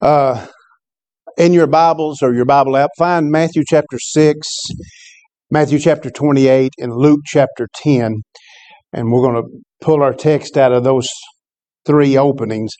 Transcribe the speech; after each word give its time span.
Uh, 0.00 0.46
in 1.36 1.52
your 1.52 1.66
Bibles 1.66 2.22
or 2.22 2.34
your 2.34 2.44
Bible 2.44 2.76
app, 2.76 2.90
find 2.98 3.30
Matthew 3.30 3.62
chapter 3.66 3.98
6, 3.98 4.48
Matthew 5.50 5.78
chapter 5.78 6.10
28, 6.10 6.72
and 6.78 6.94
Luke 6.94 7.20
chapter 7.26 7.68
10. 7.76 8.22
And 8.92 9.12
we're 9.12 9.22
going 9.22 9.42
to 9.42 9.48
pull 9.80 10.02
our 10.02 10.12
text 10.12 10.56
out 10.56 10.72
of 10.72 10.84
those 10.84 11.08
three 11.86 12.16
openings. 12.16 12.72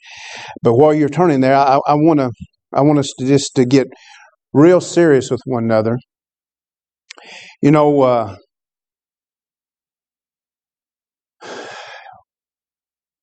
But 0.62 0.74
while 0.74 0.94
you're 0.94 1.08
turning 1.08 1.40
there, 1.40 1.54
I, 1.54 1.78
I 1.86 1.94
want 1.94 2.20
to 2.20 2.30
I 2.72 2.82
want 2.82 2.98
us 3.00 3.12
to 3.18 3.26
just 3.26 3.54
to 3.56 3.64
get 3.64 3.88
real 4.52 4.80
serious 4.80 5.30
with 5.30 5.40
one 5.44 5.64
another. 5.64 5.98
You 7.60 7.70
know, 7.70 8.00
uh, 8.02 8.36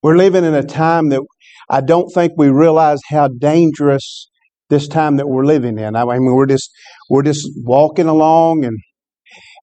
we're 0.04 0.18
living 0.18 0.44
in 0.44 0.54
a 0.54 0.64
time 0.64 1.10
that 1.10 1.22
I 1.70 1.82
don't 1.82 2.10
think 2.14 2.34
we 2.38 2.50
realize 2.50 3.00
how 3.10 3.28
dangerous 3.28 4.30
this 4.70 4.88
time 4.88 5.18
that 5.18 5.28
we're 5.28 5.46
living 5.46 5.78
in. 5.78 5.96
I 5.96 6.06
mean, 6.06 6.34
we're 6.34 6.46
just 6.46 6.70
we're 7.10 7.24
just 7.24 7.48
walking 7.64 8.08
along, 8.08 8.66
and 8.66 8.78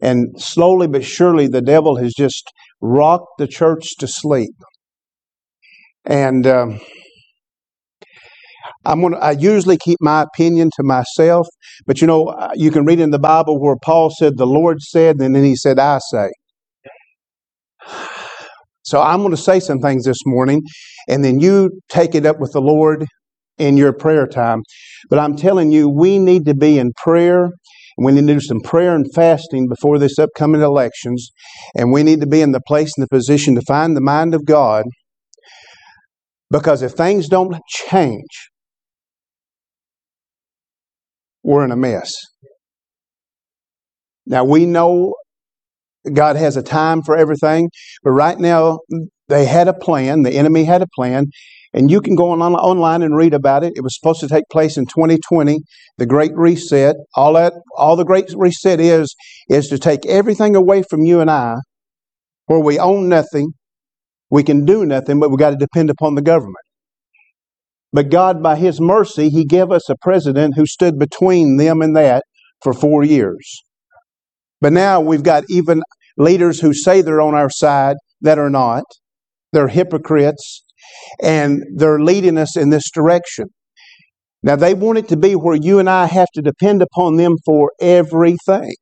and 0.00 0.40
slowly 0.40 0.86
but 0.86 1.04
surely, 1.04 1.48
the 1.48 1.62
devil 1.62 1.96
has 1.96 2.12
just 2.14 2.44
rocked 2.80 3.38
the 3.38 3.46
church 3.46 3.96
to 3.98 4.06
sleep. 4.06 4.54
And 6.04 6.46
um, 6.46 6.80
I'm 8.84 9.00
gonna. 9.00 9.18
I 9.18 9.32
usually 9.32 9.78
keep 9.78 9.98
my 10.00 10.22
opinion 10.22 10.70
to 10.76 10.82
myself, 10.82 11.46
but 11.86 12.00
you 12.00 12.06
know, 12.06 12.26
uh, 12.26 12.50
you 12.54 12.70
can 12.70 12.84
read 12.84 13.00
in 13.00 13.10
the 13.10 13.18
Bible 13.18 13.60
where 13.60 13.76
Paul 13.82 14.10
said, 14.10 14.36
"The 14.36 14.46
Lord 14.46 14.80
said," 14.82 15.16
and 15.20 15.34
then 15.34 15.44
he 15.44 15.56
said, 15.56 15.78
"I 15.78 15.98
say." 16.10 16.30
So 18.84 19.00
I'm 19.00 19.20
going 19.20 19.30
to 19.30 19.36
say 19.36 19.60
some 19.60 19.80
things 19.80 20.04
this 20.04 20.18
morning, 20.26 20.62
and 21.08 21.24
then 21.24 21.40
you 21.40 21.80
take 21.88 22.14
it 22.14 22.26
up 22.26 22.38
with 22.38 22.52
the 22.52 22.60
Lord 22.60 23.06
in 23.58 23.76
your 23.76 23.92
prayer 23.92 24.26
time. 24.26 24.62
But 25.08 25.18
I'm 25.18 25.36
telling 25.36 25.72
you, 25.72 25.88
we 25.88 26.18
need 26.18 26.44
to 26.46 26.54
be 26.54 26.78
in 26.78 26.92
prayer. 26.96 27.50
We 27.96 28.12
need 28.12 28.26
to 28.26 28.34
do 28.34 28.40
some 28.40 28.60
prayer 28.60 28.94
and 28.94 29.06
fasting 29.14 29.68
before 29.68 29.98
this 29.98 30.18
upcoming 30.18 30.60
elections. 30.60 31.30
And 31.74 31.92
we 31.92 32.02
need 32.02 32.20
to 32.20 32.26
be 32.26 32.40
in 32.40 32.52
the 32.52 32.60
place 32.66 32.92
and 32.96 33.04
the 33.04 33.08
position 33.08 33.54
to 33.54 33.62
find 33.66 33.96
the 33.96 34.00
mind 34.00 34.34
of 34.34 34.44
God. 34.44 34.84
Because 36.50 36.82
if 36.82 36.92
things 36.92 37.28
don't 37.28 37.56
change, 37.68 38.50
we're 41.42 41.64
in 41.64 41.70
a 41.70 41.76
mess. 41.76 42.12
Now, 44.26 44.44
we 44.44 44.66
know 44.66 45.14
God 46.12 46.36
has 46.36 46.56
a 46.56 46.62
time 46.62 47.02
for 47.02 47.16
everything, 47.16 47.70
but 48.02 48.10
right 48.10 48.38
now 48.38 48.80
they 49.28 49.46
had 49.46 49.68
a 49.68 49.74
plan. 49.74 50.22
The 50.22 50.34
enemy 50.34 50.64
had 50.64 50.82
a 50.82 50.86
plan, 50.94 51.26
and 51.72 51.90
you 51.90 52.00
can 52.00 52.14
go 52.14 52.30
on, 52.30 52.40
online 52.40 53.02
and 53.02 53.16
read 53.16 53.34
about 53.34 53.64
it. 53.64 53.72
It 53.76 53.82
was 53.82 53.96
supposed 53.98 54.20
to 54.20 54.28
take 54.28 54.44
place 54.50 54.76
in 54.76 54.84
2020, 54.86 55.60
the 55.98 56.06
Great 56.06 56.32
Reset. 56.34 56.96
All 57.14 57.32
that, 57.34 57.54
all 57.76 57.96
the 57.96 58.04
Great 58.04 58.26
Reset 58.36 58.80
is 58.80 59.14
is 59.48 59.68
to 59.68 59.78
take 59.78 60.04
everything 60.06 60.56
away 60.56 60.82
from 60.82 61.02
you 61.02 61.20
and 61.20 61.30
I, 61.30 61.56
where 62.46 62.60
we 62.60 62.78
own 62.78 63.08
nothing, 63.08 63.52
we 64.30 64.42
can 64.42 64.64
do 64.64 64.84
nothing, 64.84 65.20
but 65.20 65.30
we 65.30 65.36
got 65.36 65.50
to 65.50 65.56
depend 65.56 65.90
upon 65.90 66.14
the 66.14 66.22
government. 66.22 66.56
But 67.92 68.10
God, 68.10 68.42
by 68.42 68.56
His 68.56 68.80
mercy, 68.80 69.30
He 69.30 69.44
gave 69.44 69.70
us 69.70 69.88
a 69.88 69.96
president 70.02 70.54
who 70.56 70.66
stood 70.66 70.98
between 70.98 71.56
them 71.56 71.80
and 71.80 71.96
that 71.96 72.24
for 72.62 72.74
four 72.74 73.04
years. 73.04 73.62
But 74.64 74.72
now 74.72 74.98
we've 74.98 75.22
got 75.22 75.44
even 75.50 75.82
leaders 76.16 76.58
who 76.58 76.72
say 76.72 77.02
they're 77.02 77.20
on 77.20 77.34
our 77.34 77.50
side 77.50 77.96
that 78.22 78.38
are 78.38 78.48
not. 78.48 78.84
They're 79.52 79.68
hypocrites 79.68 80.64
and 81.22 81.62
they're 81.76 82.00
leading 82.00 82.38
us 82.38 82.56
in 82.56 82.70
this 82.70 82.90
direction. 82.90 83.48
Now, 84.42 84.56
they 84.56 84.72
want 84.72 84.96
it 84.96 85.08
to 85.08 85.18
be 85.18 85.34
where 85.34 85.54
you 85.54 85.80
and 85.80 85.90
I 85.90 86.06
have 86.06 86.28
to 86.32 86.40
depend 86.40 86.80
upon 86.80 87.16
them 87.16 87.36
for 87.44 87.72
everything. 87.78 88.72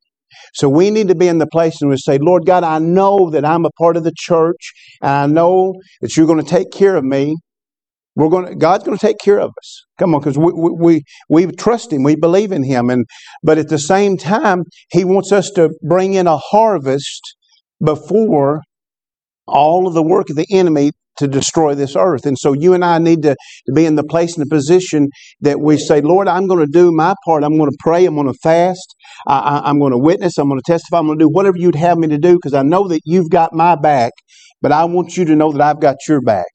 So 0.53 0.69
we 0.69 0.89
need 0.89 1.09
to 1.09 1.15
be 1.15 1.27
in 1.27 1.39
the 1.39 1.47
place 1.47 1.81
and 1.81 1.89
we 1.89 1.97
say, 1.97 2.17
Lord 2.17 2.45
God, 2.45 2.63
I 2.63 2.79
know 2.79 3.29
that 3.31 3.43
I'm 3.43 3.65
a 3.65 3.71
part 3.77 3.97
of 3.97 4.05
the 4.05 4.13
church, 4.17 4.71
and 5.01 5.11
I 5.11 5.25
know 5.25 5.73
that 5.99 6.15
you're 6.15 6.27
going 6.27 6.41
to 6.41 6.49
take 6.49 6.71
care 6.71 6.95
of 6.95 7.03
me. 7.03 7.35
We're 8.15 8.29
going 8.29 8.45
to, 8.45 8.55
God's 8.55 8.83
going 8.83 8.97
to 8.97 9.05
take 9.05 9.17
care 9.23 9.39
of 9.39 9.49
us. 9.57 9.83
Come 9.99 10.13
on, 10.13 10.21
because 10.21 10.37
we, 10.37 10.51
we, 10.53 11.01
we, 11.29 11.45
we 11.45 11.51
trust 11.53 11.91
Him, 11.91 12.03
we 12.03 12.15
believe 12.15 12.51
in 12.51 12.63
Him. 12.63 12.89
And, 12.89 13.05
but 13.41 13.57
at 13.57 13.69
the 13.69 13.79
same 13.79 14.17
time, 14.17 14.63
He 14.91 15.03
wants 15.03 15.31
us 15.31 15.49
to 15.51 15.69
bring 15.81 16.13
in 16.13 16.27
a 16.27 16.37
harvest 16.37 17.21
before 17.83 18.61
all 19.47 19.87
of 19.87 19.93
the 19.93 20.03
work 20.03 20.29
of 20.29 20.35
the 20.35 20.47
enemy 20.51 20.91
to 21.17 21.27
destroy 21.27 21.75
this 21.75 21.95
earth. 21.95 22.25
And 22.25 22.37
so 22.37 22.53
you 22.53 22.73
and 22.73 22.83
I 22.83 22.97
need 22.97 23.21
to, 23.23 23.35
to 23.67 23.73
be 23.73 23.85
in 23.85 23.95
the 23.95 24.03
place 24.03 24.35
and 24.35 24.45
the 24.45 24.49
position 24.49 25.09
that 25.41 25.59
we 25.59 25.77
say, 25.77 26.01
Lord, 26.01 26.27
I'm 26.27 26.47
going 26.47 26.65
to 26.65 26.71
do 26.71 26.91
my 26.91 27.13
part. 27.25 27.43
I'm 27.43 27.57
going 27.57 27.69
to 27.69 27.77
pray. 27.79 28.05
I'm 28.05 28.15
going 28.15 28.27
to 28.27 28.39
fast. 28.41 28.95
I, 29.27 29.69
am 29.69 29.79
going 29.79 29.91
to 29.91 29.97
witness. 29.97 30.37
I'm 30.37 30.49
going 30.49 30.59
to 30.59 30.71
testify. 30.71 30.97
I'm 30.97 31.05
going 31.05 31.19
to 31.19 31.25
do 31.25 31.29
whatever 31.29 31.57
you'd 31.57 31.75
have 31.75 31.97
me 31.97 32.07
to 32.07 32.17
do 32.17 32.33
because 32.33 32.53
I 32.53 32.63
know 32.63 32.87
that 32.87 33.01
you've 33.05 33.29
got 33.29 33.53
my 33.53 33.75
back, 33.75 34.13
but 34.61 34.71
I 34.71 34.85
want 34.85 35.15
you 35.15 35.25
to 35.25 35.35
know 35.35 35.51
that 35.51 35.61
I've 35.61 35.79
got 35.79 35.97
your 36.07 36.21
back. 36.21 36.47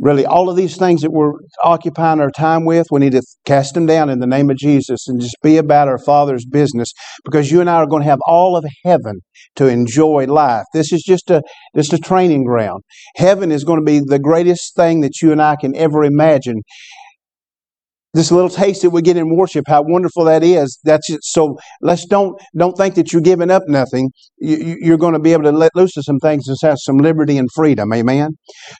Really 0.00 0.24
all 0.24 0.48
of 0.48 0.56
these 0.56 0.76
things 0.76 1.02
that 1.02 1.12
we're 1.12 1.34
occupying 1.62 2.20
our 2.20 2.30
time 2.30 2.64
with, 2.64 2.86
we 2.90 3.00
need 3.00 3.12
to 3.12 3.22
cast 3.44 3.74
them 3.74 3.86
down 3.86 4.08
in 4.08 4.18
the 4.18 4.26
name 4.26 4.50
of 4.50 4.56
Jesus 4.56 5.06
and 5.06 5.20
just 5.20 5.36
be 5.42 5.58
about 5.58 5.88
our 5.88 5.98
Father's 5.98 6.46
business 6.46 6.92
because 7.24 7.52
you 7.52 7.60
and 7.60 7.68
I 7.68 7.74
are 7.74 7.86
going 7.86 8.02
to 8.02 8.08
have 8.08 8.18
all 8.26 8.56
of 8.56 8.64
heaven 8.84 9.20
to 9.56 9.66
enjoy 9.68 10.24
life. 10.26 10.64
This 10.72 10.92
is 10.92 11.02
just 11.02 11.30
a 11.30 11.42
just 11.76 11.92
a 11.92 11.98
training 11.98 12.44
ground. 12.44 12.82
Heaven 13.16 13.52
is 13.52 13.64
going 13.64 13.78
to 13.78 13.84
be 13.84 14.00
the 14.04 14.18
greatest 14.18 14.74
thing 14.74 15.00
that 15.02 15.20
you 15.22 15.32
and 15.32 15.42
I 15.42 15.56
can 15.56 15.76
ever 15.76 16.02
imagine 16.02 16.62
this 18.12 18.32
little 18.32 18.50
taste 18.50 18.82
that 18.82 18.90
we 18.90 19.02
get 19.02 19.16
in 19.16 19.34
worship, 19.36 19.64
how 19.68 19.82
wonderful 19.82 20.24
that 20.24 20.42
is. 20.42 20.78
That's 20.84 21.08
it. 21.10 21.20
So 21.22 21.58
let's 21.80 22.06
don't 22.06 22.40
don't 22.56 22.76
think 22.76 22.96
that 22.96 23.12
you're 23.12 23.22
giving 23.22 23.50
up 23.50 23.62
nothing. 23.68 24.10
You, 24.38 24.94
are 24.94 24.98
going 24.98 25.12
to 25.12 25.20
be 25.20 25.32
able 25.32 25.44
to 25.44 25.52
let 25.52 25.70
loose 25.74 25.96
of 25.96 26.04
some 26.04 26.18
things 26.18 26.48
and 26.48 26.56
have 26.62 26.78
some 26.78 26.98
liberty 26.98 27.38
and 27.38 27.48
freedom. 27.54 27.92
Amen. 27.92 28.30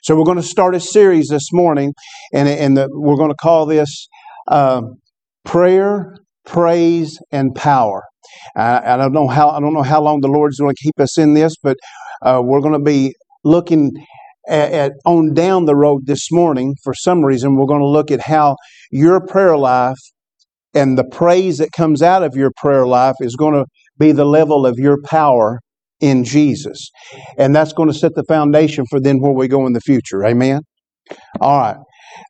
So 0.03 0.17
we're 0.17 0.25
going 0.25 0.37
to 0.37 0.43
start 0.43 0.75
a 0.75 0.79
series 0.79 1.29
this 1.29 1.51
morning, 1.53 1.93
and 2.33 2.47
and 2.47 2.77
the, 2.77 2.87
we're 2.91 3.15
going 3.15 3.31
to 3.31 3.35
call 3.35 3.65
this 3.65 4.07
uh, 4.47 4.81
prayer, 5.45 6.15
praise, 6.45 7.17
and 7.31 7.55
power. 7.55 8.03
I 8.55 8.97
don't 8.97 9.13
know 9.13 9.27
how 9.27 9.49
I 9.49 9.59
don't 9.59 9.73
know 9.73 9.83
how 9.83 10.01
long 10.01 10.21
the 10.21 10.27
Lord's 10.27 10.59
going 10.59 10.73
to 10.75 10.83
keep 10.83 10.99
us 10.99 11.17
in 11.17 11.33
this, 11.35 11.53
but 11.61 11.77
uh, 12.21 12.41
we're 12.43 12.61
going 12.61 12.73
to 12.73 12.79
be 12.79 13.13
looking 13.43 13.91
at, 14.47 14.71
at, 14.71 14.91
on 15.05 15.33
down 15.33 15.65
the 15.65 15.75
road 15.75 16.05
this 16.05 16.31
morning, 16.31 16.75
for 16.83 16.93
some 16.93 17.23
reason, 17.23 17.55
we're 17.55 17.65
going 17.65 17.81
to 17.81 17.87
look 17.87 18.11
at 18.11 18.21
how 18.21 18.55
your 18.91 19.25
prayer 19.25 19.57
life 19.57 19.99
and 20.73 20.97
the 20.97 21.03
praise 21.03 21.57
that 21.57 21.71
comes 21.71 22.01
out 22.01 22.23
of 22.23 22.35
your 22.35 22.51
prayer 22.57 22.85
life 22.87 23.15
is 23.19 23.35
going 23.35 23.53
to 23.53 23.65
be 23.97 24.11
the 24.11 24.25
level 24.25 24.65
of 24.65 24.77
your 24.77 24.97
power 25.05 25.59
in 25.99 26.23
Jesus. 26.23 26.89
And 27.37 27.55
that's 27.55 27.73
going 27.73 27.89
to 27.89 27.97
set 27.97 28.15
the 28.15 28.23
foundation 28.27 28.85
for 28.89 28.99
then 28.99 29.19
where 29.19 29.33
we 29.33 29.47
go 29.47 29.65
in 29.65 29.73
the 29.73 29.81
future. 29.81 30.25
Amen? 30.25 30.61
All 31.39 31.59
right. 31.59 31.77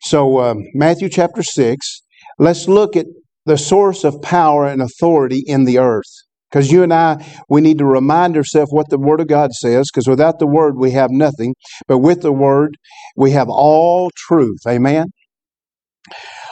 So, 0.03 0.41
um, 0.41 0.63
Matthew 0.73 1.09
chapter 1.09 1.41
6, 1.41 2.01
let's 2.37 2.67
look 2.67 2.95
at 2.95 3.05
the 3.45 3.57
source 3.57 4.03
of 4.03 4.21
power 4.21 4.67
and 4.67 4.81
authority 4.81 5.43
in 5.47 5.65
the 5.65 5.79
earth. 5.79 6.11
Because 6.51 6.71
you 6.71 6.83
and 6.83 6.93
I, 6.93 7.25
we 7.49 7.61
need 7.61 7.77
to 7.77 7.85
remind 7.85 8.35
ourselves 8.35 8.71
what 8.71 8.89
the 8.89 8.99
Word 8.99 9.21
of 9.21 9.27
God 9.27 9.51
says, 9.53 9.87
because 9.91 10.07
without 10.07 10.39
the 10.39 10.47
Word, 10.47 10.77
we 10.77 10.91
have 10.91 11.09
nothing. 11.09 11.55
But 11.87 11.99
with 11.99 12.21
the 12.21 12.33
Word, 12.33 12.75
we 13.15 13.31
have 13.31 13.47
all 13.49 14.11
truth. 14.15 14.59
Amen? 14.67 15.07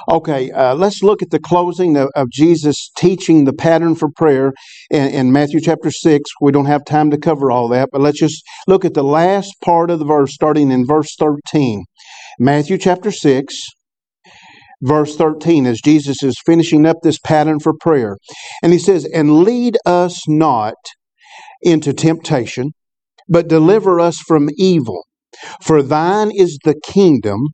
Okay, 0.08 0.50
uh, 0.52 0.74
let's 0.74 1.04
look 1.04 1.22
at 1.22 1.30
the 1.30 1.40
closing 1.40 1.98
of, 1.98 2.10
of, 2.16 2.30
Jesus 2.32 2.90
teaching 2.98 3.46
the 3.46 3.54
pattern 3.54 3.94
for 3.94 4.10
prayer 4.10 4.54
in, 4.90 5.08
in, 5.10 5.32
Matthew 5.32 5.60
chapter 5.60 5.92
6. 5.92 6.24
We 6.42 6.52
don't 6.52 6.66
have 6.66 6.84
time 6.86 7.12
to 7.12 7.18
cover 7.18 7.52
all 7.52 7.68
that, 7.70 7.90
but 7.92 8.02
let's 8.02 8.20
just 8.20 8.42
look 8.68 8.86
at 8.86 8.96
the 8.96 9.04
last 9.04 9.54
part 9.64 9.92
of 9.92 10.00
the 10.00 10.06
verse, 10.06 10.34
starting 10.34 10.72
in 10.72 10.86
verse 10.86 11.16
13. 11.20 11.84
Matthew 12.40 12.78
chapter 12.78 13.12
6, 13.12 13.54
verse 14.82 15.16
13 15.16 15.66
as 15.66 15.82
Jesus 15.84 16.24
is 16.24 16.36
finishing 16.46 16.86
up 16.86 16.98
this 17.04 17.20
pattern 17.20 17.60
for 17.60 17.74
prayer. 17.80 18.18
And 18.64 18.74
he 18.74 18.80
says, 18.80 19.06
And 19.06 19.44
lead 19.44 19.78
us 19.86 20.28
not 20.28 20.76
into 21.62 21.94
temptation, 21.94 22.72
but 23.28 23.48
deliver 23.48 24.00
us 24.00 24.18
from 24.20 24.50
evil. 24.58 25.04
For 25.64 25.82
thine 25.82 26.32
is 26.32 26.58
the 26.64 26.80
kingdom 26.86 27.48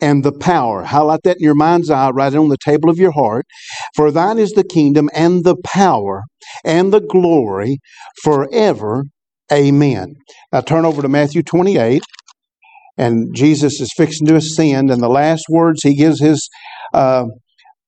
and 0.00 0.24
the 0.24 0.32
power. 0.32 0.84
Highlight 0.84 1.20
that 1.24 1.36
in 1.38 1.44
your 1.44 1.54
mind's 1.54 1.90
eye, 1.90 2.10
write 2.10 2.34
it 2.34 2.38
on 2.38 2.48
the 2.48 2.56
table 2.64 2.90
of 2.90 2.98
your 2.98 3.12
heart. 3.12 3.46
For 3.94 4.10
thine 4.10 4.38
is 4.38 4.52
the 4.52 4.64
kingdom 4.64 5.08
and 5.14 5.44
the 5.44 5.56
power 5.64 6.22
and 6.64 6.92
the 6.92 7.00
glory 7.00 7.78
forever. 8.22 9.04
Amen. 9.52 10.14
Now 10.52 10.60
turn 10.60 10.84
over 10.84 11.02
to 11.02 11.08
Matthew 11.08 11.42
28 11.42 12.02
and 12.96 13.34
Jesus 13.34 13.80
is 13.80 13.90
fixing 13.96 14.26
to 14.28 14.36
ascend, 14.36 14.90
and 14.90 15.02
the 15.02 15.08
last 15.08 15.44
words 15.48 15.82
he 15.82 15.94
gives 15.94 16.20
his 16.20 16.48
uh, 16.94 17.24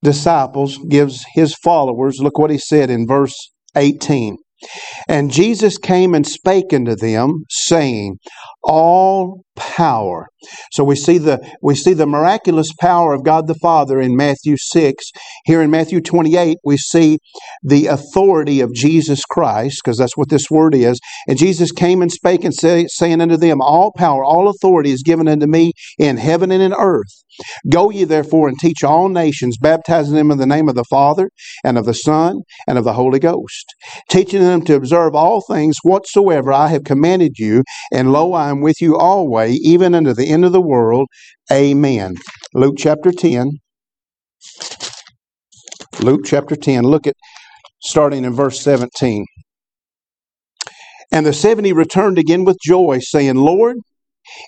disciples, 0.03 0.79
gives 0.89 1.25
his 1.35 1.55
followers, 1.63 2.19
look 2.21 2.39
what 2.39 2.51
he 2.51 2.59
said 2.59 2.91
in 2.91 3.07
verse 3.07 3.35
18. 3.77 4.37
And 5.09 5.31
Jesus 5.31 5.79
came 5.79 6.15
and 6.15 6.27
spake 6.27 6.73
unto 6.73 6.97
them, 6.97 7.45
saying, 7.49 8.17
All 8.65 9.45
power. 9.59 10.29
So 10.73 10.85
we 10.85 10.97
see 10.97 11.19
the 11.19 11.39
we 11.63 11.75
see 11.75 11.93
the 11.93 12.07
miraculous 12.07 12.73
power 12.81 13.13
of 13.13 13.25
God 13.25 13.47
the 13.47 13.55
Father 13.55 14.01
in 14.01 14.17
Matthew 14.17 14.57
6. 14.59 15.05
Here 15.45 15.61
in 15.61 15.71
Matthew 15.71 16.01
28, 16.01 16.59
we 16.65 16.77
see 16.77 17.19
the 17.63 17.87
authority 17.87 18.61
of 18.61 18.73
Jesus 18.73 19.21
Christ, 19.25 19.81
because 19.83 19.99
that's 19.99 20.17
what 20.17 20.31
this 20.31 20.51
word 20.51 20.75
is. 20.75 20.99
And 21.27 21.39
Jesus 21.39 21.73
came 21.73 22.03
and 22.03 22.11
spake 22.11 22.45
and 22.45 22.55
say, 22.55 22.87
saying 22.89 23.21
unto 23.21 23.37
them, 23.37 23.61
All 23.61 23.93
power, 23.97 24.25
all 24.25 24.49
authority 24.49 24.91
is 24.91 25.03
given 25.03 25.29
unto 25.29 25.47
me 25.47 25.73
in 25.99 26.17
heaven 26.17 26.51
and 26.51 26.63
in 26.63 26.73
earth. 26.73 27.25
Go 27.71 27.91
ye 27.91 28.05
therefore 28.05 28.49
and 28.49 28.59
teach 28.59 28.83
all 28.83 29.09
nations, 29.09 29.59
baptizing 29.59 30.15
them 30.15 30.31
in 30.31 30.39
the 30.39 30.47
name 30.47 30.69
of 30.69 30.75
the 30.75 30.85
Father 30.85 31.31
and 31.65 31.79
of 31.79 31.85
the 31.85 31.95
Son 31.95 32.41
and 32.67 32.79
of 32.79 32.85
the 32.85 32.95
Holy 32.95 33.19
Ghost, 33.19 33.75
teaching 34.11 34.41
them 34.41 34.63
to 34.63 34.75
observe 34.75 35.15
all 35.15 35.41
things 35.41 35.77
whatsoever 35.83 36.53
I 36.53 36.69
have 36.69 36.85
commanded 36.85 37.39
you, 37.39 37.63
and 37.93 38.13
lo, 38.13 38.33
I 38.33 38.51
am 38.51 38.61
with 38.61 38.81
you 38.81 38.97
always, 38.97 39.48
even 39.53 39.95
unto 39.95 40.13
the 40.15 40.29
end 40.29 40.45
of 40.45 40.53
the 40.53 40.61
world. 40.61 41.09
Amen. 41.53 42.15
Luke 42.55 42.77
chapter 42.79 43.13
10. 43.13 43.51
Luke 46.01 46.23
chapter 46.25 46.57
10. 46.57 46.85
Look 46.85 47.07
at 47.07 47.15
starting 47.81 48.25
in 48.25 48.35
verse 48.35 48.61
17. 48.61 49.25
And 51.11 51.25
the 51.25 51.33
seventy 51.33 51.73
returned 51.73 52.19
again 52.19 52.45
with 52.45 52.59
joy, 52.63 52.99
saying, 53.01 53.37
Lord, 53.37 53.79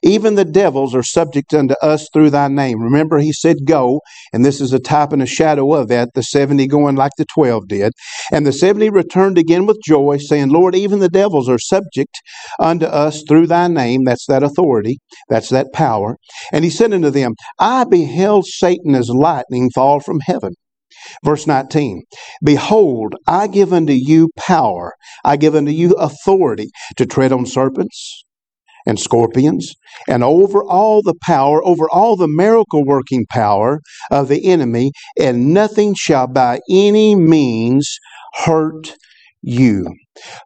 even 0.03 0.35
the 0.35 0.45
devils 0.45 0.95
are 0.95 1.03
subject 1.03 1.55
unto 1.55 1.75
us 1.83 2.09
through 2.13 2.31
thy 2.31 2.49
name. 2.49 2.81
Remember, 2.81 3.19
he 3.19 3.33
said, 3.33 3.65
Go, 3.65 4.01
and 4.33 4.45
this 4.45 4.61
is 4.61 4.73
a 4.73 4.79
type 4.79 5.13
and 5.13 5.23
a 5.23 5.27
shadow 5.27 5.75
of 5.75 5.89
that, 5.89 6.11
the 6.15 6.23
70 6.23 6.67
going 6.67 6.97
like 6.97 7.13
the 7.19 7.27
12 7.27 7.69
did. 7.69 7.93
And 8.33 8.47
the 8.47 8.53
70 8.53 8.91
returned 8.91 9.39
again 9.39 9.67
with 9.67 9.79
joy, 9.85 10.19
saying, 10.19 10.49
Lord, 10.49 10.75
even 10.75 10.99
the 10.99 11.09
devils 11.09 11.49
are 11.49 11.59
subject 11.59 12.21
unto 12.59 12.87
us 12.87 13.23
through 13.29 13.47
thy 13.47 13.69
name. 13.69 14.05
That's 14.05 14.27
that 14.27 14.43
authority, 14.43 14.99
that's 15.29 15.51
that 15.51 15.73
power. 15.73 16.17
And 16.53 16.65
he 16.65 16.71
said 16.71 16.93
unto 16.93 17.11
them, 17.11 17.35
I 17.59 17.85
beheld 17.85 18.47
Satan 18.47 18.95
as 18.95 19.11
lightning 19.11 19.71
fall 19.75 20.01
from 20.01 20.21
heaven. 20.21 20.55
Verse 21.25 21.47
19 21.47 22.03
Behold, 22.45 23.15
I 23.27 23.47
give 23.47 23.73
unto 23.73 23.93
you 23.93 24.31
power, 24.37 24.93
I 25.25 25.37
give 25.37 25.55
unto 25.55 25.71
you 25.71 25.93
authority 25.93 26.71
to 26.97 27.07
tread 27.07 27.33
on 27.33 27.47
serpents 27.47 28.25
and 28.87 28.99
scorpions, 28.99 29.75
and 30.09 30.25
over 30.25 30.63
all 30.65 31.03
the 31.03 31.15
power, 31.23 31.65
over 31.65 31.89
all 31.91 32.17
the 32.17 32.29
miracle 32.29 32.85
working 32.85 33.27
power 33.31 33.81
of 34.11 34.29
the 34.29 34.47
enemy, 34.47 34.93
and 35.19 35.53
nothing 35.53 35.95
shall 35.95 36.27
by 36.27 36.61
any 36.71 37.15
means 37.15 37.99
hurt 38.45 38.95
you. 39.43 39.87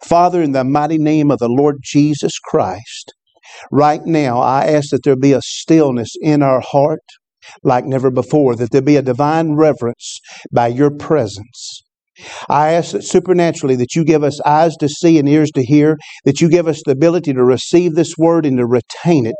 Father, 0.04 0.42
in 0.42 0.52
the 0.52 0.64
mighty 0.64 0.98
name 0.98 1.30
of 1.30 1.38
the 1.38 1.48
Lord 1.48 1.76
Jesus 1.82 2.38
Christ, 2.38 3.12
right 3.70 4.04
now 4.04 4.40
I 4.40 4.66
ask 4.66 4.90
that 4.90 5.02
there 5.04 5.16
be 5.16 5.32
a 5.32 5.42
stillness 5.42 6.10
in 6.20 6.42
our 6.42 6.60
heart 6.60 7.00
like 7.62 7.84
never 7.84 8.10
before, 8.10 8.56
that 8.56 8.70
there 8.70 8.82
be 8.82 8.96
a 8.96 9.02
divine 9.02 9.54
reverence 9.54 10.18
by 10.52 10.68
your 10.68 10.90
presence. 10.90 11.83
I 12.48 12.72
ask 12.72 12.92
that 12.92 13.04
supernaturally 13.04 13.76
that 13.76 13.94
you 13.94 14.04
give 14.04 14.22
us 14.22 14.40
eyes 14.42 14.76
to 14.76 14.88
see 14.88 15.18
and 15.18 15.28
ears 15.28 15.50
to 15.52 15.64
hear, 15.64 15.96
that 16.24 16.40
you 16.40 16.48
give 16.48 16.68
us 16.68 16.82
the 16.84 16.92
ability 16.92 17.32
to 17.32 17.44
receive 17.44 17.94
this 17.94 18.14
word 18.16 18.46
and 18.46 18.58
to 18.58 18.66
retain 18.66 19.26
it. 19.26 19.36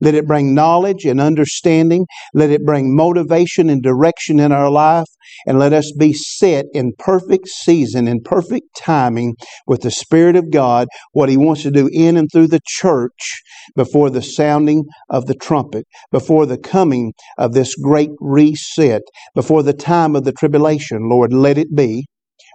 Let 0.00 0.14
it 0.14 0.26
bring 0.26 0.54
knowledge 0.54 1.04
and 1.04 1.20
understanding. 1.20 2.06
Let 2.34 2.50
it 2.50 2.64
bring 2.64 2.94
motivation 2.94 3.70
and 3.70 3.82
direction 3.82 4.40
in 4.40 4.52
our 4.52 4.70
life. 4.70 5.06
And 5.46 5.58
let 5.58 5.72
us 5.72 5.92
be 5.98 6.12
set 6.12 6.66
in 6.72 6.92
perfect 6.98 7.48
season, 7.48 8.08
in 8.08 8.20
perfect 8.22 8.66
timing 8.76 9.34
with 9.66 9.82
the 9.82 9.90
Spirit 9.90 10.36
of 10.36 10.50
God, 10.50 10.88
what 11.12 11.28
He 11.28 11.36
wants 11.36 11.62
to 11.62 11.70
do 11.70 11.88
in 11.92 12.16
and 12.16 12.28
through 12.32 12.48
the 12.48 12.60
church 12.66 13.42
before 13.76 14.10
the 14.10 14.22
sounding 14.22 14.84
of 15.10 15.26
the 15.26 15.34
trumpet, 15.34 15.86
before 16.10 16.46
the 16.46 16.58
coming 16.58 17.12
of 17.36 17.52
this 17.52 17.74
great 17.76 18.10
reset, 18.20 19.02
before 19.34 19.62
the 19.62 19.72
time 19.72 20.16
of 20.16 20.24
the 20.24 20.32
tribulation. 20.32 21.08
Lord, 21.08 21.32
let 21.32 21.58
it 21.58 21.74
be. 21.74 22.06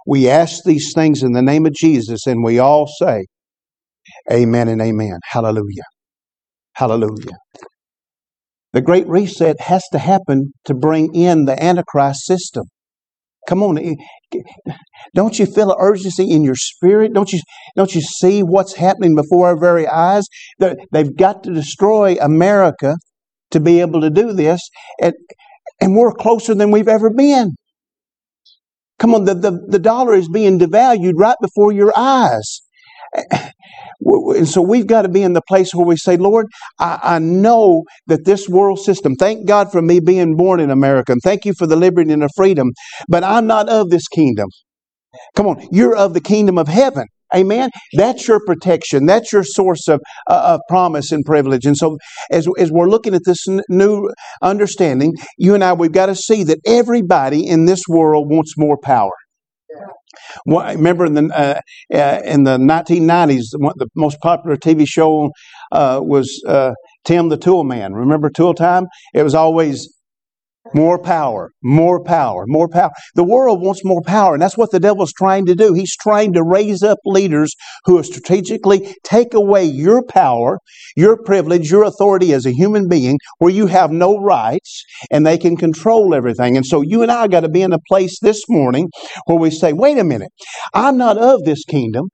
We 0.06 0.28
ask 0.28 0.64
these 0.64 0.92
things 0.94 1.22
in 1.22 1.32
the 1.32 1.42
name 1.42 1.66
of 1.66 1.72
Jesus, 1.72 2.26
and 2.26 2.44
we 2.44 2.58
all 2.58 2.86
say, 2.86 3.24
Amen 4.30 4.68
and 4.68 4.80
amen. 4.80 5.18
Hallelujah. 5.24 5.84
Hallelujah. 6.74 7.38
The 8.72 8.82
Great 8.82 9.06
Reset 9.06 9.60
has 9.60 9.82
to 9.92 9.98
happen 9.98 10.52
to 10.64 10.74
bring 10.74 11.14
in 11.14 11.44
the 11.44 11.62
Antichrist 11.62 12.26
system. 12.26 12.64
Come 13.48 13.62
on. 13.62 13.78
Eh, 13.78 13.94
don't 15.14 15.38
you 15.38 15.46
feel 15.46 15.70
an 15.70 15.76
urgency 15.78 16.30
in 16.30 16.42
your 16.42 16.56
spirit? 16.56 17.12
Don't 17.12 17.32
you, 17.32 17.40
don't 17.76 17.94
you 17.94 18.00
see 18.00 18.42
what's 18.42 18.74
happening 18.74 19.14
before 19.14 19.46
our 19.46 19.58
very 19.58 19.86
eyes? 19.86 20.24
They've 20.58 21.16
got 21.16 21.44
to 21.44 21.52
destroy 21.52 22.16
America 22.20 22.96
to 23.52 23.60
be 23.60 23.80
able 23.80 24.00
to 24.00 24.10
do 24.10 24.32
this, 24.32 24.60
and, 25.00 25.14
and 25.80 25.94
we're 25.94 26.12
closer 26.12 26.54
than 26.54 26.70
we've 26.70 26.88
ever 26.88 27.10
been. 27.10 27.54
Come 29.04 29.16
on, 29.16 29.24
the, 29.26 29.34
the, 29.34 29.50
the 29.68 29.78
dollar 29.78 30.14
is 30.14 30.30
being 30.30 30.58
devalued 30.58 31.12
right 31.16 31.36
before 31.42 31.72
your 31.72 31.92
eyes. 31.94 32.62
And 34.00 34.48
so 34.48 34.62
we've 34.62 34.86
got 34.86 35.02
to 35.02 35.10
be 35.10 35.22
in 35.22 35.34
the 35.34 35.42
place 35.46 35.74
where 35.74 35.84
we 35.84 35.98
say, 35.98 36.16
Lord, 36.16 36.46
I, 36.78 36.98
I, 37.02 37.18
know 37.18 37.82
that 38.06 38.24
this 38.24 38.48
world 38.48 38.78
system, 38.78 39.14
thank 39.14 39.46
God 39.46 39.70
for 39.70 39.82
me 39.82 40.00
being 40.00 40.36
born 40.36 40.58
in 40.58 40.70
America, 40.70 41.12
and 41.12 41.20
thank 41.22 41.44
you 41.44 41.52
for 41.52 41.66
the 41.66 41.76
liberty 41.76 42.14
and 42.14 42.22
the 42.22 42.30
freedom, 42.34 42.70
but 43.06 43.22
I'm 43.22 43.46
not 43.46 43.68
of 43.68 43.90
this 43.90 44.08
kingdom. 44.08 44.48
Come 45.36 45.48
on, 45.48 45.68
you're 45.70 45.94
of 45.94 46.14
the 46.14 46.22
kingdom 46.22 46.56
of 46.56 46.68
heaven. 46.68 47.04
Amen. 47.34 47.70
That's 47.94 48.28
your 48.28 48.40
protection. 48.46 49.06
That's 49.06 49.32
your 49.32 49.44
source 49.44 49.88
of, 49.88 50.00
uh, 50.30 50.54
of 50.54 50.60
promise 50.68 51.12
and 51.12 51.24
privilege. 51.24 51.66
And 51.66 51.76
so, 51.76 51.98
as, 52.30 52.48
as 52.58 52.72
we're 52.72 52.88
looking 52.88 53.14
at 53.14 53.22
this 53.24 53.48
n- 53.48 53.62
new 53.68 54.10
understanding, 54.42 55.14
you 55.38 55.54
and 55.54 55.64
I, 55.64 55.72
we've 55.74 55.92
got 55.92 56.06
to 56.06 56.16
see 56.16 56.44
that 56.44 56.60
everybody 56.66 57.46
in 57.46 57.66
this 57.66 57.82
world 57.88 58.30
wants 58.30 58.54
more 58.58 58.78
power. 58.82 59.10
Well, 60.46 60.66
remember 60.74 61.06
in 61.06 61.14
the 61.14 61.30
uh, 61.34 61.96
uh, 61.96 62.20
in 62.24 62.44
the 62.44 62.58
1990s, 62.58 63.44
the 63.52 63.88
most 63.96 64.18
popular 64.20 64.56
TV 64.56 64.86
show 64.88 65.30
uh, 65.72 66.00
was 66.02 66.42
uh, 66.48 66.72
Tim 67.04 67.30
the 67.30 67.38
Tool 67.38 67.64
Man. 67.64 67.94
Remember 67.94 68.30
Tool 68.30 68.54
Time? 68.54 68.86
It 69.14 69.22
was 69.22 69.34
always 69.34 69.93
more 70.72 70.98
power, 70.98 71.50
more 71.62 72.02
power, 72.02 72.44
more 72.46 72.68
power. 72.68 72.90
The 73.14 73.24
world 73.24 73.60
wants 73.60 73.84
more 73.84 74.02
power, 74.02 74.34
and 74.34 74.42
that's 74.42 74.56
what 74.56 74.70
the 74.70 74.80
devil's 74.80 75.12
trying 75.12 75.46
to 75.46 75.54
do. 75.54 75.74
He's 75.74 75.96
trying 75.96 76.32
to 76.34 76.42
raise 76.42 76.82
up 76.82 76.98
leaders 77.04 77.54
who 77.84 77.94
will 77.94 78.02
strategically 78.02 78.94
take 79.04 79.34
away 79.34 79.64
your 79.64 80.02
power, 80.02 80.58
your 80.96 81.16
privilege, 81.22 81.70
your 81.70 81.84
authority 81.84 82.32
as 82.32 82.46
a 82.46 82.52
human 82.52 82.88
being, 82.88 83.18
where 83.38 83.52
you 83.52 83.66
have 83.66 83.90
no 83.90 84.18
rights, 84.18 84.84
and 85.10 85.26
they 85.26 85.38
can 85.38 85.56
control 85.56 86.14
everything. 86.14 86.56
And 86.56 86.64
so 86.64 86.80
you 86.80 87.02
and 87.02 87.10
I 87.10 87.26
got 87.26 87.40
to 87.40 87.48
be 87.48 87.62
in 87.62 87.72
a 87.72 87.78
place 87.88 88.18
this 88.20 88.42
morning 88.48 88.88
where 89.26 89.38
we 89.38 89.50
say, 89.50 89.72
wait 89.72 89.98
a 89.98 90.04
minute, 90.04 90.30
I'm 90.72 90.96
not 90.96 91.18
of 91.18 91.44
this 91.44 91.64
kingdom. 91.64 92.08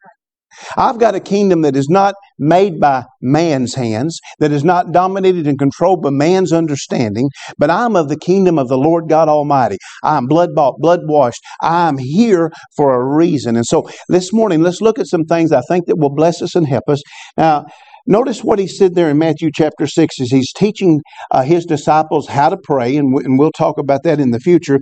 I've 0.76 0.98
got 0.98 1.14
a 1.14 1.20
kingdom 1.20 1.62
that 1.62 1.76
is 1.76 1.88
not 1.88 2.14
made 2.38 2.80
by 2.80 3.04
man's 3.20 3.74
hands, 3.74 4.18
that 4.38 4.52
is 4.52 4.64
not 4.64 4.92
dominated 4.92 5.46
and 5.46 5.58
controlled 5.58 6.02
by 6.02 6.10
man's 6.10 6.52
understanding, 6.52 7.28
but 7.58 7.70
I'm 7.70 7.96
of 7.96 8.08
the 8.08 8.18
kingdom 8.18 8.58
of 8.58 8.68
the 8.68 8.78
Lord 8.78 9.08
God 9.08 9.28
Almighty. 9.28 9.76
I'm 10.02 10.26
blood 10.26 10.50
bought, 10.54 10.78
blood 10.78 11.00
washed. 11.04 11.42
I'm 11.60 11.98
here 11.98 12.50
for 12.76 12.94
a 12.94 13.16
reason. 13.16 13.56
And 13.56 13.66
so 13.66 13.88
this 14.08 14.32
morning, 14.32 14.62
let's 14.62 14.80
look 14.80 14.98
at 14.98 15.06
some 15.06 15.24
things 15.24 15.52
I 15.52 15.62
think 15.62 15.86
that 15.86 15.98
will 15.98 16.14
bless 16.14 16.42
us 16.42 16.54
and 16.54 16.66
help 16.66 16.84
us. 16.88 17.02
Now, 17.36 17.66
Notice 18.06 18.42
what 18.42 18.58
he 18.58 18.66
said 18.66 18.94
there 18.94 19.10
in 19.10 19.18
Matthew 19.18 19.50
chapter 19.54 19.86
6 19.86 20.20
as 20.20 20.30
he's 20.30 20.52
teaching 20.52 21.00
uh, 21.30 21.42
his 21.42 21.64
disciples 21.64 22.28
how 22.28 22.48
to 22.48 22.56
pray, 22.56 22.96
and, 22.96 23.12
w- 23.12 23.24
and, 23.24 23.38
we'll 23.38 23.52
talk 23.52 23.78
about 23.78 24.02
that 24.04 24.18
in 24.18 24.30
the 24.30 24.40
future. 24.40 24.80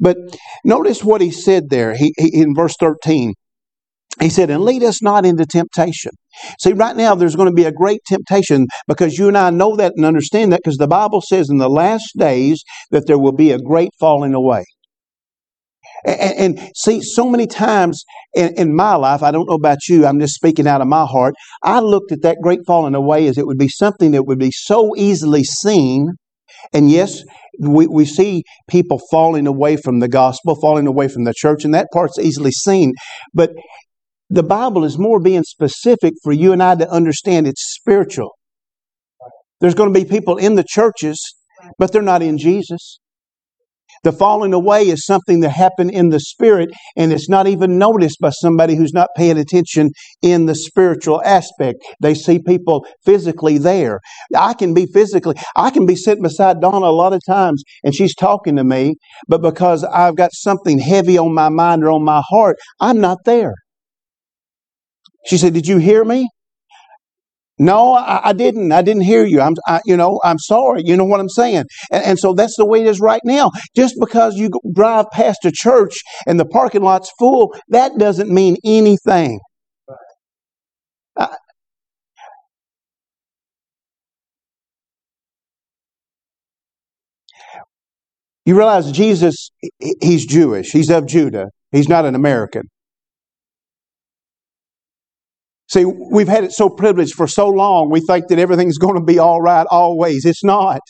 But 0.00 0.16
notice 0.64 1.02
what 1.02 1.20
he 1.20 1.30
said 1.30 1.70
there 1.70 1.94
he, 1.94 2.12
he, 2.18 2.42
in 2.42 2.54
verse 2.54 2.74
13. 2.78 3.32
He 4.20 4.30
said, 4.30 4.50
and 4.50 4.62
lead 4.62 4.82
us 4.82 5.02
not 5.02 5.26
into 5.26 5.44
temptation. 5.44 6.12
See, 6.60 6.72
right 6.72 6.96
now 6.96 7.14
there's 7.14 7.36
going 7.36 7.48
to 7.48 7.54
be 7.54 7.64
a 7.64 7.72
great 7.72 8.00
temptation 8.06 8.66
because 8.88 9.18
you 9.18 9.28
and 9.28 9.36
I 9.36 9.50
know 9.50 9.76
that 9.76 9.92
and 9.96 10.06
understand 10.06 10.52
that 10.52 10.60
because 10.64 10.78
the 10.78 10.88
Bible 10.88 11.20
says 11.20 11.48
in 11.50 11.58
the 11.58 11.68
last 11.68 12.12
days 12.16 12.62
that 12.90 13.06
there 13.06 13.18
will 13.18 13.32
be 13.32 13.50
a 13.50 13.58
great 13.58 13.90
falling 14.00 14.34
away. 14.34 14.64
And, 16.04 16.58
and 16.58 16.70
see, 16.76 17.00
so 17.02 17.28
many 17.28 17.46
times 17.46 18.04
in, 18.34 18.54
in, 18.56 18.74
my 18.74 18.94
life, 18.94 19.22
I 19.22 19.30
don't 19.30 19.48
know 19.48 19.56
about 19.56 19.88
you, 19.88 20.06
I'm 20.06 20.20
just 20.20 20.34
speaking 20.34 20.66
out 20.66 20.80
of 20.80 20.88
my 20.88 21.04
heart, 21.04 21.34
I 21.62 21.80
looked 21.80 22.12
at 22.12 22.22
that 22.22 22.38
great 22.42 22.60
falling 22.66 22.94
away 22.94 23.26
as 23.26 23.38
it 23.38 23.46
would 23.46 23.58
be 23.58 23.68
something 23.68 24.12
that 24.12 24.24
would 24.24 24.38
be 24.38 24.52
so 24.52 24.94
easily 24.96 25.42
seen. 25.42 26.10
And 26.72 26.90
yes, 26.90 27.22
we, 27.58 27.86
we 27.86 28.04
see 28.04 28.44
people 28.68 29.00
falling 29.10 29.46
away 29.46 29.76
from 29.76 30.00
the 30.00 30.08
gospel, 30.08 30.56
falling 30.60 30.86
away 30.86 31.08
from 31.08 31.24
the 31.24 31.34
church, 31.36 31.64
and 31.64 31.74
that 31.74 31.88
part's 31.92 32.18
easily 32.18 32.52
seen. 32.52 32.92
But 33.34 33.50
the 34.28 34.42
Bible 34.42 34.84
is 34.84 34.98
more 34.98 35.20
being 35.20 35.44
specific 35.44 36.14
for 36.22 36.32
you 36.32 36.52
and 36.52 36.62
I 36.62 36.74
to 36.76 36.90
understand 36.90 37.46
it's 37.46 37.74
spiritual. 37.74 38.30
There's 39.60 39.74
going 39.74 39.92
to 39.92 39.98
be 39.98 40.04
people 40.04 40.36
in 40.36 40.54
the 40.54 40.64
churches, 40.66 41.18
but 41.78 41.92
they're 41.92 42.02
not 42.02 42.22
in 42.22 42.38
Jesus. 42.38 42.98
The 44.02 44.12
falling 44.12 44.52
away 44.52 44.82
is 44.88 45.04
something 45.04 45.40
that 45.40 45.50
happened 45.50 45.90
in 45.90 46.10
the 46.10 46.20
spirit 46.20 46.70
and 46.96 47.12
it's 47.12 47.28
not 47.28 47.46
even 47.46 47.78
noticed 47.78 48.18
by 48.20 48.30
somebody 48.30 48.76
who's 48.76 48.92
not 48.92 49.08
paying 49.16 49.38
attention 49.38 49.90
in 50.22 50.46
the 50.46 50.54
spiritual 50.54 51.22
aspect. 51.24 51.78
They 52.00 52.14
see 52.14 52.38
people 52.38 52.86
physically 53.04 53.58
there. 53.58 54.00
I 54.36 54.54
can 54.54 54.74
be 54.74 54.86
physically, 54.86 55.34
I 55.56 55.70
can 55.70 55.86
be 55.86 55.96
sitting 55.96 56.22
beside 56.22 56.60
Donna 56.60 56.86
a 56.86 56.92
lot 56.92 57.14
of 57.14 57.20
times 57.26 57.64
and 57.82 57.94
she's 57.94 58.14
talking 58.14 58.56
to 58.56 58.64
me, 58.64 58.94
but 59.28 59.42
because 59.42 59.82
I've 59.82 60.16
got 60.16 60.30
something 60.32 60.78
heavy 60.78 61.18
on 61.18 61.34
my 61.34 61.48
mind 61.48 61.82
or 61.82 61.90
on 61.90 62.04
my 62.04 62.22
heart, 62.30 62.58
I'm 62.80 63.00
not 63.00 63.18
there. 63.24 63.54
She 65.26 65.38
said, 65.38 65.54
Did 65.54 65.66
you 65.66 65.78
hear 65.78 66.04
me? 66.04 66.28
No, 67.58 67.94
I, 67.94 68.28
I, 68.28 68.32
didn't. 68.34 68.70
I 68.72 68.82
didn't 68.82 69.04
hear 69.04 69.24
you. 69.24 69.40
I'm, 69.40 69.54
I, 69.66 69.80
you 69.86 69.96
know, 69.96 70.20
I'm 70.22 70.38
sorry. 70.38 70.82
You 70.84 70.94
know 70.94 71.04
what 71.04 71.20
I'm 71.20 71.28
saying? 71.30 71.64
And, 71.90 72.04
and, 72.04 72.18
so 72.18 72.34
that's 72.34 72.54
the 72.56 72.66
way 72.66 72.82
it 72.82 72.86
is 72.86 73.00
right 73.00 73.22
now. 73.24 73.50
Just 73.74 73.94
because 73.98 74.36
you 74.36 74.50
drive 74.74 75.06
past 75.10 75.44
a 75.46 75.52
church 75.52 75.96
and 76.26 76.38
the 76.38 76.44
parking 76.44 76.82
lot's 76.82 77.10
full, 77.18 77.54
that 77.68 77.92
doesn't 77.98 78.28
mean 78.28 78.56
anything. 78.62 79.40
You 88.44 88.56
realize 88.56 88.92
Jesus, 88.92 89.50
he's 90.00 90.24
Jewish. 90.24 90.70
He's 90.70 90.88
of 90.88 91.06
Judah. 91.06 91.48
He's 91.72 91.88
not 91.88 92.04
an 92.04 92.14
American. 92.14 92.62
See, 95.68 95.84
we've 95.84 96.28
had 96.28 96.44
it 96.44 96.52
so 96.52 96.68
privileged 96.68 97.14
for 97.14 97.26
so 97.26 97.48
long, 97.48 97.90
we 97.90 98.00
think 98.00 98.28
that 98.28 98.38
everything's 98.38 98.78
going 98.78 98.96
to 98.96 99.04
be 99.04 99.18
all 99.18 99.40
right 99.42 99.66
always. 99.70 100.24
It's 100.24 100.44
not. 100.44 100.80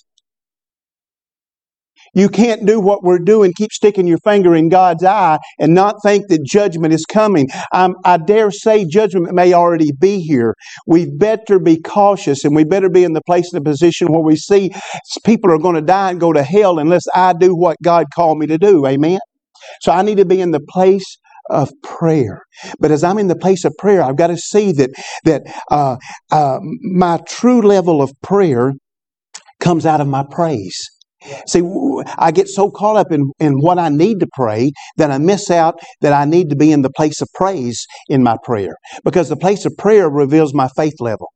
You 2.15 2.29
can't 2.29 2.67
do 2.67 2.81
what 2.81 3.05
we're 3.05 3.21
doing, 3.21 3.53
keep 3.57 3.73
sticking 3.73 4.07
your 4.07 4.19
finger 4.19 4.55
in 4.55 4.69
God's 4.69 5.05
eye 5.05 5.39
and 5.61 5.75
not 5.75 5.97
think 6.05 6.29
that 6.29 6.45
judgment 6.45 6.95
is 6.95 7.05
coming. 7.07 7.49
Um, 7.73 7.97
I 8.05 8.19
dare 8.19 8.51
say 8.51 8.87
judgment 8.87 9.35
may 9.35 9.55
already 9.55 9.93
be 9.93 10.21
here. 10.21 10.55
We 10.87 11.11
better 11.11 11.59
be 11.59 11.81
cautious 11.81 12.45
and 12.45 12.57
we 12.57 12.65
better 12.65 12.91
be 12.91 13.05
in 13.05 13.15
the 13.15 13.23
place 13.27 13.53
and 13.53 13.65
the 13.65 13.71
position 13.71 14.09
where 14.13 14.23
we 14.23 14.37
see 14.37 14.73
people 15.25 15.53
are 15.53 15.59
going 15.59 15.77
to 15.77 15.83
die 15.83 16.11
and 16.11 16.21
go 16.21 16.33
to 16.33 16.43
hell 16.43 16.81
unless 16.81 17.05
I 17.15 17.35
do 17.35 17.55
what 17.57 17.77
God 17.83 18.07
called 18.15 18.39
me 18.39 18.47
to 18.49 18.59
do. 18.59 18.87
Amen? 18.87 19.21
So 19.83 19.93
I 19.93 20.03
need 20.03 20.19
to 20.19 20.27
be 20.27 20.41
in 20.41 20.53
the 20.53 20.61
place 20.61 21.19
of 21.51 21.71
prayer. 21.83 22.43
But 22.79 22.91
as 22.91 23.05
I'm 23.05 23.19
in 23.19 23.29
the 23.29 23.37
place 23.37 23.65
of 23.65 23.75
prayer, 23.79 24.03
I've 24.03 24.17
got 24.17 24.29
to 24.29 24.37
see 24.37 24.73
that 24.73 24.91
that 25.25 25.43
uh, 25.71 25.97
uh, 26.31 26.59
my 26.63 27.21
true 27.29 27.63
level 27.63 28.03
of 28.03 28.13
prayer 28.23 28.73
comes 29.61 29.87
out 29.87 30.01
of 30.01 30.07
my 30.07 30.25
praise. 30.31 30.79
See, 31.49 31.63
I 32.19 32.31
get 32.31 32.47
so 32.47 32.71
caught 32.71 32.97
up 32.97 33.11
in, 33.11 33.33
in 33.41 33.55
what 33.61 33.79
I 33.79 33.89
need 33.89 34.21
to 34.21 34.29
pray 34.35 34.71
that 34.97 35.11
I 35.11 35.19
miss 35.19 35.51
out 35.51 35.81
that 36.01 36.13
I 36.13 36.25
need 36.25 36.51
to 36.51 36.57
be 36.57 36.71
in 36.71 36.83
the 36.83 36.91
place 36.91 37.21
of 37.21 37.29
praise 37.35 37.85
in 38.09 38.23
my 38.23 38.37
prayer. 38.45 38.77
Because 39.05 39.29
the 39.29 39.37
place 39.37 39.65
of 39.65 39.77
prayer 39.77 40.09
reveals 40.09 40.55
my 40.55 40.69
faith 40.77 40.95
level. 41.01 41.29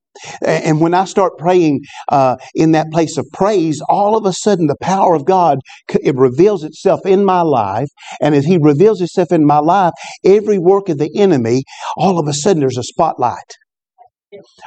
And 0.42 0.80
when 0.80 0.94
I 0.94 1.04
start 1.04 1.38
praying 1.38 1.80
uh, 2.10 2.36
in 2.54 2.72
that 2.72 2.86
place 2.92 3.16
of 3.16 3.26
praise, 3.32 3.80
all 3.88 4.16
of 4.16 4.26
a 4.26 4.32
sudden 4.32 4.66
the 4.66 4.76
power 4.80 5.14
of 5.14 5.24
God 5.24 5.58
it 5.88 6.16
reveals 6.16 6.64
itself 6.64 7.00
in 7.04 7.24
my 7.24 7.42
life. 7.42 7.88
And 8.20 8.34
as 8.34 8.44
He 8.44 8.58
reveals 8.60 9.00
itself 9.00 9.32
in 9.32 9.46
my 9.46 9.58
life, 9.58 9.92
every 10.24 10.58
work 10.58 10.88
of 10.88 10.98
the 10.98 11.10
enemy, 11.16 11.62
all 11.96 12.18
of 12.18 12.28
a 12.28 12.32
sudden 12.32 12.60
there's 12.60 12.78
a 12.78 12.82
spotlight. 12.82 13.56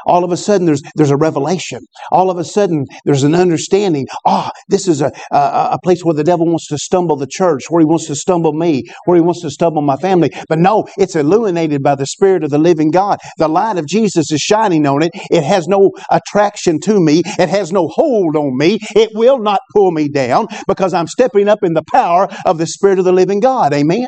All 0.06 0.24
of 0.24 0.32
a 0.32 0.38
sudden, 0.38 0.66
there's 0.66 0.82
there's 0.96 1.12
a 1.12 1.18
revelation. 1.18 1.80
All 2.12 2.30
of 2.30 2.38
a 2.38 2.44
sudden, 2.44 2.86
there's 3.06 3.24
an 3.24 3.36
understanding. 3.36 4.08
Ah, 4.26 4.52
oh, 4.54 4.62
this 4.70 4.88
is 4.88 5.02
a, 5.02 5.12
a, 5.32 5.38
a 5.74 5.80
place 5.84 6.04
where 6.04 6.14
the 6.14 6.24
devil 6.24 6.46
wants 6.46 6.68
to 6.68 6.78
stumble 6.78 7.16
the 7.16 7.28
church, 7.28 7.64
where 7.70 7.82
he 7.82 7.86
wants 7.86 8.08
to 8.08 8.16
stumble 8.16 8.54
me, 8.54 8.84
where 9.06 9.16
he 9.16 9.22
wants 9.22 9.42
to 9.42 9.50
stumble 9.50 9.82
my 9.82 9.98
family. 9.98 10.32
But 10.50 10.60
no, 10.60 10.88
it's 10.98 11.16
illuminated 11.16 11.84
by 11.84 11.96
the 11.96 12.06
Spirit 12.08 12.44
of 12.44 12.50
the 12.50 12.58
living 12.58 12.92
God. 12.92 13.20
The 13.38 13.48
light 13.48 13.78
of 13.78 13.88
Jesus 13.88 14.32
is 14.32 14.42
shining 14.42 14.86
on 14.86 15.04
it. 15.04 15.12
It 15.32 15.44
has 15.44 15.68
no 15.68 15.92
attraction 16.12 16.80
to 16.82 17.00
me. 17.00 17.22
It 17.26 17.50
has 17.50 17.72
no 17.72 17.88
hold 17.88 18.36
on 18.36 18.58
me. 18.58 18.80
It 18.96 19.12
will 19.14 19.40
not 19.40 19.60
pull 19.74 19.92
me 19.92 20.10
down 20.10 20.48
because 20.68 20.94
I'm 20.94 21.08
stepping 21.08 21.48
up 21.48 21.64
in 21.64 21.74
the 21.74 21.84
power 21.94 22.28
of 22.46 22.58
the 22.58 22.68
Spirit 22.68 23.00
of 23.00 23.06
the 23.06 23.14
living 23.14 23.40
God. 23.40 23.74
Amen. 23.74 24.08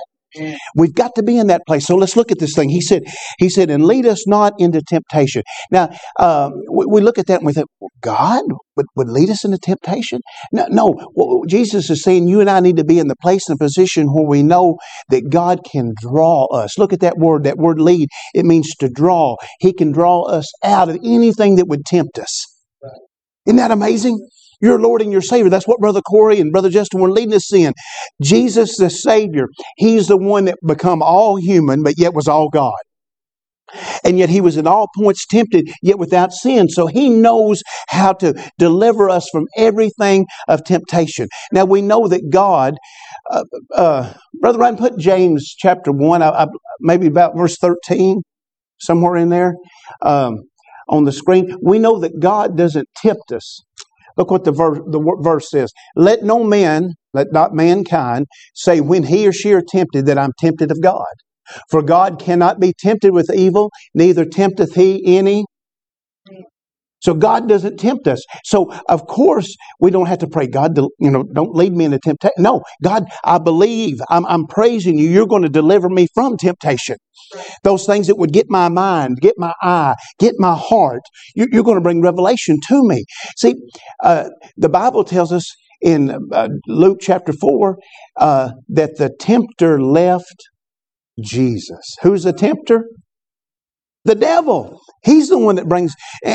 We've 0.76 0.94
got 0.94 1.16
to 1.16 1.24
be 1.24 1.38
in 1.38 1.48
that 1.48 1.62
place. 1.68 1.86
So 1.86 1.96
let's 1.96 2.16
look 2.16 2.32
at 2.32 2.40
this 2.40 2.54
thing. 2.54 2.70
He 2.70 2.82
said, 2.82 3.04
He 3.38 3.50
said, 3.50 3.70
and 3.70 3.86
lead 3.86 4.06
us 4.06 4.28
not 4.28 4.54
into 4.60 4.82
temptation. 4.82 5.44
Now, 5.72 5.90
um, 6.20 6.54
we, 6.72 6.86
we, 6.86 7.02
look 7.02 7.18
at 7.18 7.28
that 7.28 7.40
and 7.40 7.46
we 7.46 7.54
think, 7.54 7.68
well, 7.80 7.90
God 8.02 8.44
would, 8.76 8.86
would 8.96 9.10
lead 9.10 9.30
us 9.30 9.46
into 9.46 9.58
temptation? 9.58 10.20
No, 10.52 10.68
no. 10.70 10.96
Well, 11.14 11.44
Jesus 11.48 11.90
is 11.90 12.04
saying 12.04 12.28
you 12.28 12.42
and 12.42 12.50
I 12.50 12.60
need 12.60 12.78
to 12.78 12.86
be 12.86 13.00
in 13.00 13.08
the 13.08 13.16
place 13.22 13.48
and 13.50 13.60
position 13.60 14.08
where 14.08 14.26
we 14.26 14.44
know 14.44 14.78
that 15.10 15.30
God 15.30 15.62
can 15.70 15.94
draw 16.02 16.46
us. 16.46 16.78
Look 16.78 16.94
at 16.94 17.00
that 17.02 17.18
word, 17.18 17.44
that 17.44 17.58
word 17.58 17.80
lead. 17.80 18.10
It 18.34 18.46
means 18.46 18.74
to 18.80 18.90
draw. 18.90 19.36
He 19.60 19.74
can 19.74 19.92
draw 19.92 20.24
us 20.24 20.52
out 20.64 20.90
of 20.90 20.98
anything 21.04 21.56
that 21.56 21.68
would 21.68 21.86
tempt 21.86 22.20
us. 22.20 22.46
Isn't 23.46 23.58
that 23.58 23.72
amazing? 23.72 24.28
Your 24.62 24.80
Lord 24.80 25.02
and 25.02 25.12
your 25.12 25.22
Savior. 25.22 25.50
That's 25.50 25.68
what 25.68 25.80
Brother 25.80 26.02
Corey 26.02 26.40
and 26.40 26.52
Brother 26.52 26.70
Justin 26.70 27.02
were 27.02 27.12
leading 27.12 27.34
us 27.36 27.54
in. 27.54 27.74
Jesus 28.22 28.78
the 28.78 28.90
Savior, 28.90 29.48
He's 29.78 30.08
the 30.08 30.18
one 30.18 30.46
that 30.46 30.58
become 30.66 31.02
all 31.02 31.38
human, 31.38 31.84
but 31.84 31.96
yet 31.98 32.14
was 32.14 32.28
all 32.28 32.50
God. 32.50 32.74
And 34.04 34.18
yet 34.18 34.30
he 34.30 34.42
was 34.42 34.58
at 34.58 34.68
all 34.68 34.88
points 34.96 35.26
tempted, 35.26 35.70
yet 35.82 35.98
without 36.00 36.32
sin. 36.32 36.70
So 36.70 36.88
he 36.88 37.10
knows 37.10 37.62
how 37.90 38.14
to 38.14 38.34
deliver 38.58 39.10
us 39.10 39.28
from 39.32 39.46
everything 39.58 40.26
of 40.48 40.64
temptation. 40.64 41.28
Now 41.52 41.66
we 41.66 41.82
know 41.82 42.08
that 42.08 42.30
God, 42.32 42.76
uh, 43.32 43.44
uh, 43.74 44.14
Brother 44.40 44.60
Ryan, 44.60 44.78
put 44.78 45.00
James 45.00 45.54
chapter 45.58 45.92
1, 45.92 46.22
I, 46.22 46.30
I, 46.30 46.48
maybe 46.80 47.08
about 47.08 47.36
verse 47.36 47.58
13, 47.60 48.22
somewhere 48.80 49.16
in 49.18 49.30
there 49.30 49.56
um, 50.02 50.44
on 50.90 51.06
the 51.06 51.12
screen. 51.12 51.56
We 51.64 51.80
know 51.80 52.00
that 52.00 52.20
God 52.20 52.58
doesn't 52.58 52.88
tempt 52.98 53.32
us 53.32 53.62
Look 54.18 54.32
what 54.32 54.44
the 54.44 54.52
verse, 54.52 54.80
the 54.88 55.18
verse 55.22 55.50
says. 55.50 55.72
Let 55.96 56.24
no 56.24 56.44
man, 56.44 56.94
let 57.14 57.32
not 57.32 57.54
mankind 57.54 58.28
say 58.54 58.82
when 58.82 59.04
he 59.04 59.28
or 59.28 59.34
she 59.34 59.54
are 59.54 59.64
tempted 59.68 60.06
that 60.06 60.18
I'm 60.18 60.32
tempted 60.40 60.72
of 60.72 60.82
God. 60.82 61.06
For 61.70 61.82
God 61.82 62.20
cannot 62.20 62.60
be 62.60 62.74
tempted 62.80 63.14
with 63.14 63.32
evil, 63.34 63.72
neither 63.94 64.26
tempteth 64.26 64.74
he 64.76 65.18
any 65.18 65.46
so 67.06 67.14
God 67.14 67.48
doesn't 67.48 67.78
tempt 67.78 68.08
us. 68.08 68.24
So 68.44 68.74
of 68.90 69.06
course 69.06 69.56
we 69.80 69.92
don't 69.92 70.08
have 70.08 70.18
to 70.20 70.28
pray, 70.28 70.48
God, 70.48 70.76
you 70.78 71.12
know, 71.12 71.24
don't 71.34 71.56
lead 71.56 71.74
me 71.74 71.86
into 71.86 72.00
temptation. 72.00 72.34
No, 72.40 72.64
God, 72.84 73.06
I 73.24 73.38
believe, 73.38 74.02
I'm, 74.10 74.26
I'm 74.26 74.48
praising 74.48 74.98
you. 74.98 75.08
You're 75.08 75.28
going 75.28 75.44
to 75.44 75.50
deliver 75.50 75.88
me 75.88 76.08
from 76.16 76.36
temptation. 76.36 76.98
Those 77.64 77.86
things 77.86 78.08
that 78.08 78.18
would 78.18 78.34
get 78.34 78.48
my 78.50 78.70
mind, 78.70 79.18
get 79.22 79.36
my 79.38 79.54
eye, 79.62 79.94
get 80.20 80.34
my 80.40 80.56
heart, 80.56 81.02
you, 81.36 81.46
are 81.54 81.64
going 81.64 81.78
to 81.78 81.82
bring 81.82 82.02
revelation 82.02 82.58
to 82.70 82.82
me. 82.88 83.04
See, 83.38 83.54
uh, 84.04 84.30
the 84.58 84.70
Bible 84.70 85.04
tells 85.04 85.32
us 85.32 85.46
in 85.82 86.18
uh, 86.34 86.50
Luke 86.68 87.00
chapter 87.02 87.34
4 87.34 87.78
uh, 88.18 88.52
that 88.70 88.98
the 88.98 89.12
tempter 89.20 89.80
left 89.80 90.50
Jesus. 91.22 91.96
Who's 92.02 92.24
the 92.24 92.34
tempter? 92.34 92.86
The 94.06 94.16
devil. 94.16 94.80
He's 95.04 95.30
the 95.30 95.38
one 95.38 95.56
that 95.56 95.68
brings. 95.68 95.94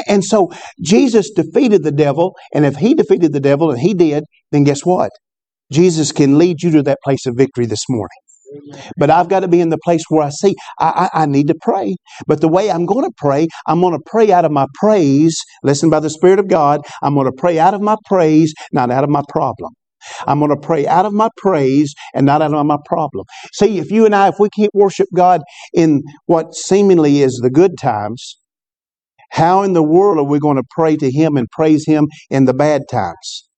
And 0.08 0.24
so 0.24 0.52
Jesus 0.82 1.30
defeated 1.30 1.82
the 1.84 1.92
devil. 1.92 2.36
And 2.54 2.64
if 2.66 2.76
he 2.76 2.94
defeated 2.94 3.32
the 3.32 3.40
devil, 3.40 3.70
and 3.70 3.80
he 3.80 3.94
did, 3.94 4.24
then 4.52 4.64
guess 4.64 4.84
what? 4.84 5.10
Jesus 5.72 6.12
can 6.12 6.38
lead 6.38 6.62
you 6.62 6.70
to 6.72 6.82
that 6.82 6.98
place 7.04 7.26
of 7.26 7.34
victory 7.36 7.66
this 7.66 7.84
morning. 7.88 8.10
But 8.98 9.10
I've 9.10 9.28
got 9.28 9.40
to 9.40 9.48
be 9.48 9.60
in 9.60 9.70
the 9.70 9.78
place 9.84 10.02
where 10.08 10.24
I 10.24 10.30
see 10.30 10.56
I, 10.80 11.08
I, 11.14 11.22
I 11.22 11.26
need 11.26 11.46
to 11.48 11.54
pray. 11.60 11.94
But 12.26 12.40
the 12.40 12.48
way 12.48 12.70
I'm 12.70 12.86
going 12.86 13.04
to 13.04 13.14
pray, 13.16 13.46
I'm 13.66 13.80
going 13.80 13.94
to 13.96 14.02
pray 14.04 14.32
out 14.32 14.44
of 14.44 14.50
my 14.52 14.66
praise. 14.74 15.36
Listen 15.62 15.90
by 15.90 16.00
the 16.00 16.10
Spirit 16.10 16.40
of 16.40 16.48
God. 16.48 16.80
I'm 17.02 17.14
going 17.14 17.26
to 17.26 17.32
pray 17.36 17.58
out 17.58 17.74
of 17.74 17.80
my 17.80 17.96
praise, 18.06 18.52
not 18.72 18.90
out 18.90 19.04
of 19.04 19.10
my 19.10 19.22
problem. 19.28 19.72
I'm 20.26 20.38
going 20.38 20.50
to 20.50 20.56
pray 20.56 20.86
out 20.86 21.06
of 21.06 21.12
my 21.12 21.28
praise 21.36 21.94
and 22.14 22.26
not 22.26 22.42
out 22.42 22.54
of 22.54 22.66
my 22.66 22.78
problem. 22.86 23.26
See, 23.54 23.78
if 23.78 23.90
you 23.90 24.06
and 24.06 24.14
I, 24.14 24.28
if 24.28 24.36
we 24.38 24.48
can't 24.50 24.74
worship 24.74 25.08
God 25.14 25.42
in 25.74 26.02
what 26.26 26.54
seemingly 26.54 27.22
is 27.22 27.40
the 27.42 27.50
good 27.50 27.78
times, 27.78 28.38
how 29.30 29.62
in 29.62 29.72
the 29.74 29.82
world 29.82 30.18
are 30.18 30.24
we 30.24 30.40
going 30.40 30.56
to 30.56 30.64
pray 30.70 30.96
to 30.96 31.10
Him 31.10 31.36
and 31.36 31.48
praise 31.50 31.86
Him 31.86 32.06
in 32.30 32.46
the 32.46 32.54
bad 32.54 32.82
times? 32.90 33.48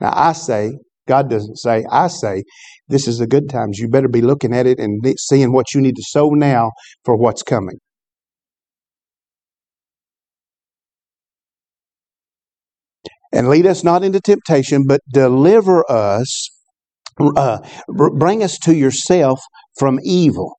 Now, 0.00 0.12
I 0.14 0.32
say, 0.32 0.72
God 1.08 1.30
doesn't 1.30 1.56
say, 1.56 1.84
I 1.90 2.08
say, 2.08 2.44
this 2.88 3.08
is 3.08 3.18
the 3.18 3.26
good 3.26 3.48
times. 3.48 3.78
You 3.78 3.88
better 3.88 4.08
be 4.08 4.22
looking 4.22 4.54
at 4.54 4.66
it 4.66 4.78
and 4.80 5.02
seeing 5.18 5.52
what 5.52 5.74
you 5.74 5.80
need 5.80 5.96
to 5.96 6.04
sow 6.06 6.30
now 6.30 6.72
for 7.04 7.16
what's 7.16 7.42
coming. 7.42 7.78
And 13.36 13.50
lead 13.50 13.66
us 13.66 13.84
not 13.84 14.02
into 14.02 14.18
temptation, 14.18 14.84
but 14.86 15.02
deliver 15.12 15.84
us, 15.90 16.48
uh, 17.20 17.58
bring 17.86 18.42
us 18.42 18.58
to 18.60 18.74
yourself 18.74 19.40
from 19.78 20.00
evil. 20.02 20.56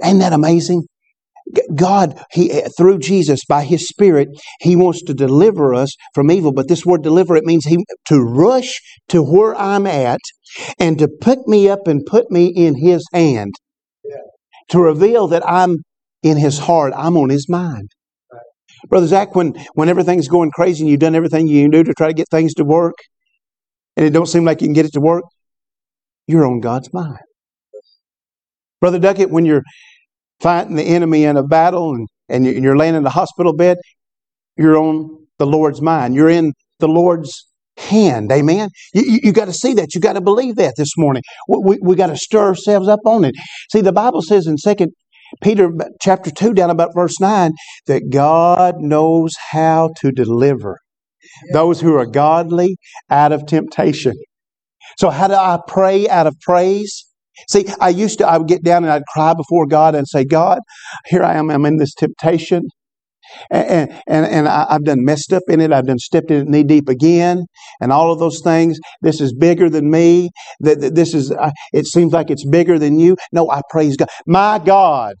Ain't 0.00 0.20
that 0.20 0.32
amazing? 0.32 0.84
God, 1.74 2.22
He 2.30 2.62
through 2.78 3.00
Jesus 3.00 3.40
by 3.48 3.64
His 3.64 3.88
Spirit, 3.88 4.28
He 4.60 4.76
wants 4.76 5.02
to 5.02 5.12
deliver 5.12 5.74
us 5.74 5.90
from 6.14 6.30
evil. 6.30 6.52
But 6.52 6.68
this 6.68 6.86
word 6.86 7.02
deliver, 7.02 7.34
it 7.34 7.42
means 7.42 7.64
He 7.64 7.84
to 8.06 8.20
rush 8.20 8.80
to 9.08 9.24
where 9.24 9.56
I'm 9.56 9.88
at 9.88 10.20
and 10.78 11.00
to 11.00 11.08
pick 11.08 11.40
me 11.48 11.68
up 11.68 11.88
and 11.88 12.06
put 12.06 12.30
me 12.30 12.46
in 12.46 12.76
His 12.76 13.04
hand. 13.12 13.54
To 14.68 14.78
reveal 14.78 15.26
that 15.26 15.42
I'm 15.48 15.78
in 16.22 16.36
His 16.36 16.60
heart, 16.60 16.92
I'm 16.96 17.16
on 17.16 17.30
His 17.30 17.48
mind. 17.48 17.90
Brother 18.88 19.06
Zach, 19.06 19.34
when, 19.34 19.54
when 19.74 19.88
everything's 19.88 20.28
going 20.28 20.50
crazy 20.50 20.82
and 20.82 20.90
you've 20.90 21.00
done 21.00 21.14
everything 21.14 21.46
you 21.46 21.62
can 21.62 21.70
do 21.70 21.84
to 21.84 21.94
try 21.94 22.08
to 22.08 22.14
get 22.14 22.28
things 22.30 22.54
to 22.54 22.64
work, 22.64 22.94
and 23.96 24.06
it 24.06 24.10
don't 24.10 24.26
seem 24.26 24.44
like 24.44 24.60
you 24.60 24.66
can 24.66 24.74
get 24.74 24.86
it 24.86 24.92
to 24.92 25.00
work, 25.00 25.24
you're 26.26 26.46
on 26.46 26.60
God's 26.60 26.92
mind. 26.92 27.18
Brother 28.80 28.98
Duckett, 28.98 29.30
when 29.30 29.44
you're 29.44 29.62
fighting 30.40 30.76
the 30.76 30.82
enemy 30.84 31.24
in 31.24 31.36
a 31.36 31.42
battle 31.42 31.94
and, 31.94 32.08
and 32.28 32.46
you're 32.46 32.76
laying 32.76 32.94
in 32.94 33.02
the 33.02 33.10
hospital 33.10 33.54
bed, 33.54 33.76
you're 34.56 34.76
on 34.76 35.26
the 35.38 35.46
Lord's 35.46 35.82
mind. 35.82 36.14
You're 36.14 36.30
in 36.30 36.52
the 36.78 36.88
Lord's 36.88 37.46
hand. 37.76 38.30
Amen. 38.32 38.70
You, 38.94 39.02
you, 39.02 39.20
you 39.24 39.32
got 39.32 39.46
to 39.46 39.52
see 39.52 39.74
that. 39.74 39.94
You 39.94 40.00
got 40.00 40.14
to 40.14 40.20
believe 40.20 40.56
that 40.56 40.74
this 40.76 40.96
morning. 40.96 41.22
We, 41.48 41.58
we, 41.58 41.78
we 41.82 41.96
got 41.96 42.08
to 42.08 42.16
stir 42.16 42.46
ourselves 42.46 42.88
up 42.88 43.00
on 43.04 43.24
it. 43.24 43.34
See, 43.70 43.80
the 43.80 43.92
Bible 43.92 44.22
says 44.22 44.46
in 44.46 44.56
Second 44.58 44.92
Peter 45.42 45.70
chapter 46.00 46.30
2, 46.30 46.54
down 46.54 46.70
about 46.70 46.94
verse 46.94 47.20
9, 47.20 47.52
that 47.86 48.10
God 48.10 48.76
knows 48.78 49.32
how 49.50 49.90
to 50.00 50.10
deliver 50.12 50.78
those 51.52 51.80
who 51.80 51.94
are 51.96 52.06
godly 52.06 52.76
out 53.10 53.32
of 53.32 53.46
temptation. 53.46 54.14
So, 54.98 55.10
how 55.10 55.28
do 55.28 55.34
I 55.34 55.58
pray 55.66 56.08
out 56.08 56.26
of 56.26 56.34
praise? 56.40 57.06
See, 57.48 57.66
I 57.80 57.90
used 57.90 58.18
to, 58.18 58.28
I 58.28 58.38
would 58.38 58.48
get 58.48 58.62
down 58.62 58.84
and 58.84 58.92
I'd 58.92 59.06
cry 59.12 59.34
before 59.34 59.66
God 59.66 59.94
and 59.94 60.06
say, 60.06 60.24
God, 60.24 60.58
here 61.06 61.22
I 61.22 61.34
am, 61.34 61.50
I'm 61.50 61.64
in 61.64 61.78
this 61.78 61.94
temptation. 61.94 62.62
And, 63.50 63.90
and, 64.08 64.26
and 64.26 64.48
I've 64.48 64.84
done 64.84 65.04
messed 65.04 65.32
up 65.32 65.42
in 65.48 65.60
it. 65.60 65.72
I've 65.72 65.86
done 65.86 65.98
stepped 65.98 66.30
in 66.30 66.42
it 66.42 66.48
knee 66.48 66.64
deep 66.64 66.88
again, 66.88 67.44
and 67.80 67.92
all 67.92 68.12
of 68.12 68.18
those 68.18 68.40
things. 68.42 68.78
This 69.02 69.20
is 69.20 69.34
bigger 69.34 69.70
than 69.70 69.90
me. 69.90 70.30
That 70.60 70.94
this 70.94 71.14
is. 71.14 71.30
Uh, 71.32 71.50
it 71.72 71.86
seems 71.86 72.12
like 72.12 72.30
it's 72.30 72.46
bigger 72.46 72.78
than 72.78 72.98
you. 72.98 73.16
No, 73.32 73.50
I 73.50 73.62
praise 73.70 73.96
God. 73.96 74.08
My 74.26 74.58
God 74.58 75.14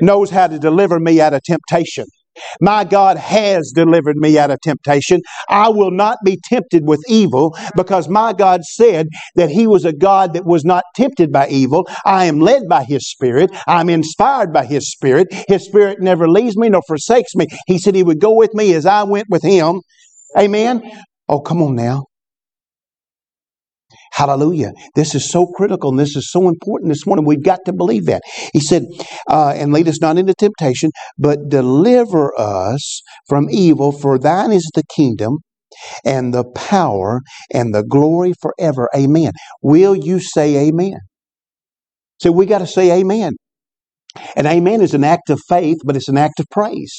knows 0.00 0.30
how 0.30 0.46
to 0.46 0.58
deliver 0.58 1.00
me 1.00 1.20
out 1.20 1.34
of 1.34 1.42
temptation. 1.42 2.06
My 2.60 2.84
God 2.84 3.16
has 3.16 3.72
delivered 3.74 4.16
me 4.16 4.38
out 4.38 4.50
of 4.50 4.60
temptation. 4.60 5.20
I 5.48 5.68
will 5.68 5.90
not 5.90 6.18
be 6.24 6.38
tempted 6.44 6.86
with 6.86 7.02
evil 7.08 7.56
because 7.76 8.08
my 8.08 8.32
God 8.32 8.62
said 8.64 9.08
that 9.36 9.50
He 9.50 9.66
was 9.66 9.84
a 9.84 9.92
God 9.92 10.34
that 10.34 10.44
was 10.44 10.64
not 10.64 10.84
tempted 10.96 11.32
by 11.32 11.48
evil. 11.48 11.86
I 12.04 12.26
am 12.26 12.40
led 12.40 12.62
by 12.68 12.84
His 12.84 13.08
Spirit. 13.08 13.50
I'm 13.66 13.88
inspired 13.88 14.52
by 14.52 14.66
His 14.66 14.90
Spirit. 14.90 15.28
His 15.48 15.64
Spirit 15.66 16.00
never 16.00 16.28
leaves 16.28 16.56
me 16.56 16.68
nor 16.68 16.82
forsakes 16.86 17.34
me. 17.34 17.46
He 17.66 17.78
said 17.78 17.94
He 17.94 18.02
would 18.02 18.20
go 18.20 18.34
with 18.34 18.54
me 18.54 18.74
as 18.74 18.86
I 18.86 19.04
went 19.04 19.26
with 19.30 19.42
Him. 19.42 19.80
Amen. 20.38 20.82
Oh, 21.28 21.40
come 21.40 21.62
on 21.62 21.74
now. 21.74 22.04
Hallelujah. 24.14 24.72
This 24.96 25.14
is 25.14 25.30
so 25.30 25.46
critical 25.46 25.90
and 25.90 26.00
this 26.00 26.16
is 26.16 26.30
so 26.32 26.48
important 26.48 26.90
this 26.90 27.06
morning. 27.06 27.26
We've 27.26 27.44
got 27.44 27.60
to 27.66 27.74
believe 27.74 28.06
that. 28.06 28.22
He 28.54 28.60
said, 28.60 28.84
uh, 29.30 29.54
and 29.56 29.72
lead 29.72 29.88
us 29.88 30.00
not 30.00 30.18
into 30.18 30.34
temptation, 30.34 30.90
but 31.18 31.50
deliver 31.50 32.32
us 32.38 33.02
from 33.28 33.48
evil, 33.50 33.92
for 33.92 34.18
thine 34.18 34.52
is 34.52 34.70
the 34.74 34.84
kingdom 34.96 35.38
and 36.04 36.34
the 36.34 36.44
power 36.44 37.22
and 37.54 37.74
the 37.74 37.84
glory 37.84 38.34
forever. 38.40 38.88
Amen. 38.96 39.32
Will 39.62 39.96
you 39.96 40.20
say 40.20 40.68
amen? 40.68 40.98
So 42.20 42.32
we 42.32 42.46
got 42.46 42.58
to 42.60 42.66
say 42.66 42.92
amen. 43.00 43.34
And 44.36 44.46
amen 44.46 44.80
is 44.82 44.94
an 44.94 45.04
act 45.04 45.30
of 45.30 45.40
faith, 45.48 45.78
but 45.84 45.96
it's 45.96 46.08
an 46.08 46.18
act 46.18 46.40
of 46.40 46.46
praise. 46.50 46.94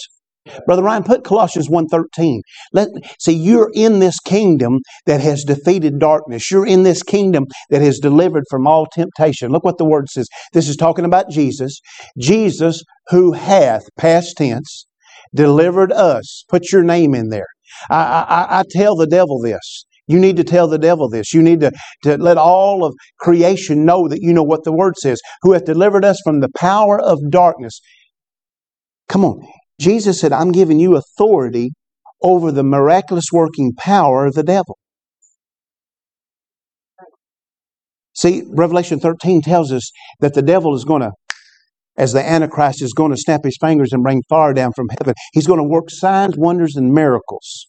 Brother 0.65 0.83
Ryan, 0.83 1.03
put 1.03 1.23
Colossians 1.23 1.69
1.13. 1.69 2.39
Let, 2.73 2.89
see, 3.19 3.33
you're 3.33 3.71
in 3.73 3.99
this 3.99 4.19
kingdom 4.19 4.79
that 5.05 5.21
has 5.21 5.43
defeated 5.43 5.99
darkness. 5.99 6.51
You're 6.51 6.67
in 6.67 6.83
this 6.83 7.03
kingdom 7.03 7.45
that 7.69 7.81
has 7.81 7.99
delivered 7.99 8.43
from 8.49 8.67
all 8.67 8.87
temptation. 8.93 9.51
Look 9.51 9.63
what 9.63 9.77
the 9.77 9.85
word 9.85 10.09
says. 10.09 10.27
This 10.53 10.69
is 10.69 10.77
talking 10.77 11.05
about 11.05 11.29
Jesus. 11.29 11.79
Jesus 12.17 12.83
who 13.09 13.33
hath, 13.33 13.83
past 13.97 14.37
tense, 14.37 14.85
delivered 15.33 15.91
us. 15.91 16.43
Put 16.49 16.71
your 16.71 16.83
name 16.83 17.15
in 17.15 17.29
there. 17.29 17.47
I, 17.89 18.25
I, 18.29 18.59
I 18.59 18.63
tell 18.71 18.95
the 18.95 19.07
devil 19.07 19.39
this. 19.41 19.85
You 20.07 20.19
need 20.19 20.37
to 20.37 20.43
tell 20.43 20.67
the 20.67 20.77
devil 20.77 21.09
this. 21.09 21.33
You 21.33 21.41
need 21.41 21.61
to, 21.61 21.71
to 22.03 22.17
let 22.17 22.37
all 22.37 22.85
of 22.85 22.93
creation 23.19 23.85
know 23.85 24.07
that 24.07 24.21
you 24.21 24.33
know 24.33 24.43
what 24.43 24.63
the 24.63 24.73
word 24.73 24.97
says. 24.97 25.19
Who 25.41 25.53
hath 25.53 25.65
delivered 25.65 26.05
us 26.05 26.19
from 26.23 26.41
the 26.41 26.49
power 26.57 26.99
of 27.01 27.19
darkness. 27.31 27.79
Come 29.09 29.25
on. 29.25 29.47
Jesus 29.79 30.19
said, 30.19 30.31
I'm 30.31 30.51
giving 30.51 30.79
you 30.79 30.95
authority 30.95 31.71
over 32.21 32.51
the 32.51 32.63
miraculous 32.63 33.25
working 33.31 33.73
power 33.77 34.25
of 34.25 34.33
the 34.33 34.43
devil. 34.43 34.77
See, 38.13 38.43
Revelation 38.49 38.99
13 38.99 39.41
tells 39.41 39.71
us 39.71 39.91
that 40.21 40.33
the 40.33 40.41
devil 40.41 40.73
is 40.73 40.85
going 40.85 41.01
to, 41.01 41.11
as 41.97 42.13
the 42.13 42.25
Antichrist 42.25 42.81
is 42.81 42.93
going 42.93 43.11
to 43.11 43.17
snap 43.17 43.41
his 43.43 43.57
fingers 43.59 43.91
and 43.91 44.03
bring 44.03 44.21
fire 44.29 44.53
down 44.53 44.71
from 44.73 44.87
heaven, 44.97 45.13
he's 45.33 45.47
going 45.47 45.59
to 45.59 45.67
work 45.67 45.89
signs, 45.89 46.37
wonders, 46.37 46.75
and 46.75 46.93
miracles. 46.93 47.67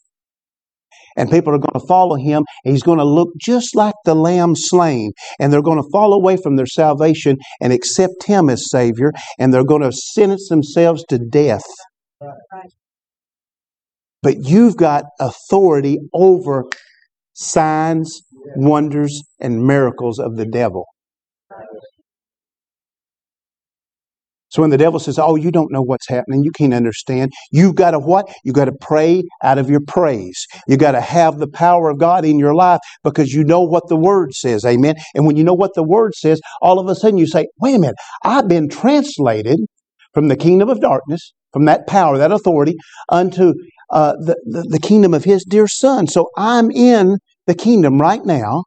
And 1.16 1.30
people 1.30 1.54
are 1.54 1.58
going 1.58 1.80
to 1.80 1.86
follow 1.86 2.16
him, 2.16 2.44
and 2.64 2.72
he's 2.72 2.82
going 2.82 2.98
to 2.98 3.04
look 3.04 3.30
just 3.40 3.74
like 3.74 3.94
the 4.04 4.14
lamb 4.14 4.52
slain. 4.54 5.12
And 5.40 5.52
they're 5.52 5.62
going 5.62 5.82
to 5.82 5.88
fall 5.90 6.12
away 6.12 6.36
from 6.36 6.56
their 6.56 6.66
salvation 6.66 7.38
and 7.60 7.72
accept 7.72 8.24
him 8.26 8.50
as 8.50 8.70
Savior, 8.70 9.12
and 9.38 9.52
they're 9.52 9.64
going 9.64 9.82
to 9.82 9.92
sentence 9.92 10.48
themselves 10.48 11.04
to 11.08 11.18
death. 11.18 11.64
But 14.22 14.36
you've 14.44 14.76
got 14.76 15.04
authority 15.20 15.98
over 16.12 16.64
signs, 17.34 18.22
wonders, 18.56 19.22
and 19.40 19.64
miracles 19.64 20.18
of 20.18 20.36
the 20.36 20.46
devil. 20.46 20.86
So 24.48 24.62
when 24.62 24.70
the 24.70 24.78
devil 24.78 24.98
says, 24.98 25.18
Oh, 25.18 25.36
you 25.36 25.50
don't 25.50 25.70
know 25.70 25.82
what's 25.82 26.08
happening, 26.08 26.42
you 26.42 26.50
can't 26.50 26.72
understand, 26.72 27.30
you've 27.52 27.74
got 27.74 27.90
to 27.90 27.98
what? 27.98 28.32
You've 28.42 28.54
got 28.54 28.66
to 28.66 28.74
pray 28.80 29.22
out 29.42 29.58
of 29.58 29.68
your 29.68 29.80
praise. 29.86 30.46
You've 30.66 30.78
got 30.78 30.92
to 30.92 31.00
have 31.00 31.38
the 31.38 31.48
power 31.48 31.90
of 31.90 31.98
God 31.98 32.24
in 32.24 32.38
your 32.38 32.54
life 32.54 32.80
because 33.04 33.32
you 33.32 33.44
know 33.44 33.60
what 33.60 33.88
the 33.88 33.96
Word 33.96 34.32
says. 34.32 34.64
Amen. 34.64 34.94
And 35.14 35.26
when 35.26 35.36
you 35.36 35.44
know 35.44 35.52
what 35.52 35.74
the 35.74 35.82
Word 35.82 36.14
says, 36.14 36.40
all 36.62 36.78
of 36.78 36.88
a 36.88 36.94
sudden 36.94 37.18
you 37.18 37.26
say, 37.26 37.48
Wait 37.60 37.74
a 37.74 37.78
minute, 37.78 37.96
I've 38.24 38.48
been 38.48 38.68
translated 38.68 39.60
from 40.14 40.28
the 40.28 40.36
kingdom 40.36 40.70
of 40.70 40.80
darkness 40.80 41.34
from 41.56 41.64
that 41.64 41.86
power, 41.86 42.18
that 42.18 42.32
authority, 42.32 42.76
unto 43.08 43.54
uh, 43.90 44.12
the, 44.18 44.36
the, 44.44 44.62
the, 44.72 44.78
kingdom 44.78 45.14
of 45.14 45.24
his 45.24 45.42
dear 45.42 45.66
son. 45.66 46.06
So 46.06 46.28
I'm 46.36 46.70
in 46.70 47.16
the 47.46 47.54
kingdom 47.54 47.98
right 47.98 48.22
now, 48.26 48.64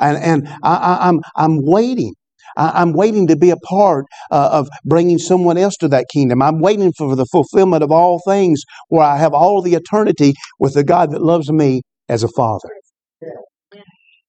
and, 0.00 0.16
and 0.16 0.48
I, 0.62 1.08
am 1.10 1.18
I'm, 1.18 1.20
I'm 1.36 1.58
waiting. 1.60 2.14
I, 2.56 2.80
am 2.80 2.94
waiting 2.94 3.26
to 3.26 3.36
be 3.36 3.50
a 3.50 3.56
part 3.56 4.06
uh, 4.30 4.48
of 4.50 4.70
bringing 4.86 5.18
someone 5.18 5.58
else 5.58 5.76
to 5.80 5.88
that 5.88 6.06
kingdom. 6.10 6.40
I'm 6.40 6.60
waiting 6.60 6.94
for 6.96 7.14
the 7.14 7.26
fulfillment 7.26 7.82
of 7.82 7.90
all 7.90 8.22
things 8.26 8.62
where 8.88 9.04
I 9.04 9.18
have 9.18 9.34
all 9.34 9.60
the 9.60 9.74
eternity 9.74 10.32
with 10.58 10.72
the 10.72 10.84
God 10.84 11.10
that 11.10 11.20
loves 11.20 11.52
me 11.52 11.82
as 12.08 12.22
a 12.22 12.28
father. 12.34 12.70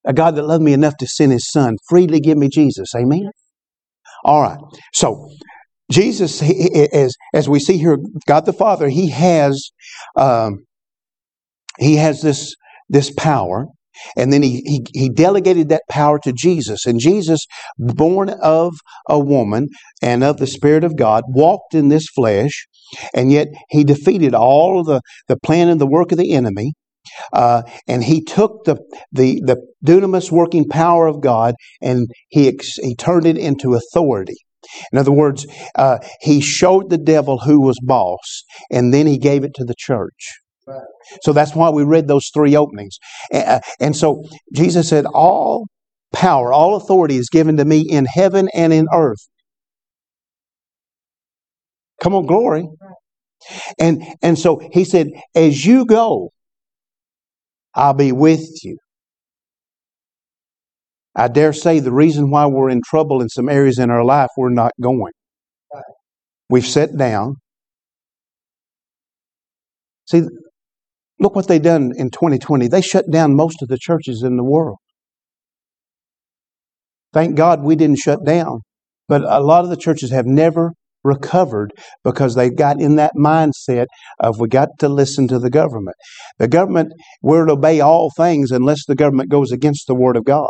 A 0.06 0.12
God 0.12 0.36
that 0.36 0.44
loved 0.44 0.64
me 0.64 0.74
enough 0.74 0.98
to 0.98 1.08
send 1.08 1.32
his 1.32 1.50
son, 1.50 1.78
freely 1.88 2.20
give 2.20 2.38
me 2.38 2.50
Jesus. 2.50 2.94
Amen? 2.94 3.30
All 4.26 4.42
right. 4.42 4.60
So 4.94 5.30
Jesus, 5.94 6.42
as, 6.94 7.16
as 7.34 7.48
we 7.48 7.60
see 7.60 7.78
here, 7.78 7.98
God 8.28 8.46
the 8.46 8.54
Father, 8.54 8.90
He 8.90 9.10
has, 9.12 9.70
um, 10.18 10.66
He 11.80 11.96
has 11.98 12.22
this, 12.22 12.56
this 12.90 13.12
power. 13.12 13.68
And 14.18 14.34
then 14.34 14.42
he, 14.42 14.62
he, 14.66 14.86
he 14.92 15.10
delegated 15.10 15.70
that 15.70 15.84
power 15.88 16.18
to 16.24 16.34
Jesus. 16.34 16.88
And 16.88 17.00
Jesus, 17.00 17.46
born 17.78 18.30
of 18.30 18.74
a 19.08 19.20
woman 19.20 19.68
and 20.02 20.24
of 20.24 20.38
the 20.38 20.48
Spirit 20.48 20.84
of 20.84 20.98
God, 20.98 21.24
walked 21.28 21.76
in 21.76 21.90
this 21.90 22.08
flesh, 22.16 22.66
and 23.14 23.32
yet 23.32 23.50
he 23.70 23.84
defeated 23.84 24.34
all 24.34 24.80
of 24.80 24.88
the, 24.88 25.02
the 25.28 25.38
plan 25.38 25.68
and 25.70 25.80
the 25.80 25.88
work 25.88 26.12
of 26.12 26.18
the 26.18 26.34
enemy. 26.34 26.74
Uh, 27.32 27.62
and 27.88 28.04
he 28.04 28.24
took 28.24 28.64
the, 28.66 28.78
the, 29.12 29.40
the 29.46 29.58
dunamis 29.86 30.32
working 30.32 30.68
power 30.68 31.06
of 31.06 31.22
God 31.22 31.54
and 31.82 32.08
he, 32.30 32.48
ex, 32.48 32.78
he 32.78 32.96
turned 32.96 33.28
it 33.28 33.38
into 33.38 33.76
authority. 33.76 34.38
In 34.92 34.98
other 34.98 35.12
words, 35.12 35.46
uh, 35.76 36.00
he 36.22 36.42
showed 36.42 36.90
the 36.90 36.98
devil 36.98 37.40
who 37.40 37.62
was 37.62 37.78
boss, 37.84 38.44
and 38.72 38.94
then 38.94 39.08
he 39.08 39.18
gave 39.18 39.44
it 39.44 39.54
to 39.56 39.66
the 39.66 39.76
church. 39.78 40.40
So 41.24 41.34
that's 41.34 41.56
why 41.56 41.70
we 41.70 41.84
read 41.84 42.08
those 42.08 42.30
three 42.34 42.56
openings. 42.56 42.98
Uh, 43.34 43.60
and 43.80 43.96
so 43.96 44.24
Jesus 44.54 44.90
said, 44.90 45.06
All 45.06 45.68
power, 46.14 46.54
all 46.54 46.76
authority 46.76 47.18
is 47.18 47.30
given 47.30 47.58
to 47.58 47.66
me 47.66 47.82
in 47.90 48.06
heaven 48.06 48.50
and 48.54 48.74
in 48.74 48.88
earth. 48.94 49.28
Come 52.02 52.16
on, 52.16 52.26
glory. 52.26 52.68
And, 53.80 54.04
and 54.22 54.38
so 54.40 54.62
he 54.74 54.86
said, 54.86 55.08
As 55.36 55.66
you 55.66 55.86
go, 55.86 56.32
I'll 57.76 57.94
be 57.94 58.12
with 58.12 58.48
you. 58.64 58.78
I 61.16 61.28
dare 61.28 61.54
say 61.54 61.80
the 61.80 61.94
reason 61.94 62.32
why 62.32 62.46
we're 62.48 62.70
in 62.70 62.82
trouble 62.86 63.22
in 63.22 63.30
some 63.30 63.50
areas 63.50 63.78
in 63.78 63.92
our 63.92 64.04
life, 64.04 64.30
we're 64.38 64.50
not 64.50 64.72
going. 64.82 65.14
We've 66.50 66.66
sat 66.66 66.98
down. 66.98 67.36
See, 70.10 70.22
look 71.20 71.36
what 71.36 71.48
they 71.48 71.60
done 71.60 71.92
in 71.96 72.10
2020. 72.10 72.68
They 72.68 72.82
shut 72.82 73.06
down 73.12 73.36
most 73.36 73.62
of 73.62 73.70
the 73.70 73.78
churches 73.78 74.24
in 74.24 74.38
the 74.38 74.44
world. 74.44 74.78
Thank 77.14 77.36
God 77.36 77.64
we 77.64 77.76
didn't 77.76 78.00
shut 78.00 78.26
down. 78.26 78.62
But 79.08 79.22
a 79.24 79.40
lot 79.40 79.64
of 79.64 79.70
the 79.70 79.78
churches 79.78 80.12
have 80.12 80.26
never 80.26 80.74
recovered 81.04 81.74
because 82.04 82.36
they 82.36 82.50
got 82.50 82.80
in 82.80 82.96
that 82.96 83.12
mindset 83.18 83.86
of 84.20 84.40
we 84.40 84.48
got 84.48 84.70
to 84.80 84.90
listen 84.90 85.28
to 85.28 85.38
the 85.38 85.50
government. 85.50 85.96
The 86.40 86.48
government, 86.48 86.94
we're 87.22 87.46
to 87.46 87.54
obey 87.54 87.82
all 87.82 88.10
things 88.16 88.52
unless 88.52 88.86
the 88.86 88.96
government 88.96 89.30
goes 89.30 89.52
against 89.52 89.86
the 89.88 89.96
Word 89.96 90.16
of 90.16 90.24
God. 90.24 90.50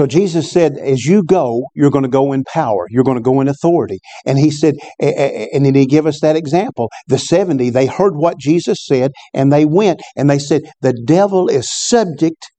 So 0.00 0.06
Jesus 0.06 0.50
said, 0.50 0.78
as 0.78 1.04
you 1.04 1.22
go, 1.22 1.66
you're 1.74 1.90
going 1.90 2.04
to 2.04 2.08
go 2.08 2.32
in 2.32 2.42
power. 2.44 2.86
You're 2.88 3.04
going 3.04 3.18
to 3.18 3.22
go 3.22 3.42
in 3.42 3.48
authority. 3.48 3.98
And 4.24 4.38
he 4.38 4.50
said, 4.50 4.76
and 4.98 5.66
then 5.66 5.74
he 5.74 5.84
gave 5.84 6.06
us 6.06 6.22
that 6.22 6.36
example. 6.36 6.88
The 7.08 7.18
70, 7.18 7.68
they 7.68 7.84
heard 7.84 8.16
what 8.16 8.38
Jesus 8.38 8.78
said 8.86 9.12
and 9.34 9.52
they 9.52 9.66
went 9.66 10.00
and 10.16 10.30
they 10.30 10.38
said, 10.38 10.62
the 10.80 10.94
devil 11.06 11.48
is 11.48 11.70
subject 11.70 12.50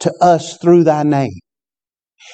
to 0.00 0.12
us 0.20 0.58
through 0.60 0.82
thy 0.82 1.04
name. 1.04 1.38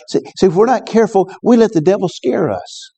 See, 0.09 0.21
see, 0.39 0.47
if 0.47 0.55
we're 0.55 0.65
not 0.65 0.87
careful, 0.87 1.31
we 1.43 1.59
let 1.59 1.75
the 1.75 1.83
devil 1.83 2.09
scare 2.09 2.49
us. 2.49 2.91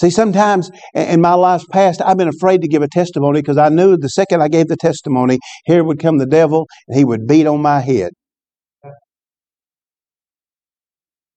See, 0.00 0.08
sometimes 0.08 0.70
in 0.94 1.20
my 1.20 1.34
life's 1.34 1.66
past, 1.70 2.00
I've 2.00 2.16
been 2.16 2.28
afraid 2.28 2.62
to 2.62 2.68
give 2.68 2.80
a 2.80 2.88
testimony 2.88 3.42
because 3.42 3.58
I 3.58 3.68
knew 3.68 3.98
the 3.98 4.08
second 4.08 4.40
I 4.40 4.48
gave 4.48 4.68
the 4.68 4.76
testimony, 4.78 5.38
here 5.66 5.84
would 5.84 6.00
come 6.00 6.16
the 6.16 6.24
devil 6.24 6.66
and 6.88 6.96
he 6.96 7.04
would 7.04 7.26
beat 7.26 7.46
on 7.46 7.60
my 7.60 7.80
head. 7.80 8.12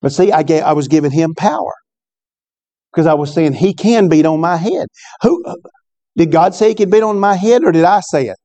But 0.02 0.14
see, 0.14 0.32
I, 0.32 0.44
gave, 0.44 0.64
I 0.64 0.74
was 0.74 0.88
giving 0.88 1.12
him 1.12 1.34
power 1.36 1.74
because 2.92 3.06
I 3.06 3.14
was 3.14 3.34
saying 3.34 3.54
he 3.54 3.74
can 3.74 4.08
beat 4.08 4.26
on 4.26 4.40
my 4.40 4.58
head. 4.58 4.88
Who 5.22 5.44
uh, 5.46 5.56
did 6.18 6.32
God 6.32 6.56
say 6.56 6.70
he 6.70 6.76
could 6.76 6.92
beat 6.92 7.04
on 7.04 7.20
my 7.20 7.36
head, 7.36 7.64
or 7.64 7.72
did 7.72 7.84
I 7.84 8.00
say 8.02 8.28
it? 8.28 8.38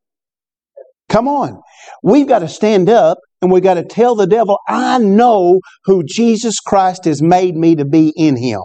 Come 1.09 1.29
on, 1.29 1.61
we've 2.03 2.27
got 2.27 2.41
to 2.41 2.49
stand 2.49 2.89
up 2.89 3.19
and 3.43 3.53
we've 3.53 3.63
got 3.63 3.75
to 3.75 3.85
tell 3.85 4.15
the 4.15 4.27
devil, 4.27 4.59
I 4.69 4.99
know 4.99 5.61
who 5.85 6.03
Jesus 6.03 6.59
Christ 6.61 7.05
has 7.05 7.23
made 7.23 7.57
me 7.57 7.77
to 7.77 7.85
be 7.85 8.13
in 8.17 8.37
him. 8.37 8.61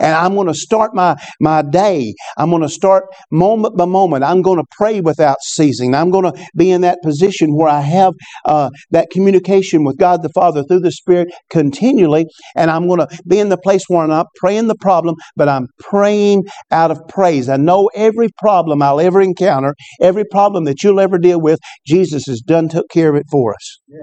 And 0.00 0.14
I'm 0.14 0.34
going 0.34 0.46
to 0.46 0.54
start 0.54 0.94
my, 0.94 1.16
my 1.40 1.62
day. 1.62 2.14
I'm 2.36 2.50
going 2.50 2.62
to 2.62 2.68
start 2.68 3.04
moment 3.30 3.76
by 3.76 3.84
moment. 3.84 4.24
I'm 4.24 4.42
going 4.42 4.58
to 4.58 4.66
pray 4.72 5.00
without 5.00 5.38
ceasing. 5.42 5.94
I'm 5.94 6.10
going 6.10 6.32
to 6.32 6.46
be 6.56 6.70
in 6.70 6.82
that 6.82 6.98
position 7.02 7.54
where 7.54 7.68
I 7.68 7.80
have 7.80 8.14
uh, 8.44 8.70
that 8.90 9.10
communication 9.10 9.84
with 9.84 9.98
God 9.98 10.22
the 10.22 10.28
Father 10.30 10.62
through 10.64 10.80
the 10.80 10.92
Spirit 10.92 11.28
continually. 11.50 12.26
And 12.56 12.70
I'm 12.70 12.86
going 12.86 13.00
to 13.00 13.08
be 13.26 13.38
in 13.38 13.48
the 13.48 13.58
place 13.58 13.82
where 13.88 14.02
I'm 14.02 14.08
not 14.08 14.26
praying 14.36 14.68
the 14.68 14.76
problem, 14.76 15.14
but 15.36 15.48
I'm 15.48 15.66
praying 15.78 16.44
out 16.70 16.90
of 16.90 17.00
praise. 17.08 17.48
I 17.48 17.56
know 17.56 17.90
every 17.94 18.28
problem 18.38 18.82
I'll 18.82 19.00
ever 19.00 19.20
encounter, 19.20 19.74
every 20.00 20.24
problem 20.24 20.64
that 20.64 20.82
you'll 20.82 21.00
ever 21.00 21.18
deal 21.18 21.40
with, 21.40 21.58
Jesus 21.86 22.26
has 22.26 22.40
done, 22.40 22.68
took 22.68 22.88
care 22.90 23.10
of 23.10 23.16
it 23.16 23.26
for 23.30 23.54
us. 23.54 23.78
Yeah. 23.88 23.98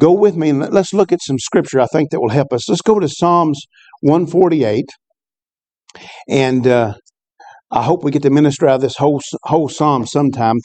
Go 0.00 0.12
with 0.12 0.36
me 0.36 0.50
and 0.50 0.72
let's 0.72 0.92
look 0.92 1.12
at 1.12 1.22
some 1.22 1.38
scripture 1.38 1.80
I 1.80 1.86
think 1.86 2.10
that 2.10 2.20
will 2.20 2.30
help 2.30 2.52
us. 2.52 2.68
Let's 2.68 2.82
go 2.82 2.98
to 2.98 3.08
Psalms 3.08 3.60
148. 4.00 4.86
And 6.28 6.66
uh, 6.66 6.94
I 7.70 7.82
hope 7.82 8.04
we 8.04 8.10
get 8.10 8.22
to 8.22 8.30
minister 8.30 8.68
out 8.68 8.76
of 8.76 8.80
this 8.80 8.96
whole, 8.96 9.20
whole 9.44 9.68
psalm 9.68 10.06
sometime. 10.06 10.56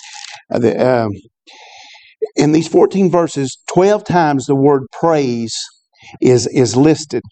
Uh, 0.53 0.59
the, 0.59 0.79
uh, 0.79 1.09
in 2.35 2.51
these 2.51 2.67
14 2.67 3.09
verses, 3.09 3.57
12 3.73 4.03
times 4.03 4.45
the 4.45 4.55
word 4.55 4.83
praise 4.99 5.55
is, 6.21 6.47
is 6.47 6.75
listed. 6.75 7.23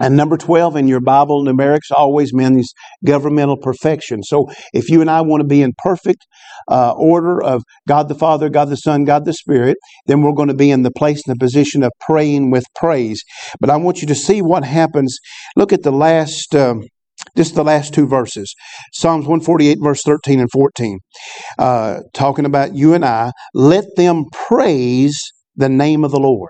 And 0.00 0.16
number 0.16 0.36
12 0.36 0.76
in 0.76 0.88
your 0.88 1.00
Bible 1.00 1.44
numerics 1.44 1.90
always 1.94 2.32
means 2.32 2.72
governmental 3.04 3.56
perfection. 3.56 4.22
So 4.22 4.48
if 4.72 4.88
you 4.88 5.00
and 5.00 5.10
I 5.10 5.20
want 5.20 5.42
to 5.42 5.46
be 5.46 5.62
in 5.62 5.72
perfect 5.78 6.26
uh, 6.70 6.92
order 6.92 7.42
of 7.42 7.62
God 7.86 8.08
the 8.08 8.14
Father, 8.14 8.48
God 8.48 8.70
the 8.70 8.76
Son, 8.76 9.04
God 9.04 9.24
the 9.24 9.34
Spirit, 9.34 9.76
then 10.06 10.22
we're 10.22 10.32
going 10.32 10.48
to 10.48 10.54
be 10.54 10.70
in 10.70 10.82
the 10.82 10.90
place 10.90 11.22
and 11.26 11.34
the 11.34 11.38
position 11.38 11.82
of 11.82 11.92
praying 12.00 12.50
with 12.50 12.64
praise. 12.74 13.22
But 13.60 13.70
I 13.70 13.76
want 13.76 14.00
you 14.00 14.06
to 14.08 14.14
see 14.14 14.40
what 14.42 14.64
happens. 14.64 15.18
Look 15.56 15.72
at 15.72 15.82
the 15.82 15.92
last. 15.92 16.54
Um, 16.54 16.82
just 17.36 17.54
the 17.54 17.62
last 17.62 17.92
two 17.92 18.06
verses 18.06 18.54
Psalms 18.94 19.26
148, 19.26 19.78
verse 19.82 20.02
13 20.02 20.40
and 20.40 20.50
14, 20.50 20.98
uh, 21.58 21.98
talking 22.14 22.46
about 22.46 22.74
you 22.74 22.94
and 22.94 23.04
I. 23.04 23.32
Let 23.52 23.84
them 23.96 24.24
praise 24.32 25.16
the 25.54 25.68
name 25.68 26.02
of 26.02 26.12
the 26.12 26.18
Lord. 26.18 26.48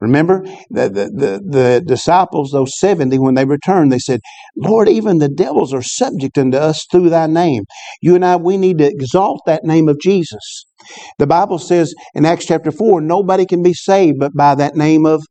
Remember, 0.00 0.42
the, 0.70 0.88
the, 0.88 1.10
the, 1.12 1.42
the, 1.44 1.82
disciples, 1.84 2.52
those 2.52 2.78
70, 2.78 3.18
when 3.18 3.34
they 3.34 3.44
returned, 3.44 3.90
they 3.90 3.98
said, 3.98 4.20
Lord, 4.56 4.88
even 4.88 5.18
the 5.18 5.28
devils 5.28 5.74
are 5.74 5.82
subject 5.82 6.38
unto 6.38 6.56
us 6.56 6.86
through 6.90 7.10
thy 7.10 7.26
name. 7.26 7.64
You 8.00 8.14
and 8.14 8.24
I, 8.24 8.36
we 8.36 8.56
need 8.56 8.78
to 8.78 8.86
exalt 8.86 9.40
that 9.46 9.64
name 9.64 9.88
of 9.88 9.98
Jesus. 10.00 10.66
The 11.18 11.26
Bible 11.26 11.58
says 11.58 11.94
in 12.14 12.24
Acts 12.24 12.46
chapter 12.46 12.70
4, 12.70 13.00
nobody 13.00 13.44
can 13.44 13.62
be 13.62 13.74
saved 13.74 14.20
but 14.20 14.32
by 14.36 14.54
that 14.54 14.76
name 14.76 15.04
of 15.04 15.22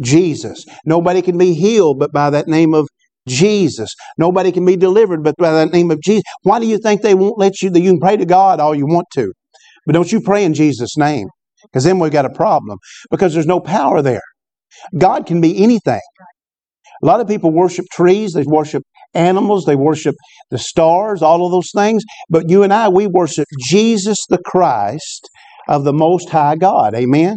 Jesus. 0.00 0.64
Nobody 0.86 1.20
can 1.20 1.36
be 1.36 1.54
healed 1.54 1.98
but 1.98 2.12
by 2.12 2.30
that 2.30 2.46
name 2.46 2.72
of 2.72 2.88
Jesus. 3.26 3.94
Nobody 4.18 4.52
can 4.52 4.64
be 4.64 4.76
delivered 4.76 5.24
but 5.24 5.34
by 5.38 5.52
that 5.52 5.72
name 5.72 5.90
of 5.90 6.00
Jesus. 6.00 6.22
Why 6.42 6.60
do 6.60 6.66
you 6.66 6.78
think 6.78 7.02
they 7.02 7.14
won't 7.14 7.38
let 7.38 7.62
you? 7.62 7.70
You 7.74 7.92
can 7.92 8.00
pray 8.00 8.16
to 8.16 8.26
God 8.26 8.60
all 8.60 8.74
you 8.74 8.86
want 8.86 9.06
to, 9.14 9.32
but 9.86 9.92
don't 9.94 10.12
you 10.12 10.20
pray 10.20 10.44
in 10.44 10.54
Jesus' 10.54 10.96
name. 10.96 11.28
Because 11.64 11.84
then 11.84 11.98
we've 11.98 12.12
got 12.12 12.24
a 12.24 12.30
problem 12.30 12.78
because 13.10 13.34
there's 13.34 13.46
no 13.46 13.60
power 13.60 14.02
there. 14.02 14.22
God 14.96 15.26
can 15.26 15.40
be 15.40 15.62
anything. 15.62 16.00
A 17.02 17.06
lot 17.06 17.20
of 17.20 17.28
people 17.28 17.50
worship 17.50 17.86
trees, 17.92 18.32
they 18.32 18.44
worship 18.44 18.82
animals, 19.14 19.64
they 19.64 19.76
worship 19.76 20.14
the 20.50 20.58
stars, 20.58 21.22
all 21.22 21.44
of 21.44 21.52
those 21.52 21.70
things. 21.74 22.02
But 22.28 22.48
you 22.48 22.62
and 22.62 22.72
I, 22.72 22.88
we 22.88 23.06
worship 23.06 23.46
Jesus 23.68 24.18
the 24.28 24.38
Christ 24.44 25.28
of 25.68 25.84
the 25.84 25.92
Most 25.92 26.30
High 26.30 26.56
God. 26.56 26.94
Amen? 26.94 27.36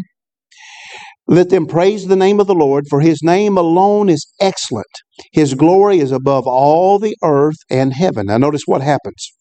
Let 1.27 1.49
them 1.49 1.65
praise 1.65 2.07
the 2.07 2.15
name 2.15 2.39
of 2.39 2.47
the 2.47 2.55
Lord, 2.55 2.85
for 2.89 3.01
his 3.01 3.21
name 3.21 3.57
alone 3.57 4.07
is 4.07 4.25
excellent. 4.39 4.85
His 5.33 5.55
glory 5.55 5.99
is 5.99 6.11
above 6.11 6.47
all 6.47 6.99
the 6.99 7.17
earth 7.21 7.57
and 7.69 7.93
heaven. 7.93 8.27
Now, 8.27 8.37
notice 8.37 8.63
what 8.65 8.81
happens. 8.81 9.31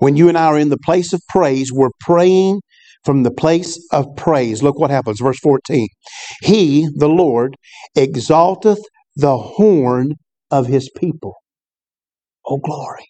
When 0.00 0.16
you 0.16 0.28
and 0.28 0.36
I 0.36 0.46
are 0.46 0.58
in 0.58 0.70
the 0.70 0.78
place 0.84 1.12
of 1.12 1.20
praise, 1.28 1.70
we're 1.72 1.90
praying 2.00 2.60
from 3.04 3.22
the 3.22 3.32
place 3.32 3.78
of 3.92 4.06
praise. 4.16 4.62
Look 4.62 4.78
what 4.78 4.90
happens. 4.90 5.20
Verse 5.20 5.38
14. 5.40 5.88
He, 6.42 6.88
the 6.96 7.08
Lord, 7.08 7.56
exalteth 7.96 8.80
the 9.16 9.38
horn 9.38 10.14
of 10.50 10.66
his 10.66 10.90
people. 10.96 11.34
Oh, 12.46 12.58
glory. 12.58 13.04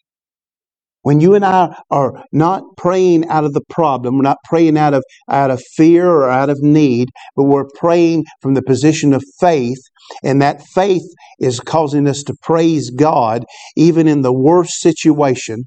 When 1.03 1.21
you 1.21 1.35
and 1.35 1.45
I 1.45 1.75
are 1.91 2.23
not 2.33 2.63
praying 2.77 3.29
out 3.29 3.45
of 3.45 3.55
the 3.55 3.65
problem, 3.71 4.17
we're 4.17 4.23
not 4.23 4.39
praying 4.45 4.77
out 4.77 4.95
of, 4.95 5.03
out 5.31 5.51
of 5.51 5.63
fear 5.75 6.11
or 6.11 6.29
out 6.29 6.51
of 6.51 6.63
need, 6.63 7.09
but 7.37 7.45
we're 7.45 7.69
praying 7.77 8.27
from 8.43 8.55
the 8.55 8.63
position 8.63 9.15
of 9.15 9.25
faith, 9.41 9.79
and 10.23 10.43
that 10.43 10.63
faith 10.75 11.05
is 11.39 11.61
causing 11.61 12.07
us 12.07 12.23
to 12.25 12.35
praise 12.43 12.91
God 12.91 13.47
even 13.77 14.09
in 14.09 14.23
the 14.23 14.33
worst 14.33 14.81
situation. 14.81 15.65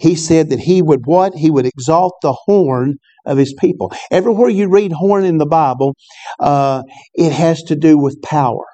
He 0.00 0.14
said 0.14 0.50
that 0.50 0.60
he 0.60 0.82
would 0.82 1.02
what? 1.06 1.34
He 1.34 1.50
would 1.50 1.66
exalt 1.66 2.14
the 2.22 2.34
horn 2.46 2.98
of 3.26 3.38
his 3.38 3.54
people. 3.58 3.92
Everywhere 4.10 4.48
you 4.48 4.68
read 4.68 4.92
horn 4.92 5.24
in 5.24 5.38
the 5.38 5.46
Bible, 5.46 5.94
uh, 6.38 6.82
it 7.14 7.32
has 7.32 7.62
to 7.64 7.76
do 7.76 7.98
with 7.98 8.20
power. 8.22 8.64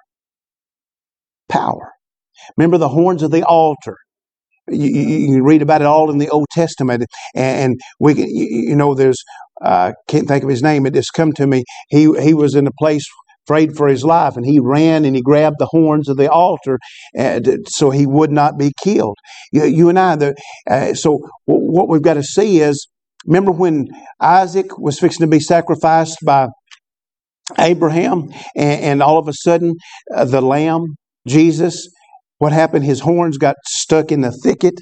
Power. 1.48 1.92
Remember 2.56 2.78
the 2.78 2.88
horns 2.88 3.22
of 3.22 3.30
the 3.30 3.44
altar. 3.44 3.96
You, 4.68 4.88
you, 4.88 5.34
you 5.34 5.44
read 5.44 5.62
about 5.62 5.80
it 5.80 5.86
all 5.86 6.10
in 6.10 6.18
the 6.18 6.28
Old 6.28 6.48
Testament, 6.50 7.04
and 7.34 7.78
we, 8.00 8.14
can, 8.14 8.28
you 8.28 8.74
know, 8.74 8.94
there's 8.94 9.22
I 9.62 9.88
uh, 9.88 9.92
can't 10.08 10.28
think 10.28 10.42
of 10.42 10.50
his 10.50 10.62
name. 10.62 10.84
It 10.86 10.94
just 10.94 11.14
come 11.14 11.32
to 11.34 11.46
me. 11.46 11.64
He 11.88 12.12
he 12.20 12.34
was 12.34 12.54
in 12.54 12.66
a 12.66 12.72
place 12.78 13.06
afraid 13.46 13.76
for 13.76 13.88
his 13.88 14.04
life, 14.04 14.36
and 14.36 14.44
he 14.44 14.58
ran 14.60 15.04
and 15.04 15.14
he 15.14 15.22
grabbed 15.22 15.56
the 15.58 15.68
horns 15.70 16.08
of 16.08 16.16
the 16.16 16.30
altar, 16.30 16.78
uh, 17.18 17.40
so 17.68 17.90
he 17.90 18.06
would 18.06 18.30
not 18.30 18.58
be 18.58 18.72
killed. 18.82 19.16
You, 19.52 19.64
you 19.64 19.88
and 19.88 19.98
I, 19.98 20.16
the, 20.16 20.34
uh, 20.68 20.94
so 20.94 21.20
what 21.46 21.88
we've 21.88 22.02
got 22.02 22.14
to 22.14 22.22
see 22.22 22.60
is 22.60 22.86
Remember 23.26 23.50
when 23.50 23.88
Isaac 24.20 24.78
was 24.78 24.98
fixing 24.98 25.26
to 25.26 25.30
be 25.30 25.40
sacrificed 25.40 26.18
by 26.24 26.48
Abraham, 27.58 28.28
and, 28.54 28.82
and 28.82 29.02
all 29.02 29.18
of 29.18 29.28
a 29.28 29.32
sudden 29.32 29.74
uh, 30.14 30.24
the 30.24 30.40
lamb, 30.40 30.96
Jesus, 31.26 31.88
what 32.38 32.52
happened? 32.52 32.84
His 32.84 33.00
horns 33.00 33.38
got 33.38 33.56
stuck 33.66 34.12
in 34.12 34.20
the 34.20 34.32
thicket. 34.32 34.74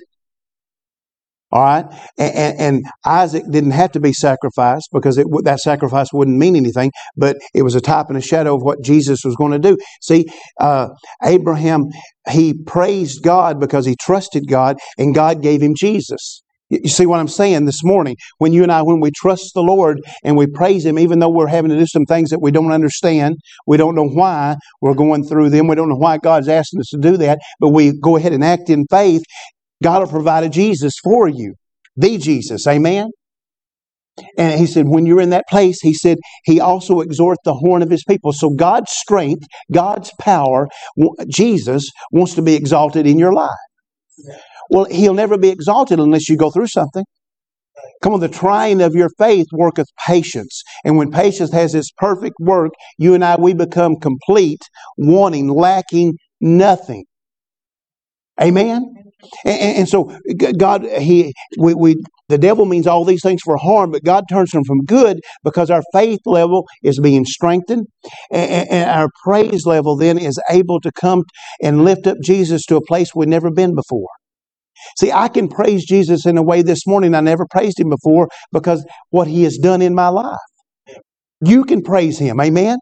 All 1.53 1.63
right, 1.63 1.85
and, 2.19 2.59
and, 2.59 2.85
Isaac 3.07 3.45
didn't 3.49 3.73
have 3.73 3.93
to 3.93 4.01
be 4.01 4.13
sacrificed 4.13 4.89
because 4.93 5.19
it, 5.19 5.27
that 5.45 5.61
sacrifice 5.61 6.09
wouldn't 6.13 6.37
mean 6.37 6.57
anything, 6.57 6.91
but 7.17 7.37
it 7.55 7.63
was 7.63 7.77
a 7.77 7.81
type 7.81 8.07
and 8.09 8.19
a 8.19 8.21
shadow 8.21 8.57
of 8.57 8.63
what 8.63 8.83
Jesus 8.83 9.21
was 9.25 9.37
going 9.37 9.53
to 9.53 9.61
do. 9.61 9.77
See, 10.03 10.25
uh, 10.59 10.89
Abraham 11.23 11.85
he 12.29 12.55
praised 12.55 13.23
God 13.23 13.61
because 13.61 13.87
he 13.87 13.95
trusted 14.01 14.49
God, 14.49 14.79
and 14.99 15.15
God 15.15 15.43
gave 15.43 15.63
him 15.63 15.75
Jesus. 15.79 16.43
You 16.83 16.89
see 16.89 17.07
what 17.07 17.21
I'm 17.21 17.29
saying 17.29 17.67
this 17.67 17.85
morning? 17.85 18.17
When 18.39 18.53
you 18.53 18.63
and 18.63 18.73
I, 18.73 18.83
when 18.83 19.01
we 19.01 19.11
trust 19.11 19.53
the 19.55 19.63
Lord 19.63 20.01
and 20.23 20.37
we 20.37 20.47
praise 20.47 20.85
Him, 20.85 20.99
even 20.99 21.19
though 21.19 21.31
we're 21.31 21.47
having 21.47 21.71
to 21.71 21.79
do 21.79 21.87
some 21.87 22.05
things 22.05 22.31
that 22.31 22.41
we 22.41 22.51
don't 22.51 22.73
understand, 22.73 23.37
we 23.67 23.77
don't 23.77 23.95
know 23.95 24.09
why 24.09 24.57
we're 24.81 24.95
going 24.95 25.25
through 25.25 25.51
them, 25.51 25.69
we 25.69 25.77
don't 25.77 25.89
know 25.89 25.97
why 25.97 26.19
God's 26.19 26.49
asking 26.49 26.81
us 26.81 26.89
to 26.91 26.99
do 26.99 27.17
that, 27.19 27.39
but 27.61 27.69
we 27.69 27.93
go 28.01 28.17
ahead 28.17 28.33
and 28.33 28.45
act 28.45 28.71
in 28.71 28.87
faith, 28.91 29.23
God 29.83 30.01
will 30.01 30.09
provide 30.09 30.45
a 30.45 30.49
Jesus 30.49 30.95
for 31.03 31.29
you. 31.29 31.55
The 31.97 32.19
Jesus. 32.19 32.67
Amen? 32.67 33.11
And 34.39 34.59
he 34.59 34.67
said, 34.67 34.87
when 34.87 35.07
you're 35.07 35.21
in 35.21 35.31
that 35.31 35.45
place, 35.51 35.81
he 35.81 35.93
said, 35.93 36.19
he 36.45 36.61
also 36.61 37.01
exhort 37.01 37.39
the 37.45 37.55
horn 37.55 37.83
of 37.83 37.91
his 37.91 38.05
people. 38.05 38.33
So 38.33 38.51
God's 38.51 38.93
strength, 38.93 39.45
God's 39.73 40.13
power, 40.21 40.69
Jesus 41.29 41.91
wants 42.13 42.35
to 42.35 42.43
be 42.43 42.55
exalted 42.55 43.07
in 43.07 43.19
your 43.19 43.33
life. 43.33 43.51
Well, 44.71 44.85
he'll 44.87 45.15
never 45.15 45.39
be 45.39 45.51
exalted 45.51 45.99
unless 45.99 46.29
you 46.29 46.37
go 46.37 46.51
through 46.51 46.69
something. 46.69 47.05
Come 48.03 48.15
on, 48.15 48.21
the 48.21 48.29
trying 48.29 48.81
of 48.81 48.95
your 48.95 49.09
faith 49.19 49.47
worketh 49.53 49.87
patience. 50.07 50.63
And 50.85 50.97
when 50.97 51.11
patience 51.11 51.53
has 51.53 51.75
its 51.75 51.91
perfect 51.97 52.37
work, 52.41 52.73
you 52.99 53.15
and 53.15 53.25
I, 53.25 53.37
we 53.37 53.55
become 53.55 53.97
complete, 53.97 54.61
wanting, 54.97 55.49
lacking 55.49 56.15
nothing. 56.41 57.05
Amen? 58.41 58.95
And, 59.45 59.79
and, 59.79 59.89
so 59.89 60.17
God, 60.59 60.85
He, 60.85 61.33
we, 61.59 61.75
we, 61.75 61.97
the 62.29 62.37
devil 62.37 62.67
means 62.67 62.87
all 62.87 63.05
these 63.05 63.23
things 63.23 63.41
for 63.43 63.57
harm, 63.57 63.93
but 63.93 64.05
God 64.05 64.25
turns 64.29 64.51
them 64.51 64.65
from 64.65 64.81
good 64.85 65.21
because 65.43 65.71
our 65.71 65.83
faith 65.93 66.21
level 66.27 66.67
is 66.83 67.01
being 67.01 67.25
strengthened, 67.25 67.87
and, 68.31 68.69
and 68.71 68.91
our 68.91 69.09
praise 69.25 69.65
level 69.67 69.97
then 69.97 70.19
is 70.19 70.39
able 70.51 70.81
to 70.81 70.91
come 70.93 71.23
and 71.63 71.85
lift 71.85 72.07
up 72.07 72.19
Jesus 72.23 72.63
to 72.67 72.77
a 72.77 72.85
place 72.85 73.15
we've 73.15 73.29
never 73.29 73.51
been 73.51 73.75
before. 73.75 74.09
See, 74.99 75.13
I 75.13 75.29
can 75.29 75.49
praise 75.49 75.85
Jesus 75.85 76.27
in 76.27 76.37
a 76.37 76.43
way 76.43 76.63
this 76.63 76.87
morning 76.87 77.15
I 77.15 77.21
never 77.21 77.47
praised 77.51 77.81
him 77.81 77.91
before 77.91 78.29
because 78.53 78.85
what 79.11 79.27
he 79.27 79.45
has 79.45 79.59
done 79.59 79.83
in 79.83 79.95
my 79.95 80.09
life. 80.09 80.39
You 81.41 81.65
can 81.65 81.83
praise 81.83 82.19
him. 82.19 82.41
Amen. 82.41 82.79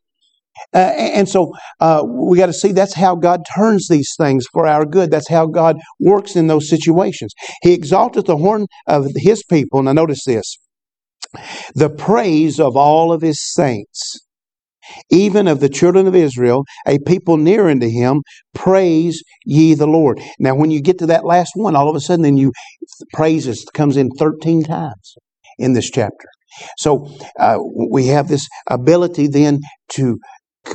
Uh, 0.75 0.79
and 0.79 1.29
so 1.29 1.53
uh, 1.81 2.03
we 2.07 2.39
got 2.39 2.47
to 2.47 2.53
see 2.53 2.73
that's 2.73 2.95
how 2.95 3.15
God 3.15 3.43
turns 3.55 3.89
these 3.89 4.13
things 4.19 4.45
for 4.53 4.67
our 4.67 4.85
good. 4.85 5.11
That's 5.11 5.29
how 5.29 5.47
God 5.47 5.77
works 5.99 6.37
in 6.37 6.47
those 6.47 6.69
situations. 6.69 7.33
He 7.63 7.73
exalteth 7.73 8.27
the 8.27 8.37
horn 8.37 8.67
of 8.87 9.07
his 9.17 9.43
people. 9.43 9.83
Now, 9.83 9.93
notice 9.93 10.25
this 10.25 10.57
the 11.75 11.89
praise 11.89 12.61
of 12.61 12.77
all 12.77 13.13
of 13.13 13.23
his 13.23 13.43
saints, 13.43 14.21
even 15.11 15.49
of 15.49 15.61
the 15.61 15.69
children 15.69 16.07
of 16.07 16.15
Israel, 16.15 16.65
a 16.87 16.99
people 17.07 17.37
near 17.37 17.69
unto 17.69 17.89
him, 17.89 18.23
praise 18.55 19.23
ye 19.45 19.75
the 19.75 19.87
Lord. 19.87 20.21
Now, 20.39 20.55
when 20.55 20.71
you 20.71 20.81
get 20.81 20.99
to 20.99 21.07
that 21.07 21.25
last 21.25 21.53
one, 21.55 21.77
all 21.77 21.89
of 21.89 21.97
a 21.97 22.01
sudden, 22.01 22.23
then 22.23 22.37
you 22.37 22.53
praises 23.13 23.65
comes 23.73 23.97
in 23.97 24.11
13 24.19 24.63
times 24.65 25.15
in 25.59 25.73
this 25.73 25.91
chapter. 25.91 26.29
So 26.79 27.11
uh, 27.39 27.59
we 27.91 28.07
have 28.09 28.29
this 28.29 28.47
ability 28.69 29.29
then 29.29 29.61
to 29.95 30.19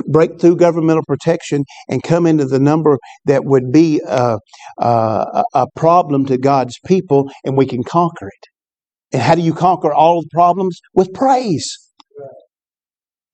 break 0.06 0.40
through 0.40 0.56
governmental 0.56 1.04
protection 1.06 1.64
and 1.88 2.02
come 2.02 2.26
into 2.26 2.44
the 2.44 2.58
number 2.58 2.98
that 3.24 3.44
would 3.44 3.72
be 3.72 4.00
a, 4.06 4.38
a, 4.78 5.44
a 5.54 5.66
problem 5.76 6.26
to 6.26 6.36
God's 6.36 6.78
people, 6.86 7.30
and 7.44 7.56
we 7.56 7.66
can 7.66 7.82
conquer 7.82 8.28
it. 8.28 9.14
And 9.14 9.22
how 9.22 9.34
do 9.34 9.40
you 9.40 9.54
conquer 9.54 9.92
all 9.92 10.20
the 10.20 10.28
problems? 10.32 10.78
With 10.94 11.14
praise. 11.14 11.87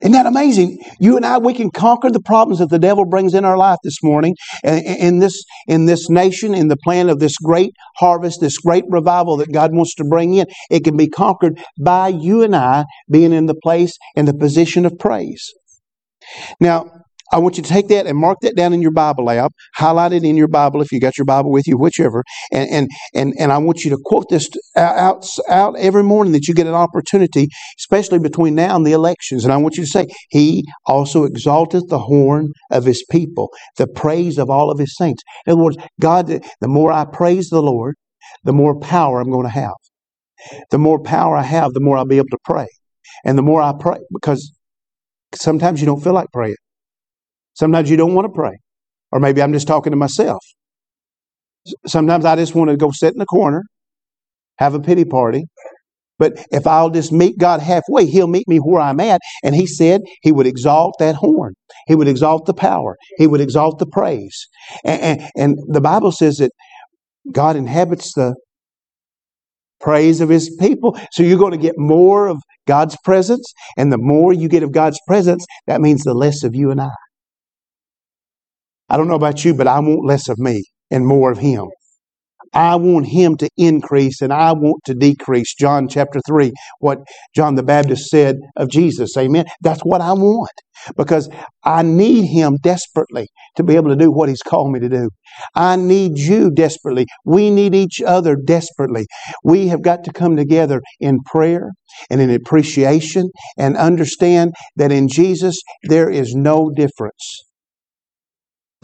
Isn't 0.01 0.11
that 0.11 0.25
amazing? 0.25 0.77
You 0.99 1.15
and 1.15 1.25
I, 1.25 1.37
we 1.37 1.53
can 1.53 1.71
conquer 1.71 2.11
the 2.11 2.21
problems 2.21 2.59
that 2.59 2.69
the 2.69 2.79
devil 2.79 3.05
brings 3.05 3.33
in 3.33 3.45
our 3.45 3.57
life 3.57 3.77
this 3.81 4.03
morning, 4.03 4.35
in 4.63 5.19
this 5.19 5.41
in 5.67 5.85
this 5.85 6.09
nation, 6.09 6.53
in 6.53 6.67
the 6.67 6.77
plan 6.77 7.09
of 7.09 7.19
this 7.19 7.37
great 7.37 7.71
harvest, 7.95 8.41
this 8.41 8.57
great 8.57 8.83
revival 8.89 9.37
that 9.37 9.53
God 9.53 9.73
wants 9.73 9.95
to 9.95 10.03
bring 10.03 10.33
in. 10.33 10.47
It 10.69 10.83
can 10.83 10.97
be 10.97 11.07
conquered 11.07 11.57
by 11.79 12.09
you 12.09 12.43
and 12.43 12.55
I 12.55 12.83
being 13.09 13.31
in 13.31 13.45
the 13.45 13.55
place 13.55 13.93
in 14.15 14.25
the 14.25 14.33
position 14.33 14.85
of 14.85 14.99
praise. 14.99 15.49
Now, 16.59 16.91
I 17.31 17.39
want 17.39 17.57
you 17.57 17.63
to 17.63 17.69
take 17.69 17.87
that 17.89 18.07
and 18.07 18.17
mark 18.17 18.37
that 18.41 18.55
down 18.55 18.73
in 18.73 18.81
your 18.81 18.91
Bible 18.91 19.29
app, 19.29 19.53
highlight 19.75 20.13
it 20.13 20.23
in 20.23 20.35
your 20.37 20.47
Bible 20.47 20.81
if 20.81 20.91
you 20.91 20.99
got 20.99 21.17
your 21.17 21.25
Bible 21.25 21.51
with 21.51 21.67
you, 21.67 21.77
whichever. 21.77 22.23
And 22.51 22.69
and 22.69 22.89
and, 23.13 23.33
and 23.39 23.51
I 23.51 23.57
want 23.57 23.83
you 23.83 23.89
to 23.91 23.97
quote 24.03 24.29
this 24.29 24.49
out, 24.75 25.25
out 25.49 25.77
every 25.77 26.03
morning 26.03 26.33
that 26.33 26.47
you 26.47 26.53
get 26.53 26.67
an 26.67 26.73
opportunity, 26.73 27.47
especially 27.79 28.19
between 28.19 28.55
now 28.55 28.75
and 28.75 28.85
the 28.85 28.93
elections. 28.93 29.43
And 29.43 29.53
I 29.53 29.57
want 29.57 29.77
you 29.77 29.83
to 29.83 29.89
say, 29.89 30.07
He 30.29 30.63
also 30.85 31.23
exalteth 31.23 31.87
the 31.89 31.99
horn 31.99 32.49
of 32.71 32.85
His 32.85 33.05
people, 33.09 33.49
the 33.77 33.87
praise 33.87 34.37
of 34.37 34.49
all 34.49 34.71
of 34.71 34.79
His 34.79 34.95
saints. 34.95 35.23
In 35.45 35.53
other 35.53 35.63
words, 35.63 35.77
God, 35.99 36.27
the 36.27 36.67
more 36.67 36.91
I 36.91 37.05
praise 37.05 37.49
the 37.49 37.61
Lord, 37.61 37.95
the 38.43 38.53
more 38.53 38.79
power 38.79 39.19
I'm 39.19 39.31
going 39.31 39.45
to 39.45 39.49
have. 39.49 39.73
The 40.69 40.77
more 40.77 41.01
power 41.01 41.37
I 41.37 41.43
have, 41.43 41.73
the 41.73 41.79
more 41.79 41.97
I'll 41.97 42.05
be 42.05 42.17
able 42.17 42.27
to 42.29 42.37
pray. 42.43 42.67
And 43.23 43.37
the 43.37 43.41
more 43.41 43.61
I 43.61 43.73
pray, 43.79 43.97
because 44.13 44.51
Sometimes 45.35 45.81
you 45.81 45.85
don't 45.85 46.03
feel 46.03 46.13
like 46.13 46.31
praying. 46.31 46.55
Sometimes 47.55 47.89
you 47.89 47.97
don't 47.97 48.13
want 48.13 48.25
to 48.25 48.33
pray. 48.33 48.57
Or 49.11 49.19
maybe 49.19 49.41
I'm 49.41 49.53
just 49.53 49.67
talking 49.67 49.91
to 49.91 49.97
myself. 49.97 50.43
Sometimes 51.87 52.25
I 52.25 52.35
just 52.35 52.53
want 52.53 52.69
to 52.69 52.77
go 52.77 52.91
sit 52.91 53.13
in 53.13 53.19
the 53.19 53.25
corner, 53.25 53.63
have 54.57 54.75
a 54.75 54.79
pity 54.79 55.05
party. 55.05 55.45
But 56.17 56.33
if 56.51 56.65
I'll 56.65 56.89
just 56.89 57.11
meet 57.11 57.37
God 57.37 57.61
halfway, 57.61 58.05
He'll 58.05 58.27
meet 58.27 58.47
me 58.47 58.57
where 58.57 58.81
I'm 58.81 58.99
at. 58.99 59.19
And 59.43 59.55
He 59.55 59.65
said 59.65 60.01
He 60.21 60.31
would 60.31 60.47
exalt 60.47 60.95
that 60.99 61.15
horn. 61.15 61.53
He 61.87 61.95
would 61.95 62.07
exalt 62.07 62.45
the 62.45 62.53
power. 62.53 62.95
He 63.17 63.27
would 63.27 63.41
exalt 63.41 63.79
the 63.79 63.85
praise. 63.85 64.47
And, 64.83 65.01
and, 65.01 65.31
and 65.35 65.57
the 65.67 65.81
Bible 65.81 66.11
says 66.11 66.37
that 66.37 66.51
God 67.31 67.55
inhabits 67.55 68.13
the 68.13 68.35
praise 69.81 70.21
of 70.21 70.29
His 70.29 70.55
people. 70.59 70.97
So 71.11 71.23
you're 71.23 71.39
going 71.39 71.51
to 71.51 71.57
get 71.57 71.75
more 71.77 72.27
of 72.27 72.37
God's 72.65 72.97
presence. 73.03 73.51
And 73.77 73.91
the 73.91 73.97
more 73.97 74.31
you 74.31 74.47
get 74.47 74.63
of 74.63 74.71
God's 74.71 74.99
presence, 75.07 75.45
that 75.67 75.81
means 75.81 76.03
the 76.03 76.13
less 76.13 76.43
of 76.43 76.55
you 76.55 76.71
and 76.71 76.81
I. 76.81 76.89
I 78.89 78.97
don't 78.97 79.07
know 79.07 79.15
about 79.15 79.43
you, 79.45 79.53
but 79.53 79.67
I 79.67 79.79
want 79.79 80.05
less 80.05 80.29
of 80.29 80.37
me 80.37 80.63
and 80.91 81.05
more 81.05 81.31
of 81.31 81.39
Him. 81.39 81.65
I 82.55 82.77
want 82.77 83.07
him 83.07 83.35
to 83.37 83.49
increase 83.57 84.21
and 84.21 84.31
I 84.31 84.53
want 84.53 84.81
to 84.85 84.93
decrease. 84.93 85.53
John 85.55 85.89
chapter 85.89 86.19
3, 86.25 86.53
what 86.79 86.99
John 87.35 87.55
the 87.55 87.63
Baptist 87.63 88.09
said 88.09 88.37
of 88.55 88.69
Jesus. 88.69 89.15
Amen. 89.17 89.45
That's 89.61 89.81
what 89.81 89.99
I 89.99 90.13
want 90.13 90.51
because 90.95 91.29
I 91.63 91.81
need 91.81 92.27
him 92.27 92.57
desperately 92.61 93.27
to 93.57 93.63
be 93.63 93.75
able 93.75 93.89
to 93.89 93.95
do 93.95 94.11
what 94.11 94.29
he's 94.29 94.41
called 94.41 94.71
me 94.71 94.79
to 94.79 94.89
do. 94.89 95.09
I 95.53 95.75
need 95.75 96.17
you 96.17 96.49
desperately. 96.49 97.07
We 97.25 97.49
need 97.49 97.75
each 97.75 98.01
other 98.01 98.35
desperately. 98.35 99.05
We 99.43 99.67
have 99.67 99.81
got 99.81 100.05
to 100.05 100.13
come 100.13 100.37
together 100.37 100.81
in 100.99 101.19
prayer 101.25 101.71
and 102.09 102.21
in 102.21 102.29
appreciation 102.29 103.29
and 103.57 103.75
understand 103.75 104.53
that 104.77 104.91
in 104.91 105.07
Jesus 105.09 105.57
there 105.83 106.09
is 106.09 106.33
no 106.33 106.69
difference. 106.69 107.44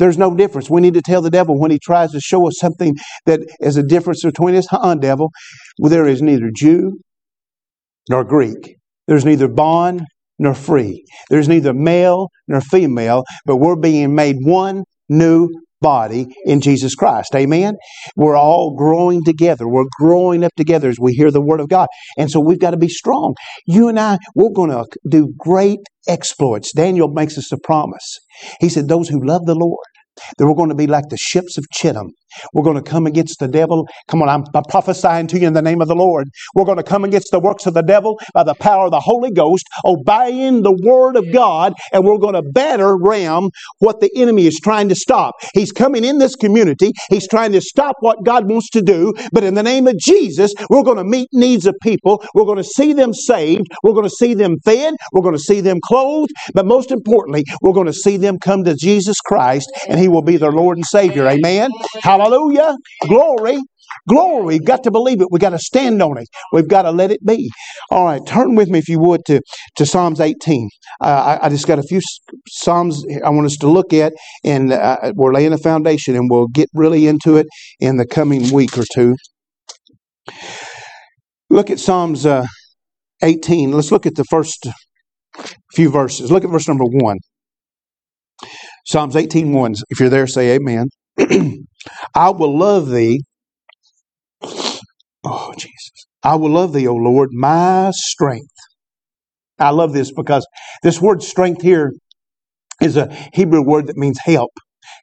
There's 0.02 0.18
no 0.18 0.36
difference. 0.36 0.68
We 0.68 0.82
need 0.82 0.96
to 0.96 1.02
tell 1.04 1.22
the 1.22 1.30
devil 1.30 1.60
when 1.60 1.70
he 1.70 1.78
tries 1.78 2.10
to 2.14 2.20
show 2.20 2.48
us 2.48 2.56
something 2.58 2.96
that 3.28 3.40
is 3.60 3.78
a 3.78 3.84
difference 3.84 4.24
between 4.24 4.56
us, 4.56 4.66
huh, 4.68 4.96
devil. 4.96 5.30
Well, 5.78 5.92
there 5.92 6.08
is 6.08 6.24
neither 6.24 6.50
Jew 6.52 6.94
nor 8.10 8.24
Greek. 8.24 8.78
There's 9.08 9.26
neither 9.26 9.48
bond 9.48 10.02
nor 10.40 10.56
free. 10.56 11.04
There's 11.30 11.48
neither 11.48 11.72
male 11.72 12.30
nor 12.48 12.62
female, 12.62 13.26
but 13.46 13.58
we're 13.58 13.76
being 13.76 14.16
made 14.16 14.38
one 14.42 14.86
new 15.08 15.50
body 15.82 16.26
in 16.46 16.62
Jesus 16.62 16.96
Christ. 16.96 17.36
Amen? 17.36 17.76
We're 18.16 18.36
all 18.36 18.76
growing 18.76 19.24
together. 19.24 19.68
We're 19.68 19.86
growing 20.00 20.44
up 20.44 20.54
together 20.58 20.90
as 20.90 20.98
we 21.00 21.14
hear 21.14 21.30
the 21.30 21.42
Word 21.42 21.60
of 21.60 21.70
God. 21.70 21.88
And 22.18 22.32
so 22.32 22.40
we've 22.40 22.60
got 22.60 22.72
to 22.72 22.78
be 22.78 22.90
strong. 22.90 23.36
You 23.68 23.88
and 23.88 24.00
I, 24.00 24.18
we're 24.34 24.50
going 24.50 24.72
to 24.72 24.84
do 25.08 25.32
great 25.38 25.80
exploits. 26.08 26.74
Daniel 26.74 27.08
makes 27.08 27.38
us 27.38 27.52
a 27.52 27.58
promise. 27.58 28.18
He 28.60 28.68
said, 28.68 28.88
Those 28.88 29.10
who 29.10 29.24
love 29.24 29.46
the 29.46 29.54
Lord 29.54 29.86
that 30.38 30.46
we're 30.46 30.56
going 30.56 30.70
to 30.70 30.76
be 30.76 30.88
like 30.88 31.10
the 31.10 31.18
ships 31.18 31.58
of 31.58 31.66
Chittim. 31.74 32.10
We're 32.54 32.64
going 32.64 32.82
to 32.82 32.90
come 32.90 33.08
against 33.08 33.40
the 33.40 33.48
devil. 33.48 33.88
Come 34.08 34.22
on, 34.22 34.30
I'm, 34.30 34.44
prophesying 34.70 35.28
to 35.28 35.40
you 35.40 35.48
in 35.48 35.54
the 35.54 35.62
name 35.62 35.82
of 35.82 35.88
the 35.88 35.96
Lord. 35.96 36.30
We're 36.56 36.66
going 36.66 36.78
to 36.78 36.84
come 36.84 37.04
against 37.04 37.32
the 37.32 37.40
works 37.40 37.66
of 37.66 37.74
the 37.74 37.82
devil 37.82 38.20
by 38.34 38.44
the 38.44 38.54
power 38.54 38.86
of 38.86 38.92
the 38.92 39.00
Holy 39.00 39.32
Ghost, 39.32 39.66
obeying 39.86 40.62
the 40.64 40.78
word 40.84 41.16
of 41.16 41.26
God, 41.34 41.74
and 41.92 42.06
we're 42.06 42.18
going 42.18 42.36
to 42.36 42.42
batter 42.42 42.98
ram 42.98 43.50
what 43.80 44.00
the 44.00 44.10
enemy 44.16 44.48
is 44.48 44.60
trying 44.64 44.88
to 44.90 44.96
stop. 44.96 45.36
He's 45.54 45.72
coming 45.72 46.06
in 46.06 46.20
this 46.20 46.36
community. 46.36 46.92
He's 47.10 47.28
trying 47.28 47.52
to 47.52 47.62
stop 47.62 47.96
what 48.00 48.24
God 48.24 48.50
wants 48.50 48.70
to 48.72 48.82
do. 48.82 49.14
But 49.32 49.44
in 49.44 49.56
the 49.56 49.64
name 49.64 49.88
of 49.88 49.98
Jesus, 49.98 50.54
we're 50.70 50.84
going 50.84 50.98
to 50.98 51.04
meet 51.04 51.30
needs 51.34 51.66
of 51.66 51.76
people. 51.82 52.24
We're 52.34 52.46
going 52.46 52.58
to 52.58 52.64
see 52.64 52.94
them 52.94 53.14
saved. 53.14 53.68
We're 53.84 53.94
going 53.94 54.06
to 54.06 54.10
see 54.10 54.34
them 54.34 54.56
fed. 54.64 54.94
We're 55.12 55.22
going 55.22 55.36
to 55.36 55.40
see 55.40 55.62
them 55.62 55.80
clothed. 55.84 56.32
But 56.54 56.66
most 56.66 56.92
importantly, 56.92 57.44
we're 57.62 57.74
going 57.74 57.88
to 57.88 57.94
see 57.94 58.18
them 58.18 58.40
come 58.40 58.64
to 58.64 58.76
Jesus 58.76 59.20
Christ, 59.20 59.70
and 59.90 60.00
He 60.02 60.08
will 60.08 60.24
be 60.24 60.38
their 60.38 60.52
Lord 60.52 60.78
and 60.78 60.86
Savior. 60.86 61.28
Amen. 61.28 61.70
Hallelujah. 62.02 62.76
Glory. 63.08 63.60
Glory. 64.10 64.56
We've 64.56 64.66
got 64.66 64.84
to 64.86 64.92
believe 64.92 65.22
it. 65.22 65.28
We've 65.30 65.42
got 65.42 65.52
to 65.52 65.60
stand 65.60 66.02
on 66.02 66.18
it. 66.18 66.28
We've 66.52 66.68
got 66.68 66.84
to 66.84 66.92
let 66.92 67.12
it 67.12 67.24
be. 67.24 67.52
All 67.92 68.06
right. 68.06 68.22
Turn 68.26 68.56
with 68.56 68.68
me, 68.70 68.80
if 68.80 68.90
you 68.90 69.00
would, 69.00 69.22
to, 69.28 69.42
to 69.76 69.86
Psalms 69.86 70.20
18. 70.20 70.70
Uh, 71.02 71.06
I, 71.06 71.46
I, 71.46 71.50
just 71.50 71.68
got 71.68 71.78
a 71.78 71.84
few 71.84 72.02
Psalms 72.50 73.04
I 73.24 73.30
want 73.30 73.46
us 73.46 73.58
to 73.58 73.68
look 73.68 73.94
at, 73.94 74.14
and 74.44 74.74
uh, 74.74 75.12
we're 75.14 75.34
laying 75.34 75.54
a 75.54 75.60
foundation, 75.60 76.16
and 76.16 76.30
we'll 76.32 76.48
get 76.48 76.68
really 76.74 77.06
into 77.06 77.38
it 77.38 77.46
in 77.80 77.98
the 77.98 78.08
coming 78.08 78.52
week 78.52 78.78
or 78.80 78.86
two. 78.92 79.16
Look 81.52 81.70
at 81.70 81.80
Psalms 81.80 82.26
uh, 82.26 82.48
18. 83.22 83.72
Let's 83.72 83.92
look 83.92 84.08
at 84.08 84.16
the 84.16 84.26
first 84.26 84.68
few 85.76 85.92
verses. 85.92 86.32
Look 86.32 86.44
at 86.44 86.50
verse 86.50 86.68
number 86.68 86.86
1. 86.86 87.18
Psalms 88.86 89.16
18 89.16 89.54
1. 89.54 89.74
If 89.90 90.00
you're 90.00 90.10
there, 90.10 90.28
say 90.28 90.56
amen. 90.56 90.88
I 92.16 92.30
will 92.30 92.58
love 92.58 92.90
thee. 92.90 93.22
Oh, 95.24 95.54
Jesus. 95.58 95.92
I 96.24 96.36
will 96.36 96.50
love 96.52 96.74
thee, 96.74 96.88
O 96.88 96.96
Lord, 96.96 97.30
my 97.32 97.92
strength. 97.94 98.54
I 99.60 99.70
love 99.70 99.94
this 99.94 100.12
because 100.12 100.46
this 100.84 101.00
word 101.00 101.22
strength 101.22 101.62
here 101.62 101.92
is 102.82 102.98
a 102.98 103.14
Hebrew 103.34 103.64
word 103.64 103.88
that 103.88 103.98
means 103.98 104.18
help. 104.24 104.52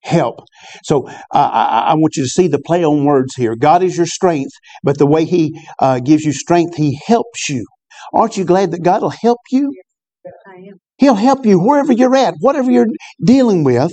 Help. 0.03 0.41
So 0.85 1.09
uh, 1.09 1.13
I, 1.33 1.85
I, 1.91 1.95
want 1.95 2.17
you 2.17 2.23
to 2.25 2.29
see 2.29 2.49
the 2.49 2.61
play 2.61 2.85
on 2.85 3.05
words 3.05 3.35
here. 3.37 3.57
God 3.57 3.83
is 3.83 3.97
your 3.97 4.07
strength, 4.07 4.53
but 4.83 4.99
the 4.99 5.07
way 5.07 5.25
He 5.25 5.59
uh, 5.81 6.01
gives 6.01 6.25
you 6.25 6.33
strength, 6.33 6.77
He 6.77 7.01
helps 7.07 7.49
you. 7.49 7.65
Aren't 8.13 8.37
you 8.37 8.45
glad 8.45 8.71
that 8.73 8.83
God 8.83 9.03
will 9.03 9.13
help 9.23 9.39
you? 9.51 9.73
He'll 10.99 11.15
help 11.15 11.47
you 11.47 11.59
wherever 11.59 11.93
you're 11.93 12.17
at, 12.17 12.35
whatever 12.41 12.71
you're 12.71 12.87
dealing 13.25 13.65
with. 13.65 13.93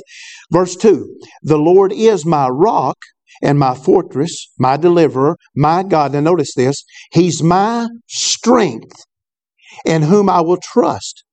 Verse 0.51 0.75
2 0.75 1.17
The 1.43 1.57
Lord 1.57 1.91
is 1.93 2.25
my 2.25 2.47
rock 2.49 2.97
and 3.41 3.59
my 3.59 3.75
fortress, 3.75 4.51
my 4.57 4.77
deliverer, 4.77 5.37
my 5.55 5.83
God. 5.83 6.13
Now 6.13 6.21
notice 6.21 6.53
this 6.55 6.83
He's 7.11 7.41
my 7.43 7.87
strength 8.07 9.03
in 9.85 10.03
whom 10.03 10.29
I 10.29 10.41
will 10.41 10.59
trust. 10.61 11.23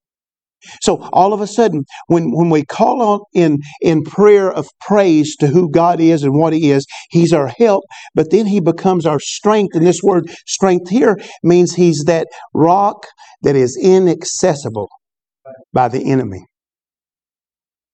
So 0.81 1.09
all 1.13 1.33
of 1.33 1.41
a 1.41 1.47
sudden, 1.47 1.85
when, 2.07 2.31
when 2.31 2.49
we 2.49 2.65
call 2.65 3.03
on 3.03 3.21
in, 3.35 3.59
in 3.81 4.05
prayer 4.05 4.51
of 4.51 4.69
praise 4.81 5.35
to 5.37 5.49
who 5.49 5.69
God 5.69 6.01
is 6.01 6.23
and 6.23 6.39
what 6.39 6.53
He 6.53 6.71
is, 6.71 6.87
He's 7.11 7.33
our 7.33 7.49
help, 7.49 7.85
but 8.15 8.31
then 8.31 8.47
He 8.47 8.61
becomes 8.61 9.05
our 9.05 9.19
strength. 9.19 9.75
And 9.75 9.87
this 9.87 10.03
word 10.03 10.31
strength 10.47 10.89
here 10.89 11.19
means 11.43 11.75
He's 11.75 12.05
that 12.07 12.29
rock 12.55 13.07
that 13.43 13.57
is 13.57 13.77
inaccessible 13.83 14.89
by 15.73 15.89
the 15.89 16.11
enemy. 16.11 16.47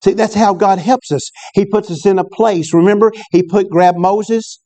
See, 0.05 0.14
that's 0.14 0.35
how 0.35 0.55
God 0.55 0.79
helps 0.79 1.12
us. 1.12 1.31
He 1.55 1.67
puts 1.67 1.91
us 1.91 2.07
in 2.07 2.19
a 2.19 2.25
place. 2.25 2.75
Remember, 2.75 3.12
He 3.33 3.43
put 3.45 3.71
grab 3.71 3.97
Moses, 3.97 4.61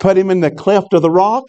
put 0.00 0.18
him 0.18 0.30
in 0.30 0.40
the 0.40 0.50
cleft 0.50 0.94
of 0.94 1.02
the 1.02 1.10
rock, 1.10 1.44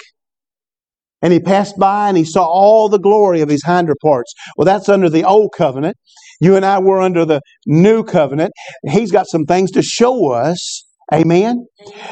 and 1.22 1.34
he 1.34 1.40
passed 1.40 1.78
by 1.78 2.10
and 2.10 2.18
he 2.18 2.26
saw 2.26 2.46
all 2.46 2.90
the 2.90 3.00
glory 3.00 3.42
of 3.42 3.50
his 3.50 3.64
hinder 3.66 3.96
parts. 4.02 4.34
Well, 4.58 4.66
that's 4.66 4.90
under 4.90 5.10
the 5.10 5.24
old 5.24 5.54
covenant. 5.58 5.98
You 6.42 6.56
and 6.56 6.66
I 6.66 6.80
were 6.80 7.02
under 7.02 7.26
the 7.26 7.42
new 7.66 8.04
covenant. 8.04 8.54
He's 8.90 9.12
got 9.12 9.28
some 9.28 9.46
things 9.46 9.72
to 9.72 9.82
show 9.82 10.32
us. 10.32 10.86
Amen. 11.14 11.66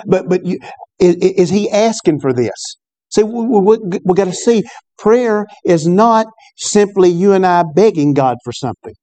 But 0.07 0.29
but 0.29 0.45
you, 0.45 0.59
is, 0.99 1.15
is 1.15 1.49
he 1.49 1.69
asking 1.71 2.19
for 2.19 2.33
this? 2.33 2.77
See, 3.09 3.23
we, 3.23 3.59
we, 3.59 3.77
we 4.03 4.15
got 4.15 4.25
to 4.25 4.33
see 4.33 4.63
prayer 4.97 5.45
is 5.65 5.87
not 5.87 6.27
simply 6.57 7.09
you 7.09 7.33
and 7.33 7.45
I 7.45 7.63
begging 7.75 8.13
God 8.13 8.37
for 8.43 8.51
something. 8.51 8.93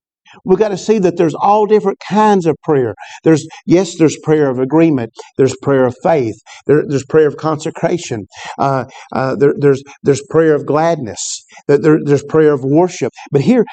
We've 0.44 0.58
got 0.58 0.68
to 0.68 0.76
see 0.76 0.98
that 0.98 1.16
there's 1.16 1.34
all 1.34 1.66
different 1.66 1.98
kinds 2.06 2.46
of 2.46 2.56
prayer. 2.62 2.94
There's, 3.24 3.46
yes, 3.64 3.96
there's 3.96 4.18
prayer 4.22 4.50
of 4.50 4.58
agreement. 4.58 5.12
There's 5.38 5.56
prayer 5.62 5.86
of 5.86 5.94
faith. 6.02 6.34
There, 6.66 6.82
there's 6.86 7.04
prayer 7.06 7.28
of 7.28 7.36
consecration. 7.36 8.26
Uh, 8.58 8.84
uh, 9.14 9.36
there, 9.36 9.54
there's, 9.58 9.82
there's 10.02 10.22
prayer 10.28 10.54
of 10.54 10.66
gladness. 10.66 11.20
There, 11.68 11.98
there's 12.04 12.24
prayer 12.24 12.52
of 12.52 12.64
worship. 12.64 13.12
But 13.30 13.42
here, 13.42 13.64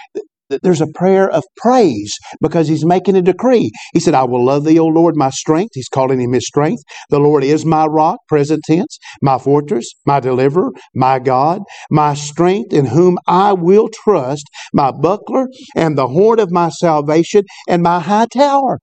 there's 0.49 0.82
a 0.82 0.88
prayer 0.95 1.29
of 1.29 1.43
praise 1.58 2.13
because 2.41 2.67
he's 2.67 2.86
making 2.86 3.15
a 3.15 3.21
decree. 3.21 3.71
He 3.93 3.99
said, 3.99 4.13
I 4.13 4.23
will 4.23 4.43
love 4.45 4.65
thee, 4.65 4.79
O 4.79 4.86
Lord, 4.86 5.15
my 5.15 5.29
strength. 5.29 5.71
He's 5.73 5.88
calling 5.88 6.19
him 6.19 6.34
his 6.34 6.45
strength. 6.47 6.84
The 7.10 7.19
Lord 7.19 7.43
is 7.43 7.65
my 7.65 7.86
rock, 7.86 8.19
present 8.27 8.62
tense, 8.65 8.97
my 9.21 9.38
fortress, 9.38 9.89
my 10.06 10.19
deliverer, 10.19 10.71
my 10.95 11.19
God, 11.19 11.62
my 11.89 12.13
strength 12.13 12.73
in 12.73 12.86
whom 12.86 13.17
I 13.27 13.53
will 13.53 13.89
trust, 13.93 14.45
my 14.73 14.91
buckler 14.91 15.47
and 15.75 15.97
the 15.97 16.08
horn 16.08 16.39
of 16.39 16.51
my 16.51 16.69
salvation 16.69 17.43
and 17.67 17.84
my 17.84 17.99
high 17.99 18.27
tower. 18.34 18.79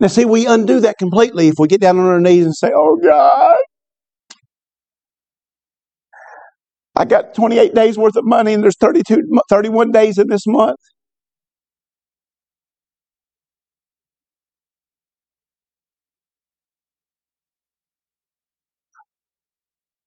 Now, 0.00 0.08
see, 0.08 0.24
we 0.24 0.46
undo 0.46 0.80
that 0.80 0.98
completely 0.98 1.48
if 1.48 1.54
we 1.58 1.68
get 1.68 1.80
down 1.80 1.98
on 1.98 2.06
our 2.06 2.20
knees 2.20 2.44
and 2.44 2.54
say, 2.56 2.70
Oh 2.74 2.98
God, 3.02 3.56
I 6.94 7.04
got 7.04 7.34
28 7.34 7.74
days 7.74 7.96
worth 7.96 8.16
of 8.16 8.24
money 8.24 8.52
and 8.52 8.62
there's 8.62 8.76
32, 8.76 9.22
31 9.48 9.92
days 9.92 10.18
in 10.18 10.28
this 10.28 10.46
month. 10.46 10.78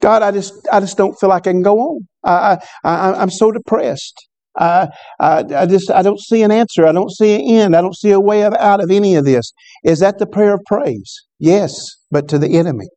God, 0.02 0.22
I 0.22 0.32
just, 0.32 0.68
I 0.72 0.80
just 0.80 0.98
don't 0.98 1.18
feel 1.20 1.30
like 1.30 1.48
I 1.48 1.52
can 1.52 1.64
go 1.64 1.80
on. 1.80 2.08
I, 2.24 2.60
I, 2.84 3.12
I 3.12 3.24
am 3.24 3.30
so 3.32 3.52
depressed. 3.52 4.14
I, 4.58 4.90
I, 5.20 5.44
I 5.56 5.66
just, 5.66 5.90
I 5.90 6.02
don't 6.04 6.20
see 6.20 6.44
an 6.44 6.52
answer. 6.52 6.86
I 6.86 6.92
don't 6.92 7.12
see 7.12 7.36
an 7.36 7.42
end. 7.42 7.76
I 7.76 7.82
don't 7.82 7.96
see 7.96 8.12
a 8.12 8.20
way 8.20 8.44
of, 8.44 8.54
out 8.54 8.84
of 8.84 8.92
any 8.92 9.16
of 9.16 9.26
this. 9.26 9.52
Is 9.84 10.00
that 10.00 10.20
the 10.20 10.28
prayer 10.28 10.54
of 10.54 10.62
praise? 10.68 11.24
Yes, 11.40 11.74
but 12.12 12.28
to 12.30 12.38
the 12.38 12.58
enemy. 12.58 12.88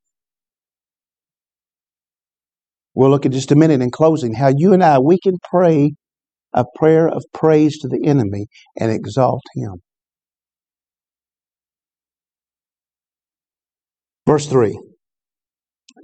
We'll 2.99 3.11
look 3.11 3.25
at 3.25 3.31
just 3.31 3.53
a 3.53 3.57
minute 3.57 3.81
in 3.81 3.93
closing 3.93 4.35
how 4.35 4.49
you 4.49 4.73
and 4.73 4.83
I, 4.83 4.99
we 4.99 5.21
can 5.21 5.37
pray 5.53 5.93
a 6.53 6.65
prayer 6.75 7.09
of 7.09 7.25
praise 7.33 7.79
to 7.79 7.89
the 7.89 8.05
enemy 8.05 8.47
and 8.77 8.91
exalt 8.91 9.45
him. 9.55 9.75
Verse 14.27 14.49
3. 14.49 14.77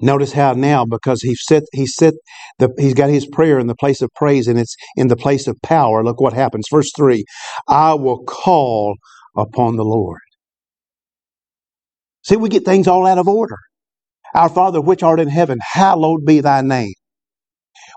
Notice 0.02 0.34
how 0.34 0.52
now, 0.52 0.84
because 0.84 1.20
he 1.22 1.34
set, 1.34 1.64
he 1.72 1.84
set 1.84 2.14
the, 2.60 2.70
he's 2.78 2.94
got 2.94 3.10
his 3.10 3.26
prayer 3.26 3.58
in 3.58 3.66
the 3.66 3.74
place 3.74 4.00
of 4.00 4.10
praise 4.14 4.46
and 4.46 4.56
it's 4.56 4.76
in 4.96 5.08
the 5.08 5.16
place 5.16 5.48
of 5.48 5.56
power. 5.64 6.04
Look 6.04 6.20
what 6.20 6.32
happens. 6.32 6.68
Verse 6.70 6.92
3 6.96 7.24
I 7.66 7.94
will 7.94 8.22
call 8.22 8.94
upon 9.36 9.74
the 9.74 9.84
Lord. 9.84 10.20
See, 12.22 12.36
we 12.36 12.50
get 12.50 12.64
things 12.64 12.86
all 12.86 13.04
out 13.04 13.18
of 13.18 13.26
order. 13.26 13.58
Our 14.34 14.48
Father 14.48 14.80
which 14.80 15.02
art 15.02 15.20
in 15.20 15.28
heaven, 15.28 15.58
hallowed 15.62 16.24
be 16.24 16.40
thy 16.40 16.60
name. 16.62 16.92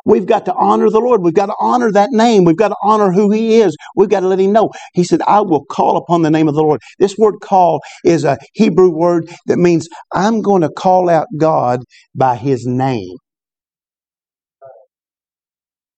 We've 0.06 0.26
got 0.26 0.46
to 0.46 0.54
honor 0.54 0.90
the 0.90 1.00
Lord. 1.00 1.22
We've 1.22 1.34
got 1.34 1.48
to 1.48 1.56
honor 1.60 1.92
that 1.92 2.10
name. 2.12 2.46
We've 2.46 2.58
got 2.58 2.70
to 2.70 2.76
honor 2.82 3.12
who 3.12 3.32
He 3.32 3.60
is. 3.60 3.76
We've 3.96 4.10
got 4.10 4.22
to 4.22 4.28
let 4.28 4.40
Him 4.40 4.54
know. 4.54 4.72
He 4.94 5.04
said, 5.04 5.22
I 5.28 5.42
will 5.42 5.66
call 5.66 5.98
upon 5.98 6.22
the 6.22 6.32
name 6.32 6.48
of 6.48 6.56
the 6.56 6.62
Lord. 6.62 6.82
This 7.00 7.18
word 7.18 7.36
call 7.42 7.82
is 8.06 8.24
a 8.24 8.38
Hebrew 8.54 8.90
word 8.90 9.30
that 9.48 9.58
means 9.58 9.88
I'm 10.14 10.42
going 10.42 10.62
to 10.62 10.70
call 10.70 11.10
out 11.10 11.28
God 11.38 11.82
by 12.16 12.36
His 12.36 12.66
name. 12.66 13.18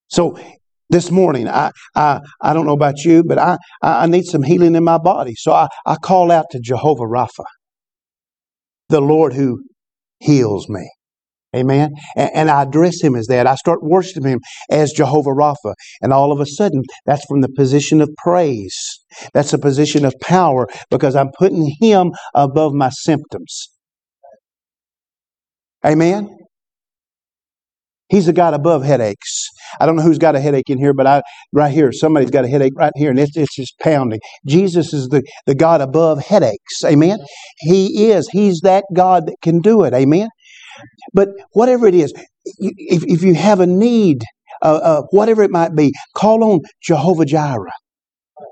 So 0.08 0.40
this 0.90 1.12
morning, 1.12 1.48
I, 1.48 1.72
I, 1.96 2.22
I 2.42 2.54
don't 2.54 2.66
know 2.66 2.74
about 2.74 3.04
you, 3.04 3.24
but 3.24 3.38
I, 3.38 3.58
I 3.82 4.08
need 4.08 4.26
some 4.26 4.42
healing 4.42 4.76
in 4.76 4.84
my 4.84 4.98
body. 4.98 5.36
So 5.36 5.52
I, 5.52 5.68
I 5.86 5.96
call 5.98 6.32
out 6.32 6.46
to 6.52 6.60
Jehovah 6.60 7.04
Rapha, 7.04 7.46
the 8.90 9.02
Lord 9.02 9.34
who 9.34 9.62
heals 10.20 10.70
me. 10.70 10.90
Amen. 11.56 11.94
And, 12.16 12.30
and, 12.36 12.50
I 12.52 12.62
address 12.62 13.02
him 13.02 13.16
as 13.16 13.26
that. 13.28 13.48
I 13.48 13.56
start 13.56 13.82
worshiping 13.82 14.34
him 14.34 14.40
as 14.70 14.92
Jehovah 14.92 15.32
Rapha. 15.32 15.74
And 16.00 16.14
all 16.14 16.32
of 16.32 16.40
a 16.40 16.46
sudden, 16.46 16.84
that's 17.08 17.26
from 17.26 17.42
the 17.42 17.50
position 17.50 18.02
of 18.02 18.10
praise. 18.24 18.78
That's 19.34 19.52
a 19.52 19.58
position 19.58 20.06
of 20.06 20.14
power 20.22 20.68
because 20.92 21.16
I'm 21.16 21.32
putting 21.40 21.76
him 21.82 22.12
above 22.36 22.74
my 22.74 22.90
symptoms. 22.90 23.70
Amen. 25.84 26.30
He's 28.10 28.28
the 28.28 28.34
God 28.34 28.54
above 28.54 28.84
headaches. 28.84 29.48
I 29.80 29.86
don't 29.86 29.96
know 29.96 30.04
who's 30.04 30.18
got 30.18 30.36
a 30.36 30.40
headache 30.40 30.70
in 30.70 30.78
here, 30.78 30.94
but 30.94 31.08
I 31.08 31.22
right 31.54 31.72
here, 31.72 31.92
somebody's 31.92 32.32
got 32.32 32.46
a 32.46 32.48
headache 32.48 32.74
right 32.76 32.94
here, 32.96 33.10
and 33.10 33.20
it's, 33.20 33.36
it's 33.36 33.56
just 33.56 33.78
pounding. 33.80 34.20
Jesus 34.48 34.94
is 34.94 35.08
the, 35.10 35.24
the 35.46 35.56
God 35.56 35.82
above 35.82 36.24
headaches. 36.26 36.84
Amen. 36.86 37.20
He 37.60 38.12
is. 38.12 38.30
He's 38.32 38.62
that 38.62 38.84
God 38.94 39.28
that 39.28 39.36
can 39.42 39.60
do 39.60 39.84
it. 39.84 39.94
Amen. 39.94 40.30
But 41.14 41.30
whatever 41.54 41.88
it 41.88 41.96
is, 41.96 42.14
if, 42.46 43.04
if 43.04 43.24
you 43.24 43.36
have 43.36 43.60
a 43.60 43.68
need, 43.68 44.24
uh, 44.62 44.80
uh, 44.84 45.02
whatever 45.12 45.44
it 45.44 45.52
might 45.52 45.76
be, 45.76 45.94
call 46.16 46.44
on 46.44 46.62
Jehovah 46.82 47.26
Jireh. 47.26 47.72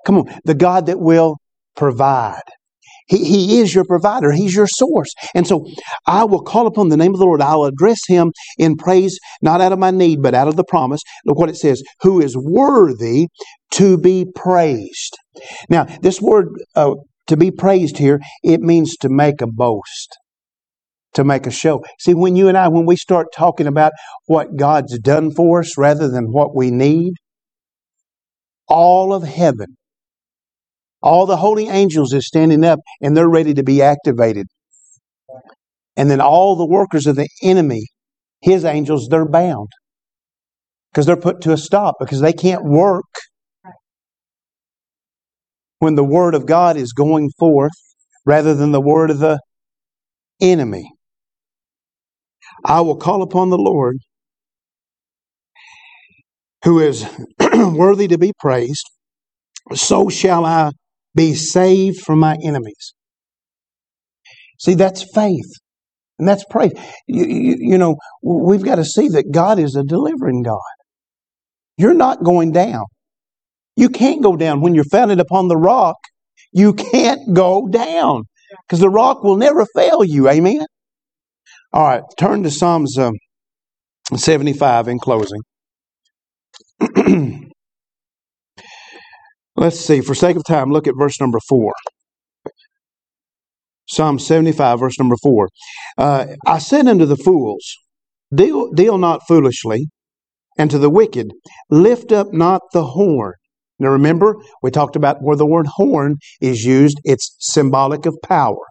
Come 0.06 0.20
on, 0.20 0.40
the 0.46 0.56
God 0.56 0.88
that 0.88 1.00
will 1.00 1.38
provide. 1.76 2.42
He, 3.08 3.24
he 3.24 3.60
is 3.60 3.74
your 3.74 3.86
provider. 3.86 4.32
He's 4.32 4.56
your 4.56 4.68
source. 4.68 5.10
And 5.34 5.48
so 5.48 5.66
I 6.06 6.24
will 6.26 6.42
call 6.42 6.68
upon 6.68 6.90
the 6.90 6.98
name 6.98 7.14
of 7.14 7.20
the 7.20 7.26
Lord. 7.26 7.42
I'll 7.42 7.64
address 7.64 8.00
him 8.08 8.32
in 8.58 8.76
praise, 8.76 9.18
not 9.42 9.62
out 9.62 9.72
of 9.72 9.80
my 9.80 9.92
need, 9.92 10.22
but 10.22 10.34
out 10.34 10.48
of 10.48 10.56
the 10.56 10.64
promise. 10.64 11.02
Look 11.26 11.38
what 11.38 11.50
it 11.50 11.58
says, 11.58 11.82
who 12.02 12.22
is 12.22 12.36
worthy 12.38 13.28
to 13.72 13.98
be 13.98 14.26
praised. 14.36 15.18
Now, 15.70 15.86
this 16.02 16.22
word 16.22 16.50
uh, 16.76 16.96
to 17.28 17.38
be 17.38 17.52
praised 17.52 17.98
here, 17.98 18.20
it 18.44 18.62
means 18.62 18.96
to 18.98 19.10
make 19.10 19.42
a 19.42 19.48
boast 19.48 20.18
to 21.14 21.24
make 21.24 21.48
a 21.48 21.52
show. 21.52 21.84
See, 22.00 22.14
when 22.14 22.36
you 22.36 22.48
and 22.48 22.56
I, 22.56 22.68
when 22.68 22.86
we 22.86 22.96
start 22.96 23.28
talking 23.34 23.66
about 23.66 23.92
what 24.28 24.56
God's 24.56 25.00
done 25.00 25.32
for 25.32 25.62
us 25.62 25.76
rather 25.76 26.08
than 26.08 26.26
what 26.26 26.56
we 26.56 26.70
need, 26.70 27.14
all 28.68 29.14
of 29.14 29.24
heaven, 29.24 29.78
all 31.02 31.26
the 31.26 31.38
holy 31.38 31.70
angels 31.70 32.14
is 32.14 32.28
standing 32.28 32.64
up 32.66 32.80
and 33.02 33.16
they're 33.16 33.30
ready 33.30 33.54
to 33.54 33.64
be 33.64 33.82
activated. 33.82 34.48
And 35.96 36.10
then 36.12 36.22
all 36.22 36.56
the 36.56 36.66
workers 36.66 37.08
of 37.08 37.16
the 37.16 37.28
enemy 37.44 37.88
His 38.42 38.66
angels, 38.66 39.08
they're 39.10 39.28
bound 39.28 39.70
because 40.92 41.06
they're 41.06 41.18
put 41.18 41.42
to 41.42 41.54
a 41.54 41.58
stop 41.58 41.96
because 42.00 42.22
they 42.22 42.34
can't 42.34 42.64
work 42.64 43.06
when 45.80 45.96
the 45.96 46.04
word 46.04 46.36
of 46.36 46.46
God 46.46 46.78
is 46.78 46.94
going 46.94 47.30
forth 47.40 47.72
rather 48.26 48.54
than 48.56 48.72
the 48.72 48.82
word 48.82 49.12
of 49.12 49.20
the 49.20 49.40
enemy. 50.42 50.92
I 52.66 52.82
will 52.82 52.98
call 52.98 53.22
upon 53.22 53.50
the 53.50 53.58
Lord 53.58 53.98
who 56.64 56.80
is 56.80 57.06
worthy 57.40 58.08
to 58.08 58.18
be 58.18 58.34
praised. 58.40 58.86
So 59.74 60.10
shall 60.10 60.46
I 60.46 60.72
be 61.18 61.34
saved 61.34 62.00
from 62.06 62.20
my 62.20 62.38
enemies. 62.44 62.94
See, 64.60 64.76
that's 64.76 65.06
faith. 65.14 65.52
And 66.20 66.28
that's 66.28 66.46
praise. 66.50 66.72
You, 67.08 67.26
you, 67.26 67.56
you, 67.60 67.78
know, 67.78 67.98
we've 68.24 68.64
got 68.64 68.76
to 68.76 68.86
see 68.86 69.10
that 69.10 69.32
God 69.32 69.60
is 69.60 69.76
a 69.76 69.84
delivering 69.84 70.44
God. 70.44 70.60
You're 71.78 71.94
not 71.94 72.24
going 72.24 72.52
down. 72.52 72.86
You 73.76 73.90
can't 73.90 74.24
go 74.24 74.36
down. 74.36 74.62
When 74.62 74.74
you're 74.74 74.84
founded 74.86 75.20
upon 75.20 75.48
the 75.48 75.58
rock, 75.58 75.98
you 76.52 76.74
can't 76.74 77.34
go 77.34 77.68
down 77.68 78.24
because 78.68 78.80
the 78.80 78.90
rock 78.90 79.24
will 79.24 79.38
never 79.38 79.66
fail 79.76 80.04
you. 80.04 80.28
Amen? 80.30 80.66
All 81.74 81.84
right, 81.84 82.04
turn 82.18 82.44
to 82.44 82.50
Psalms 82.50 82.98
um, 82.98 83.14
75 84.16 84.88
in 84.88 85.00
closing. 85.00 85.42
Let's 89.58 89.80
see, 89.80 90.02
for 90.02 90.14
sake 90.14 90.38
of 90.38 90.44
time, 90.44 90.72
look 90.72 90.88
at 90.88 90.94
verse 90.96 91.20
number 91.20 91.40
4. 91.50 91.74
Psalm 93.90 94.20
75, 94.20 94.80
verse 94.80 95.00
number 95.00 95.16
4. 95.24 95.50
Uh, 95.98 96.26
I 96.46 96.60
said 96.60 96.88
unto 96.88 97.06
the 97.06 97.18
fools, 97.18 97.76
deal, 98.34 98.72
deal 98.72 99.00
not 99.00 99.22
foolishly, 99.28 99.88
and 100.60 100.70
to 100.70 100.78
the 100.78 100.92
wicked, 100.92 101.32
lift 101.72 102.12
up 102.12 102.34
not 102.34 102.62
the 102.72 102.86
horn. 102.86 103.34
Now 103.80 103.90
remember, 103.90 104.36
we 104.62 104.70
talked 104.70 104.96
about 104.96 105.24
where 105.24 105.36
the 105.36 105.46
word 105.46 105.66
horn 105.68 106.18
is 106.40 106.64
used, 106.64 107.00
it's 107.04 107.36
symbolic 107.40 108.06
of 108.06 108.16
power. 108.24 108.64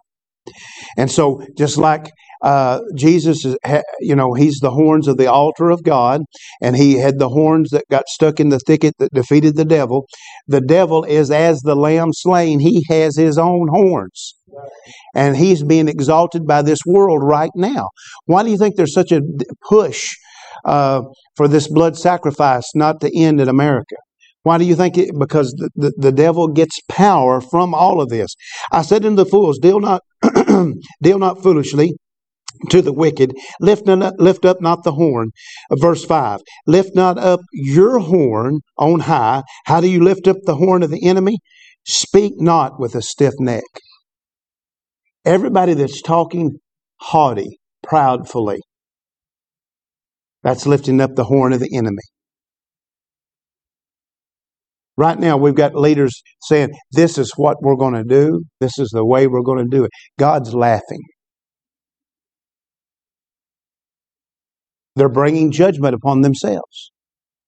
And 0.95 1.11
so, 1.11 1.45
just 1.57 1.77
like 1.77 2.11
uh, 2.41 2.79
Jesus 2.95 3.45
is, 3.45 3.57
you 3.99 4.15
know, 4.15 4.33
he's 4.33 4.59
the 4.59 4.71
horns 4.71 5.07
of 5.07 5.17
the 5.17 5.31
altar 5.31 5.69
of 5.69 5.83
God, 5.83 6.21
and 6.61 6.75
he 6.75 6.93
had 6.93 7.19
the 7.19 7.29
horns 7.29 7.69
that 7.71 7.83
got 7.89 8.07
stuck 8.07 8.39
in 8.39 8.49
the 8.49 8.59
thicket 8.59 8.93
that 8.99 9.13
defeated 9.13 9.55
the 9.55 9.65
devil. 9.65 10.05
The 10.47 10.61
devil 10.61 11.03
is 11.03 11.31
as 11.31 11.59
the 11.61 11.75
lamb 11.75 12.09
slain, 12.13 12.59
he 12.59 12.85
has 12.89 13.17
his 13.17 13.37
own 13.37 13.67
horns. 13.69 14.35
And 15.15 15.35
he's 15.35 15.63
being 15.63 15.87
exalted 15.87 16.47
by 16.47 16.61
this 16.61 16.79
world 16.85 17.23
right 17.23 17.51
now. 17.55 17.89
Why 18.25 18.43
do 18.43 18.49
you 18.49 18.57
think 18.57 18.75
there's 18.75 18.93
such 18.93 19.11
a 19.11 19.21
push 19.67 20.05
uh, 20.65 21.01
for 21.35 21.47
this 21.47 21.67
blood 21.67 21.97
sacrifice 21.97 22.71
not 22.75 23.01
to 23.01 23.11
end 23.15 23.41
in 23.41 23.49
America? 23.49 23.95
Why 24.43 24.57
do 24.57 24.63
you 24.63 24.75
think 24.75 24.97
it? 24.97 25.09
Because 25.19 25.51
the, 25.57 25.69
the, 25.75 25.93
the, 25.97 26.11
devil 26.13 26.47
gets 26.47 26.79
power 26.87 27.41
from 27.41 27.73
all 27.73 27.99
of 27.99 28.07
this. 28.07 28.29
I 28.71 28.81
said 28.81 29.05
unto 29.05 29.17
the 29.17 29.29
fools, 29.29 29.59
deal 29.59 29.81
not, 29.81 30.01
deal 31.01 31.19
not 31.19 31.43
foolishly 31.43 31.97
to 32.69 32.81
the 32.81 32.93
wicked, 32.93 33.33
lift, 33.59 33.85
not, 33.85 34.19
lift 34.19 34.45
up 34.45 34.61
not 34.61 34.83
the 34.83 34.93
horn. 34.93 35.31
Verse 35.79 36.03
5 36.05 36.41
Lift 36.65 36.95
not 36.95 37.17
up 37.17 37.41
your 37.51 37.99
horn 37.99 38.61
on 38.77 39.01
high. 39.01 39.43
How 39.65 39.81
do 39.81 39.89
you 39.89 40.03
lift 40.03 40.27
up 40.27 40.37
the 40.43 40.55
horn 40.55 40.83
of 40.83 40.91
the 40.91 41.07
enemy? 41.07 41.37
Speak 41.85 42.33
not 42.37 42.79
with 42.79 42.95
a 42.95 43.01
stiff 43.01 43.33
neck. 43.39 43.63
Everybody 45.25 45.73
that's 45.73 46.01
talking 46.01 46.57
haughty, 46.99 47.59
proudfully, 47.85 48.59
that's 50.43 50.65
lifting 50.65 51.01
up 51.01 51.15
the 51.15 51.25
horn 51.25 51.53
of 51.53 51.59
the 51.59 51.75
enemy. 51.75 52.03
Right 54.97 55.19
now, 55.19 55.37
we've 55.37 55.55
got 55.55 55.75
leaders 55.75 56.21
saying, 56.41 56.69
This 56.91 57.17
is 57.17 57.31
what 57.35 57.57
we're 57.61 57.75
going 57.75 57.93
to 57.93 58.03
do. 58.03 58.43
This 58.59 58.79
is 58.79 58.89
the 58.91 59.05
way 59.05 59.27
we're 59.27 59.43
going 59.43 59.63
to 59.63 59.69
do 59.69 59.83
it. 59.83 59.91
God's 60.17 60.53
laughing. 60.55 61.01
They're 64.97 65.09
bringing 65.09 65.51
judgment 65.51 65.95
upon 65.95 66.21
themselves. 66.21 66.91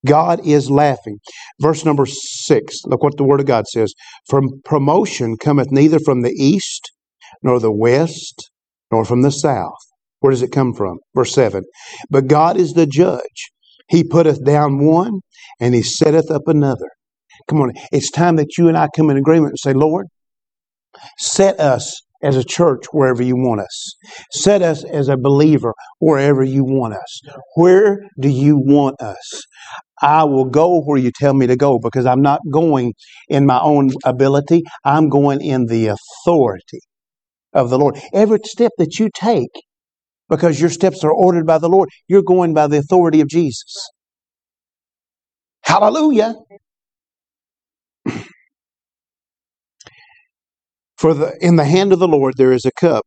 God 0.05 0.45
is 0.45 0.71
laughing. 0.71 1.17
Verse 1.59 1.83
number 1.83 2.05
six, 2.05 2.81
look 2.85 3.03
what 3.03 3.17
the 3.17 3.25
Word 3.25 3.41
of 3.41 3.45
God 3.45 3.67
says. 3.67 3.93
From 4.27 4.61
promotion 4.63 5.35
cometh 5.37 5.71
neither 5.71 5.99
from 5.99 6.21
the 6.21 6.31
east, 6.31 6.91
nor 7.43 7.59
the 7.59 7.71
west, 7.71 8.49
nor 8.91 9.03
from 9.03 9.23
the 9.23 9.31
south. 9.31 9.77
Where 10.19 10.31
does 10.31 10.41
it 10.41 10.51
come 10.51 10.73
from? 10.73 10.99
Verse 11.15 11.33
7. 11.33 11.63
But 12.09 12.27
God 12.27 12.57
is 12.57 12.73
the 12.73 12.85
judge. 12.85 13.51
He 13.87 14.03
putteth 14.03 14.43
down 14.45 14.85
one, 14.85 15.21
and 15.59 15.73
he 15.73 15.81
setteth 15.81 16.29
up 16.29 16.43
another. 16.47 16.89
Come 17.49 17.61
on, 17.61 17.71
it's 17.91 18.11
time 18.11 18.35
that 18.35 18.57
you 18.57 18.67
and 18.67 18.77
I 18.77 18.89
come 18.95 19.09
in 19.09 19.17
agreement 19.17 19.51
and 19.51 19.59
say, 19.59 19.73
Lord, 19.73 20.07
set 21.17 21.59
us 21.59 22.01
as 22.21 22.35
a 22.35 22.43
church 22.43 22.85
wherever 22.91 23.23
you 23.23 23.35
want 23.35 23.61
us. 23.61 23.95
Set 24.31 24.61
us 24.61 24.83
as 24.83 25.09
a 25.09 25.17
believer 25.17 25.73
wherever 25.99 26.43
you 26.43 26.63
want 26.63 26.93
us. 26.93 27.21
Where 27.55 27.99
do 28.19 28.29
you 28.29 28.57
want 28.57 29.01
us? 29.01 29.43
I 30.01 30.23
will 30.25 30.45
go 30.45 30.81
where 30.81 30.97
you 30.97 31.11
tell 31.11 31.33
me 31.33 31.47
to 31.47 31.55
go 31.55 31.79
because 31.79 32.05
I'm 32.05 32.21
not 32.21 32.41
going 32.51 32.93
in 33.29 33.45
my 33.45 33.59
own 33.59 33.91
ability. 34.05 34.63
I'm 34.85 35.09
going 35.09 35.41
in 35.41 35.65
the 35.67 35.87
authority 35.87 36.79
of 37.53 37.69
the 37.69 37.77
Lord. 37.79 37.99
Every 38.13 38.39
step 38.45 38.71
that 38.77 38.99
you 38.99 39.09
take, 39.13 39.51
because 40.29 40.61
your 40.61 40.69
steps 40.69 41.03
are 41.03 41.11
ordered 41.11 41.45
by 41.45 41.57
the 41.57 41.69
Lord, 41.69 41.89
you're 42.07 42.23
going 42.23 42.53
by 42.53 42.67
the 42.67 42.77
authority 42.77 43.21
of 43.21 43.27
Jesus. 43.27 43.89
Hallelujah. 45.63 46.35
For 50.99 51.13
the, 51.13 51.37
in 51.39 51.55
the 51.55 51.65
hand 51.65 51.93
of 51.93 51.99
the 51.99 52.07
Lord 52.07 52.35
there 52.37 52.51
is 52.51 52.65
a 52.65 52.71
cup, 52.71 53.05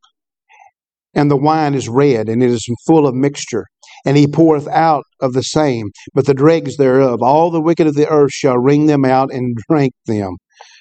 and 1.15 1.31
the 1.31 1.37
wine 1.37 1.75
is 1.75 1.89
red, 1.89 2.29
and 2.29 2.43
it 2.43 2.51
is 2.51 2.67
full 2.87 3.07
of 3.07 3.15
mixture. 3.15 3.67
And 4.07 4.17
he 4.17 4.27
poureth 4.27 4.67
out 4.69 5.05
of 5.21 5.35
the 5.35 5.43
same, 5.43 5.91
but 6.15 6.27
the 6.27 6.35
dregs 6.35 6.77
thereof, 6.77 7.21
all 7.23 7.51
the 7.51 7.61
wicked 7.61 7.87
of 7.87 7.95
the 7.95 8.09
earth 8.09 8.33
shall 8.33 8.59
wring 8.59 8.87
them 8.87 9.05
out 9.05 9.33
and 9.33 9.57
drink 9.69 9.93
them. 10.07 10.37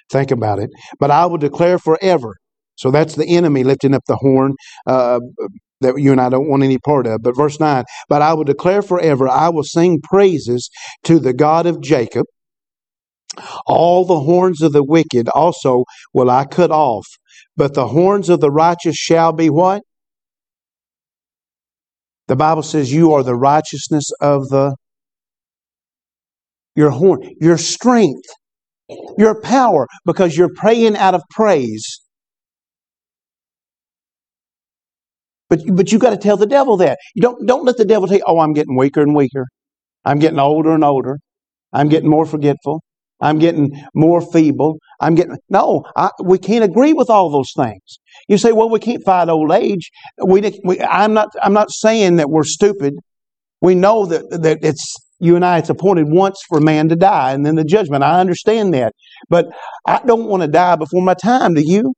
Think 0.10 0.32
about 0.32 0.60
it. 0.60 0.70
But 1.00 1.12
I 1.12 1.26
will 1.26 1.38
declare 1.38 1.78
forever. 1.78 2.36
So 2.76 2.90
that's 2.90 3.16
the 3.16 3.28
enemy 3.28 3.64
lifting 3.64 3.94
up 3.94 4.04
the 4.08 4.16
horn 4.16 4.54
uh, 4.88 5.20
that 5.82 6.00
you 6.00 6.12
and 6.12 6.22
I 6.22 6.30
don't 6.30 6.50
want 6.50 6.64
any 6.64 6.80
part 6.80 7.06
of. 7.06 7.22
But 7.22 7.36
verse 7.36 7.60
9, 7.60 7.84
but 8.08 8.22
I 8.22 8.34
will 8.34 8.44
declare 8.44 8.82
forever, 8.82 9.28
I 9.28 9.50
will 9.50 9.64
sing 9.64 10.00
praises 10.02 10.70
to 11.04 11.20
the 11.20 11.34
God 11.34 11.66
of 11.66 11.82
Jacob. 11.82 12.26
All 13.68 14.06
the 14.06 14.20
horns 14.22 14.62
of 14.62 14.74
the 14.74 14.84
wicked 14.84 15.30
also 15.30 15.86
will 16.14 16.30
I 16.32 16.46
cut 16.46 16.72
off, 16.72 17.08
but 17.58 17.74
the 17.74 17.88
horns 17.88 18.30
of 18.30 18.42
the 18.42 18.52
righteous 18.52 18.96
shall 18.96 19.34
be 19.34 19.50
what? 19.50 19.84
The 22.28 22.38
Bible 22.38 22.64
says 22.64 22.94
you 22.94 23.14
are 23.14 23.24
the 23.24 23.36
righteousness 23.36 24.06
of 24.22 24.50
the 24.50 24.76
your 26.76 26.92
horn, 26.92 27.22
your 27.42 27.58
strength, 27.58 28.28
your 29.18 29.42
power, 29.42 29.88
because 30.06 30.38
you're 30.38 30.54
praying 30.56 30.98
out 30.98 31.16
of 31.16 31.24
praise. 31.32 32.02
But 35.50 35.62
but 35.74 35.92
you 35.92 36.00
got 36.00 36.12
to 36.12 36.18
tell 36.18 36.38
the 36.38 36.48
devil 36.48 36.78
that. 36.78 37.00
You 37.16 37.22
don't 37.24 37.48
don't 37.48 37.66
let 37.66 37.78
the 37.78 37.86
devil 37.86 38.08
tell 38.08 38.18
you, 38.18 38.24
oh, 38.28 38.40
I'm 38.40 38.54
getting 38.54 38.78
weaker 38.78 39.02
and 39.02 39.16
weaker. 39.16 39.48
I'm 40.06 40.20
getting 40.20 40.40
older 40.40 40.74
and 40.74 40.84
older. 40.84 41.20
I'm 41.74 41.90
getting 41.90 42.10
more 42.10 42.26
forgetful. 42.26 42.82
I'm 43.22 43.38
getting 43.40 43.72
more 43.94 44.22
feeble. 44.22 44.80
I'm 45.00 45.16
getting 45.16 45.38
no. 45.50 45.86
I, 45.96 46.10
we 46.24 46.38
can't 46.38 46.64
agree 46.64 46.94
with 46.94 47.10
all 47.10 47.30
those 47.30 47.52
things. 47.56 48.00
You 48.28 48.38
say, 48.38 48.52
well, 48.52 48.70
we 48.70 48.80
can't 48.80 49.04
fight 49.06 49.30
old 49.30 49.52
age. 49.52 49.92
We, 50.24 50.60
we, 50.64 50.82
I'm 50.82 51.14
not. 51.14 51.30
I'm 51.42 51.54
not 51.54 51.72
saying 51.72 52.18
that 52.18 52.30
we're 52.30 52.44
stupid. 52.44 52.96
We 53.62 53.76
know 53.76 54.06
that 54.08 54.42
that 54.42 54.60
it's 54.64 54.96
you 55.20 55.36
and 55.36 55.46
I. 55.46 55.60
It's 55.60 55.70
appointed 55.70 56.08
once 56.10 56.40
for 56.50 56.60
man 56.60 56.90
to 56.90 56.96
die, 56.96 57.32
and 57.32 57.46
then 57.46 57.56
the 57.56 57.64
judgment. 57.64 58.04
I 58.04 58.20
understand 58.20 58.74
that, 58.74 58.94
but 59.30 59.48
I 59.88 60.02
don't 60.06 60.26
want 60.26 60.42
to 60.42 60.48
die 60.48 60.76
before 60.76 61.02
my 61.02 61.14
time. 61.14 61.54
Do 61.54 61.62
you? 61.64 61.94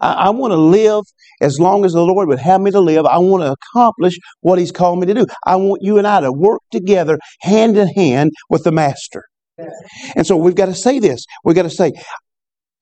I, 0.00 0.12
I 0.12 0.30
want 0.30 0.52
to 0.52 0.56
live 0.56 1.04
as 1.40 1.58
long 1.60 1.84
as 1.84 1.92
the 1.92 2.02
Lord 2.02 2.28
would 2.28 2.40
have 2.40 2.60
me 2.60 2.70
to 2.72 2.80
live. 2.80 3.06
I 3.06 3.18
want 3.18 3.42
to 3.42 3.52
accomplish 3.52 4.18
what 4.40 4.58
He's 4.58 4.72
called 4.72 4.98
me 4.98 5.06
to 5.06 5.14
do. 5.14 5.26
I 5.46 5.56
want 5.56 5.82
you 5.82 5.98
and 5.98 6.06
I 6.06 6.20
to 6.20 6.32
work 6.32 6.62
together, 6.72 7.18
hand 7.42 7.76
in 7.76 7.88
hand, 7.88 8.32
with 8.50 8.64
the 8.64 8.72
Master. 8.72 9.24
And 10.16 10.26
so 10.26 10.36
we've 10.36 10.54
got 10.54 10.66
to 10.66 10.74
say 10.74 10.98
this. 10.98 11.24
We've 11.44 11.56
got 11.56 11.62
to 11.62 11.70
say, 11.70 11.92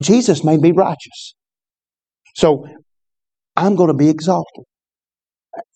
Jesus 0.01 0.43
made 0.43 0.61
me 0.61 0.71
righteous. 0.71 1.35
So 2.35 2.67
I'm 3.55 3.75
going 3.75 3.87
to 3.87 3.93
be 3.93 4.09
exalted. 4.09 4.63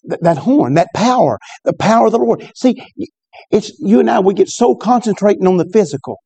That, 0.04 0.22
that 0.24 0.38
horn, 0.38 0.76
that 0.76 0.88
power, 0.96 1.40
the 1.64 1.74
power 1.74 2.08
of 2.08 2.12
the 2.12 2.20
Lord. 2.20 2.52
See, 2.56 2.76
it's 3.50 3.72
you 3.80 4.00
and 4.00 4.10
I, 4.10 4.20
we 4.20 4.34
get 4.34 4.50
so 4.50 4.76
concentrating 4.76 5.48
on 5.48 5.58
the 5.58 5.70
physical 5.74 6.18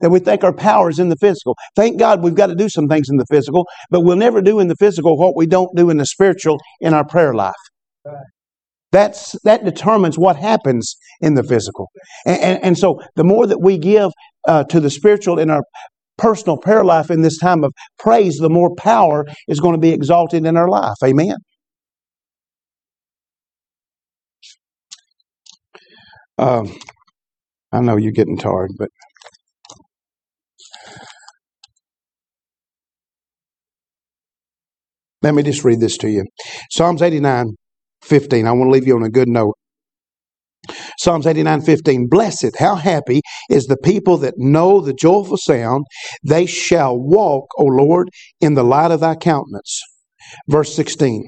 that 0.00 0.10
we 0.10 0.18
think 0.18 0.42
our 0.42 0.52
power 0.52 0.88
is 0.88 0.98
in 0.98 1.10
the 1.10 1.16
physical. 1.16 1.56
Thank 1.76 1.98
God 1.98 2.22
we've 2.22 2.34
got 2.34 2.46
to 2.46 2.54
do 2.54 2.68
some 2.68 2.88
things 2.88 3.08
in 3.10 3.16
the 3.16 3.26
physical, 3.30 3.66
but 3.90 4.00
we'll 4.00 4.16
never 4.16 4.40
do 4.40 4.60
in 4.60 4.68
the 4.68 4.76
physical 4.76 5.18
what 5.18 5.36
we 5.36 5.46
don't 5.46 5.74
do 5.76 5.90
in 5.90 5.98
the 5.98 6.06
spiritual 6.06 6.58
in 6.80 6.94
our 6.94 7.04
prayer 7.04 7.34
life. 7.34 7.54
That's, 8.94 9.34
that 9.42 9.64
determines 9.64 10.16
what 10.16 10.36
happens 10.36 10.94
in 11.20 11.34
the 11.34 11.42
physical. 11.42 11.90
And, 12.24 12.40
and, 12.40 12.64
and 12.64 12.78
so 12.78 13.00
the 13.16 13.24
more 13.24 13.44
that 13.44 13.60
we 13.60 13.76
give 13.76 14.12
uh, 14.46 14.62
to 14.70 14.78
the 14.78 14.88
spiritual 14.88 15.40
in 15.40 15.50
our 15.50 15.64
personal 16.16 16.56
prayer 16.56 16.84
life 16.84 17.10
in 17.10 17.22
this 17.22 17.36
time 17.40 17.64
of 17.64 17.72
praise, 17.98 18.36
the 18.36 18.48
more 18.48 18.72
power 18.76 19.24
is 19.48 19.58
going 19.58 19.74
to 19.74 19.80
be 19.80 19.90
exalted 19.90 20.46
in 20.46 20.56
our 20.56 20.68
life. 20.68 20.94
Amen. 21.04 21.34
Um, 26.38 26.72
I 27.72 27.80
know 27.80 27.96
you're 27.96 28.12
getting 28.12 28.38
tired, 28.38 28.70
but 28.78 28.90
let 35.20 35.34
me 35.34 35.42
just 35.42 35.64
read 35.64 35.80
this 35.80 35.96
to 35.98 36.08
you. 36.08 36.26
Psalms 36.70 37.02
89, 37.02 37.56
15. 38.04 38.46
I 38.46 38.52
want 38.52 38.68
to 38.68 38.72
leave 38.72 38.86
you 38.86 38.96
on 38.96 39.02
a 39.02 39.10
good 39.10 39.28
note. 39.28 39.54
Psalms 40.98 41.26
89, 41.26 41.60
15. 41.62 42.08
Blessed, 42.08 42.56
how 42.58 42.74
happy 42.74 43.20
is 43.50 43.66
the 43.66 43.76
people 43.76 44.16
that 44.18 44.34
know 44.38 44.80
the 44.80 44.94
joyful 44.94 45.36
sound. 45.36 45.84
They 46.22 46.46
shall 46.46 46.96
walk, 46.96 47.48
O 47.58 47.64
Lord, 47.64 48.08
in 48.40 48.54
the 48.54 48.64
light 48.64 48.90
of 48.90 49.00
thy 49.00 49.14
countenance. 49.14 49.82
Verse 50.48 50.74
16. 50.74 51.26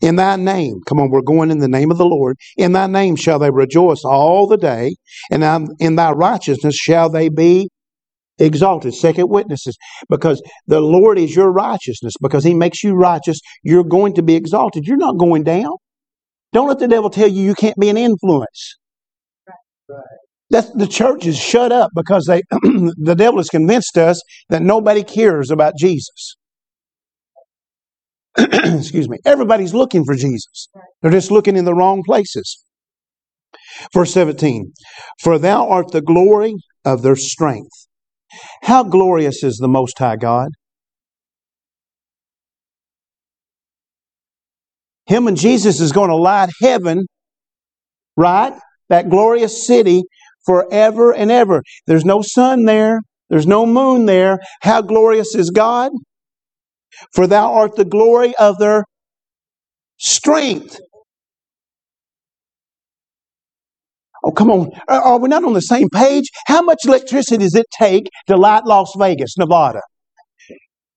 In 0.00 0.16
thy 0.16 0.36
name, 0.36 0.80
come 0.86 1.00
on, 1.00 1.10
we're 1.10 1.22
going 1.22 1.50
in 1.50 1.58
the 1.58 1.68
name 1.68 1.90
of 1.90 1.98
the 1.98 2.04
Lord. 2.04 2.36
In 2.56 2.72
thy 2.72 2.86
name 2.86 3.16
shall 3.16 3.38
they 3.38 3.50
rejoice 3.50 4.04
all 4.04 4.46
the 4.46 4.58
day, 4.58 4.94
and 5.30 5.68
in 5.80 5.96
thy 5.96 6.10
righteousness 6.10 6.74
shall 6.74 7.08
they 7.08 7.28
be 7.28 7.68
exalted. 8.38 8.94
Second 8.94 9.28
witnesses, 9.28 9.76
because 10.10 10.42
the 10.66 10.80
Lord 10.80 11.18
is 11.18 11.34
your 11.34 11.50
righteousness, 11.50 12.14
because 12.20 12.44
he 12.44 12.54
makes 12.54 12.84
you 12.84 12.94
righteous, 12.94 13.38
you're 13.62 13.84
going 13.84 14.14
to 14.14 14.22
be 14.22 14.34
exalted. 14.34 14.84
You're 14.86 14.96
not 14.96 15.18
going 15.18 15.42
down. 15.42 15.72
Don't 16.52 16.68
let 16.68 16.78
the 16.78 16.88
devil 16.88 17.10
tell 17.10 17.28
you 17.28 17.42
you 17.42 17.54
can't 17.54 17.76
be 17.78 17.88
an 17.88 17.96
influence. 17.96 18.76
That's, 20.50 20.70
the 20.70 20.86
church 20.86 21.26
is 21.26 21.38
shut 21.38 21.72
up 21.72 21.90
because 21.96 22.26
they, 22.26 22.42
the 22.62 23.14
devil 23.16 23.38
has 23.38 23.48
convinced 23.48 23.96
us 23.96 24.20
that 24.50 24.60
nobody 24.60 25.02
cares 25.02 25.50
about 25.50 25.74
Jesus. 25.78 26.36
Excuse 28.38 29.08
me. 29.08 29.18
Everybody's 29.24 29.72
looking 29.72 30.04
for 30.04 30.14
Jesus. 30.14 30.68
They're 31.00 31.10
just 31.10 31.30
looking 31.30 31.56
in 31.56 31.64
the 31.64 31.74
wrong 31.74 32.02
places. 32.04 32.64
Verse 33.94 34.12
17 34.12 34.72
For 35.22 35.38
thou 35.38 35.68
art 35.68 35.92
the 35.92 36.02
glory 36.02 36.54
of 36.84 37.02
their 37.02 37.16
strength. 37.16 37.88
How 38.62 38.82
glorious 38.82 39.42
is 39.42 39.56
the 39.56 39.68
Most 39.68 39.98
High 39.98 40.16
God? 40.16 40.48
Him 45.12 45.28
and 45.28 45.36
Jesus 45.36 45.78
is 45.78 45.92
going 45.92 46.08
to 46.08 46.16
light 46.16 46.48
heaven, 46.62 47.04
right? 48.16 48.54
That 48.88 49.10
glorious 49.10 49.66
city 49.66 50.04
forever 50.46 51.12
and 51.12 51.30
ever. 51.30 51.62
There's 51.86 52.06
no 52.06 52.22
sun 52.22 52.64
there. 52.64 53.00
There's 53.28 53.46
no 53.46 53.66
moon 53.66 54.06
there. 54.06 54.38
How 54.62 54.80
glorious 54.80 55.34
is 55.34 55.50
God? 55.50 55.92
For 57.14 57.26
thou 57.26 57.52
art 57.52 57.76
the 57.76 57.84
glory 57.84 58.34
of 58.36 58.56
their 58.58 58.84
strength. 59.98 60.80
Oh, 64.24 64.32
come 64.32 64.50
on. 64.50 64.70
Are 64.88 65.18
we 65.18 65.28
not 65.28 65.44
on 65.44 65.52
the 65.52 65.60
same 65.60 65.90
page? 65.90 66.24
How 66.46 66.62
much 66.62 66.86
electricity 66.86 67.44
does 67.44 67.54
it 67.54 67.66
take 67.78 68.08
to 68.28 68.36
light 68.38 68.64
Las 68.64 68.94
Vegas, 68.96 69.36
Nevada? 69.36 69.82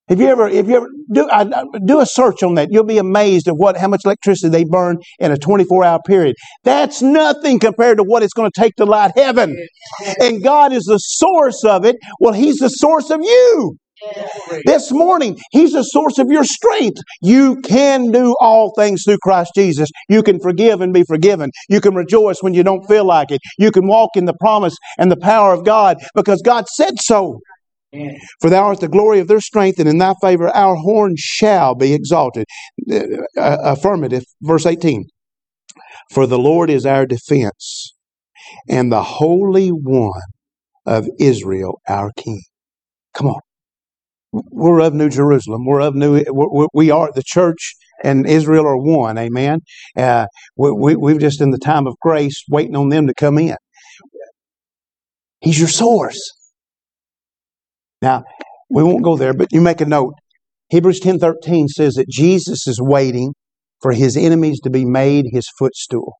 If 0.08 0.20
you 0.20 0.28
ever, 0.28 0.48
if 0.48 0.68
you 0.68 0.76
ever 0.76 0.88
do, 1.12 1.28
uh, 1.28 1.64
do 1.84 2.00
a 2.00 2.06
search 2.06 2.42
on 2.44 2.54
that, 2.54 2.68
you'll 2.70 2.84
be 2.84 2.98
amazed 2.98 3.48
at 3.48 3.54
what 3.56 3.76
how 3.76 3.88
much 3.88 4.02
electricity 4.04 4.50
they 4.50 4.64
burn 4.64 4.98
in 5.18 5.32
a 5.32 5.36
24-hour 5.36 6.00
period. 6.06 6.36
That's 6.62 7.02
nothing 7.02 7.58
compared 7.58 7.98
to 7.98 8.04
what 8.04 8.22
it's 8.22 8.32
going 8.32 8.50
to 8.50 8.60
take 8.60 8.76
to 8.76 8.84
light 8.84 9.12
heaven. 9.16 9.56
And 10.20 10.42
God 10.44 10.72
is 10.72 10.84
the 10.84 10.98
source 10.98 11.64
of 11.64 11.84
it. 11.84 11.96
Well, 12.20 12.34
He's 12.34 12.58
the 12.58 12.68
source 12.68 13.10
of 13.10 13.20
you. 13.20 13.76
This 14.64 14.92
morning, 14.92 15.38
He's 15.50 15.72
the 15.72 15.82
source 15.82 16.18
of 16.18 16.28
your 16.30 16.44
strength. 16.44 17.00
You 17.22 17.60
can 17.62 18.12
do 18.12 18.36
all 18.40 18.72
things 18.76 19.02
through 19.04 19.18
Christ 19.18 19.52
Jesus. 19.56 19.88
You 20.08 20.22
can 20.22 20.38
forgive 20.38 20.82
and 20.82 20.92
be 20.92 21.02
forgiven. 21.02 21.50
You 21.68 21.80
can 21.80 21.94
rejoice 21.94 22.42
when 22.42 22.54
you 22.54 22.62
don't 22.62 22.86
feel 22.86 23.04
like 23.04 23.32
it. 23.32 23.40
You 23.58 23.72
can 23.72 23.88
walk 23.88 24.10
in 24.14 24.26
the 24.26 24.34
promise 24.38 24.76
and 24.98 25.10
the 25.10 25.16
power 25.16 25.52
of 25.52 25.64
God 25.64 25.96
because 26.14 26.42
God 26.42 26.68
said 26.68 26.94
so. 27.00 27.40
For 28.40 28.50
thou 28.50 28.64
art 28.64 28.80
the 28.80 28.88
glory 28.88 29.20
of 29.20 29.28
their 29.28 29.40
strength, 29.40 29.78
and 29.78 29.88
in 29.88 29.98
thy 29.98 30.14
favor 30.20 30.48
our 30.48 30.76
horn 30.76 31.14
shall 31.16 31.74
be 31.74 31.94
exalted. 31.94 32.46
Uh, 32.90 33.00
uh 33.38 33.58
affirmative, 33.62 34.24
verse 34.42 34.66
18. 34.66 35.04
For 36.12 36.26
the 36.26 36.38
Lord 36.38 36.68
is 36.70 36.84
our 36.84 37.06
defense, 37.06 37.94
and 38.68 38.92
the 38.92 39.02
Holy 39.02 39.70
One 39.70 40.20
of 40.84 41.08
Israel 41.18 41.80
our 41.88 42.12
King. 42.16 42.42
Come 43.14 43.28
on 43.28 43.40
we're 44.32 44.80
of 44.80 44.94
New 44.94 45.08
Jerusalem. 45.08 45.64
We're 45.64 45.80
of 45.80 45.94
New. 45.94 46.22
We're, 46.28 46.66
the 47.14 47.22
church 47.24 47.74
and 48.04 48.26
Israel 48.26 48.66
are 48.66 48.76
one. 48.76 49.18
Amen. 49.18 49.60
Uh, 49.96 50.26
we, 50.56 50.72
we, 50.72 50.96
we've 50.96 51.20
just 51.20 51.40
in 51.40 51.50
the 51.50 51.58
time 51.58 51.86
of 51.86 51.94
grace, 52.00 52.42
waiting 52.48 52.76
on 52.76 52.90
them 52.90 53.06
to 53.06 53.14
come 53.14 53.38
in. 53.38 53.56
He's 55.40 55.58
your 55.58 55.68
source. 55.68 56.20
Now 58.06 58.22
we 58.70 58.84
won't 58.84 59.02
go 59.02 59.16
there, 59.16 59.34
but 59.34 59.48
you 59.50 59.60
make 59.60 59.80
a 59.80 59.84
note. 59.84 60.14
Hebrews 60.68 61.00
ten 61.00 61.18
thirteen 61.18 61.66
says 61.66 61.94
that 61.94 62.08
Jesus 62.08 62.68
is 62.68 62.78
waiting 62.80 63.34
for 63.82 63.92
his 63.92 64.16
enemies 64.16 64.60
to 64.60 64.70
be 64.70 64.84
made 64.84 65.24
his 65.32 65.48
footstool. 65.58 66.12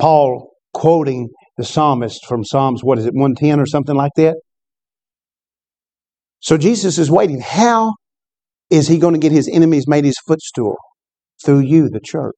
Paul 0.00 0.50
quoting 0.74 1.28
the 1.56 1.64
psalmist 1.64 2.26
from 2.26 2.44
Psalms, 2.44 2.82
what 2.82 2.98
is 2.98 3.06
it, 3.06 3.14
110 3.14 3.60
or 3.60 3.66
something 3.66 3.94
like 3.94 4.10
that? 4.16 4.36
So 6.40 6.58
Jesus 6.58 6.98
is 6.98 7.10
waiting. 7.10 7.40
How 7.40 7.94
is 8.68 8.88
he 8.88 8.98
going 8.98 9.14
to 9.14 9.20
get 9.20 9.32
his 9.32 9.48
enemies 9.50 9.86
made 9.86 10.04
his 10.04 10.18
footstool? 10.26 10.76
Through 11.44 11.60
you, 11.60 11.88
the 11.88 12.00
church. 12.00 12.34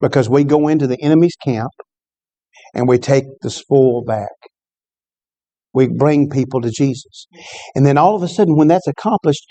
Because 0.00 0.28
we 0.28 0.42
go 0.42 0.68
into 0.68 0.86
the 0.86 1.00
enemy's 1.00 1.36
camp 1.36 1.70
and 2.74 2.88
we 2.88 2.98
take 2.98 3.24
the 3.40 3.50
spoil 3.50 4.04
back. 4.04 4.36
We 5.76 5.88
bring 5.88 6.30
people 6.30 6.62
to 6.62 6.70
Jesus. 6.70 7.26
And 7.74 7.84
then 7.84 7.98
all 7.98 8.16
of 8.16 8.22
a 8.22 8.28
sudden, 8.28 8.56
when 8.56 8.66
that's 8.66 8.86
accomplished, 8.86 9.44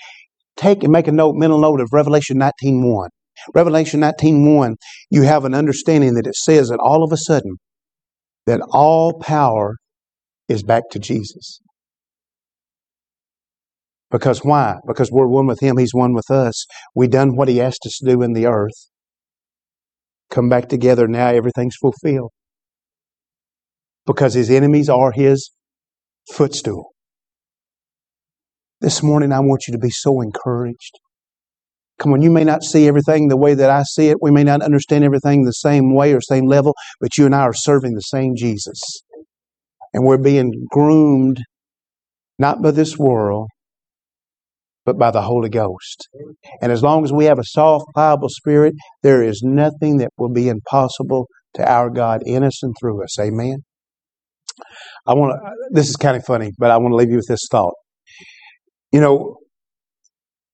take 0.57 0.81
and 0.81 0.91
make 0.91 1.07
a 1.07 1.11
note, 1.11 1.35
mental 1.35 1.59
note 1.59 1.79
of 1.79 1.89
Revelation 1.93 2.39
19.1. 2.39 3.09
Revelation 3.53 4.01
19.1, 4.01 4.73
you 5.11 5.21
have 5.21 5.45
an 5.45 5.53
understanding 5.53 6.15
that 6.15 6.25
it 6.25 6.33
says 6.33 6.69
that 6.69 6.79
all 6.83 7.03
of 7.03 7.11
a 7.11 7.17
sudden, 7.17 7.57
that 8.47 8.59
all 8.71 9.19
power 9.19 9.75
is 10.49 10.63
back 10.63 10.81
to 10.89 10.99
Jesus. 10.99 11.61
Because 14.09 14.39
why? 14.39 14.77
Because 14.87 15.11
we're 15.11 15.27
one 15.27 15.45
with 15.45 15.59
Him, 15.59 15.77
He's 15.77 15.93
one 15.93 16.15
with 16.15 16.31
us. 16.31 16.65
We 16.95 17.07
done 17.07 17.35
what 17.35 17.49
He 17.49 17.61
asked 17.61 17.85
us 17.85 17.99
to 17.99 18.11
do 18.11 18.23
in 18.23 18.33
the 18.33 18.47
earth. 18.47 18.89
Come 20.31 20.49
back 20.49 20.69
together 20.69 21.07
now, 21.07 21.27
everything's 21.27 21.75
fulfilled. 21.79 22.31
Because 24.07 24.33
His 24.33 24.49
enemies 24.49 24.89
are 24.89 25.11
His 25.11 25.51
footstool. 26.31 26.91
This 28.81 29.01
morning, 29.01 29.31
I 29.31 29.39
want 29.39 29.63
you 29.67 29.73
to 29.73 29.79
be 29.79 29.89
so 29.89 30.21
encouraged. 30.21 30.99
Come 31.97 32.13
on, 32.13 32.21
you 32.21 32.29
may 32.29 32.43
not 32.43 32.63
see 32.63 32.87
everything 32.87 33.29
the 33.29 33.37
way 33.37 33.53
that 33.53 33.69
I 33.69 33.83
see 33.83 34.09
it. 34.09 34.17
We 34.21 34.31
may 34.31 34.43
not 34.43 34.61
understand 34.61 35.03
everything 35.03 35.43
the 35.43 35.51
same 35.51 35.95
way 35.95 36.13
or 36.13 36.21
same 36.21 36.45
level, 36.45 36.73
but 36.99 37.17
you 37.17 37.25
and 37.25 37.33
I 37.33 37.41
are 37.41 37.53
serving 37.53 37.93
the 37.93 38.01
same 38.01 38.33
Jesus. 38.35 38.79
And 39.93 40.05
we're 40.05 40.17
being 40.17 40.51
groomed 40.69 41.39
not 42.37 42.61
by 42.61 42.71
this 42.71 42.97
world, 42.97 43.49
but 44.85 44.99
by 44.99 45.09
the 45.09 45.21
Holy 45.21 45.49
Ghost. 45.49 46.07
And 46.61 46.71
as 46.71 46.83
long 46.83 47.03
as 47.03 47.11
we 47.11 47.25
have 47.25 47.39
a 47.39 47.43
soft, 47.43 47.85
pliable 47.93 48.29
spirit, 48.29 48.75
there 49.03 49.23
is 49.23 49.41
nothing 49.43 49.97
that 49.97 50.09
will 50.17 50.31
be 50.31 50.49
impossible 50.49 51.27
to 51.55 51.69
our 51.69 51.89
God 51.89 52.21
in 52.25 52.43
us 52.43 52.61
and 52.61 52.75
through 52.79 53.03
us. 53.03 53.17
Amen. 53.19 53.64
I 55.05 55.13
want 55.13 55.33
to, 55.33 55.51
this 55.71 55.89
is 55.89 55.95
kind 55.95 56.15
of 56.17 56.25
funny, 56.25 56.51
but 56.57 56.71
I 56.71 56.77
want 56.77 56.91
to 56.91 56.95
leave 56.95 57.09
you 57.09 57.17
with 57.17 57.27
this 57.27 57.47
thought. 57.51 57.73
You 58.91 59.01
know, 59.01 59.37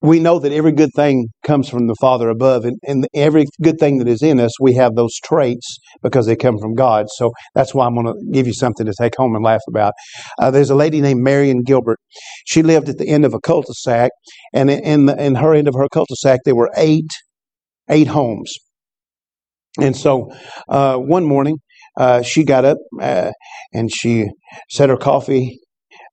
we 0.04 0.20
know 0.20 0.39
that 0.39 0.52
every 0.52 0.72
good 0.72 0.89
thing 0.95 1.28
comes 1.45 1.70
from 1.70 1.86
the 1.86 1.95
Father 2.02 2.30
above, 2.30 2.66
and, 2.66 2.76
and 2.88 3.08
every 3.14 3.45
good 3.62 3.78
thing 3.80 3.99
that 3.99 4.08
is 4.08 4.24
in 4.24 4.39
us, 4.39 4.60
we 4.60 4.74
have 4.74 4.95
those 4.95 5.16
traits 5.24 5.78
because 6.02 6.26
they 6.26 6.36
come 6.36 6.58
from 6.60 6.74
God. 6.74 7.06
So 7.18 7.32
that's 7.54 7.76
why 7.76 7.86
I'm 7.86 7.93
going 7.93 8.08
to 8.08 8.16
give 8.32 8.47
you 8.47 8.54
something 8.54 8.88
to 8.88 8.93
take 8.99 9.16
home 9.16 9.36
and 9.36 9.45
laugh 9.45 9.62
about. 9.70 9.93
Uh, 10.39 10.49
there's 10.49 10.72
a 10.72 10.76
lady 10.76 11.02
named 11.02 11.22
Marion 11.22 11.62
Gilbert. 11.62 11.99
She 12.47 12.64
lived 12.64 12.89
at 12.89 12.97
the 12.97 13.08
end 13.08 13.26
of 13.26 13.36
a 13.36 13.39
cul-de-sac, 13.39 14.10
and 14.54 14.72
in, 14.72 15.06
the, 15.06 15.24
in 15.24 15.36
her 15.36 15.54
end 15.54 15.68
of 15.68 15.76
her 15.76 15.88
cul-de-sac, 15.88 16.39
there 16.45 16.56
were 16.56 16.72
eight 16.76 17.10
eight 17.89 18.08
homes. 18.08 18.54
And 19.80 19.95
so 19.95 20.32
uh, 20.70 20.97
one 20.97 21.26
morning, 21.26 21.58
uh, 21.98 22.22
she 22.22 22.44
got 22.44 22.66
up 22.66 22.78
uh, 23.02 23.32
and 23.74 23.92
she 23.94 24.28
set 24.70 24.89
her 24.89 24.98
coffee 24.98 25.60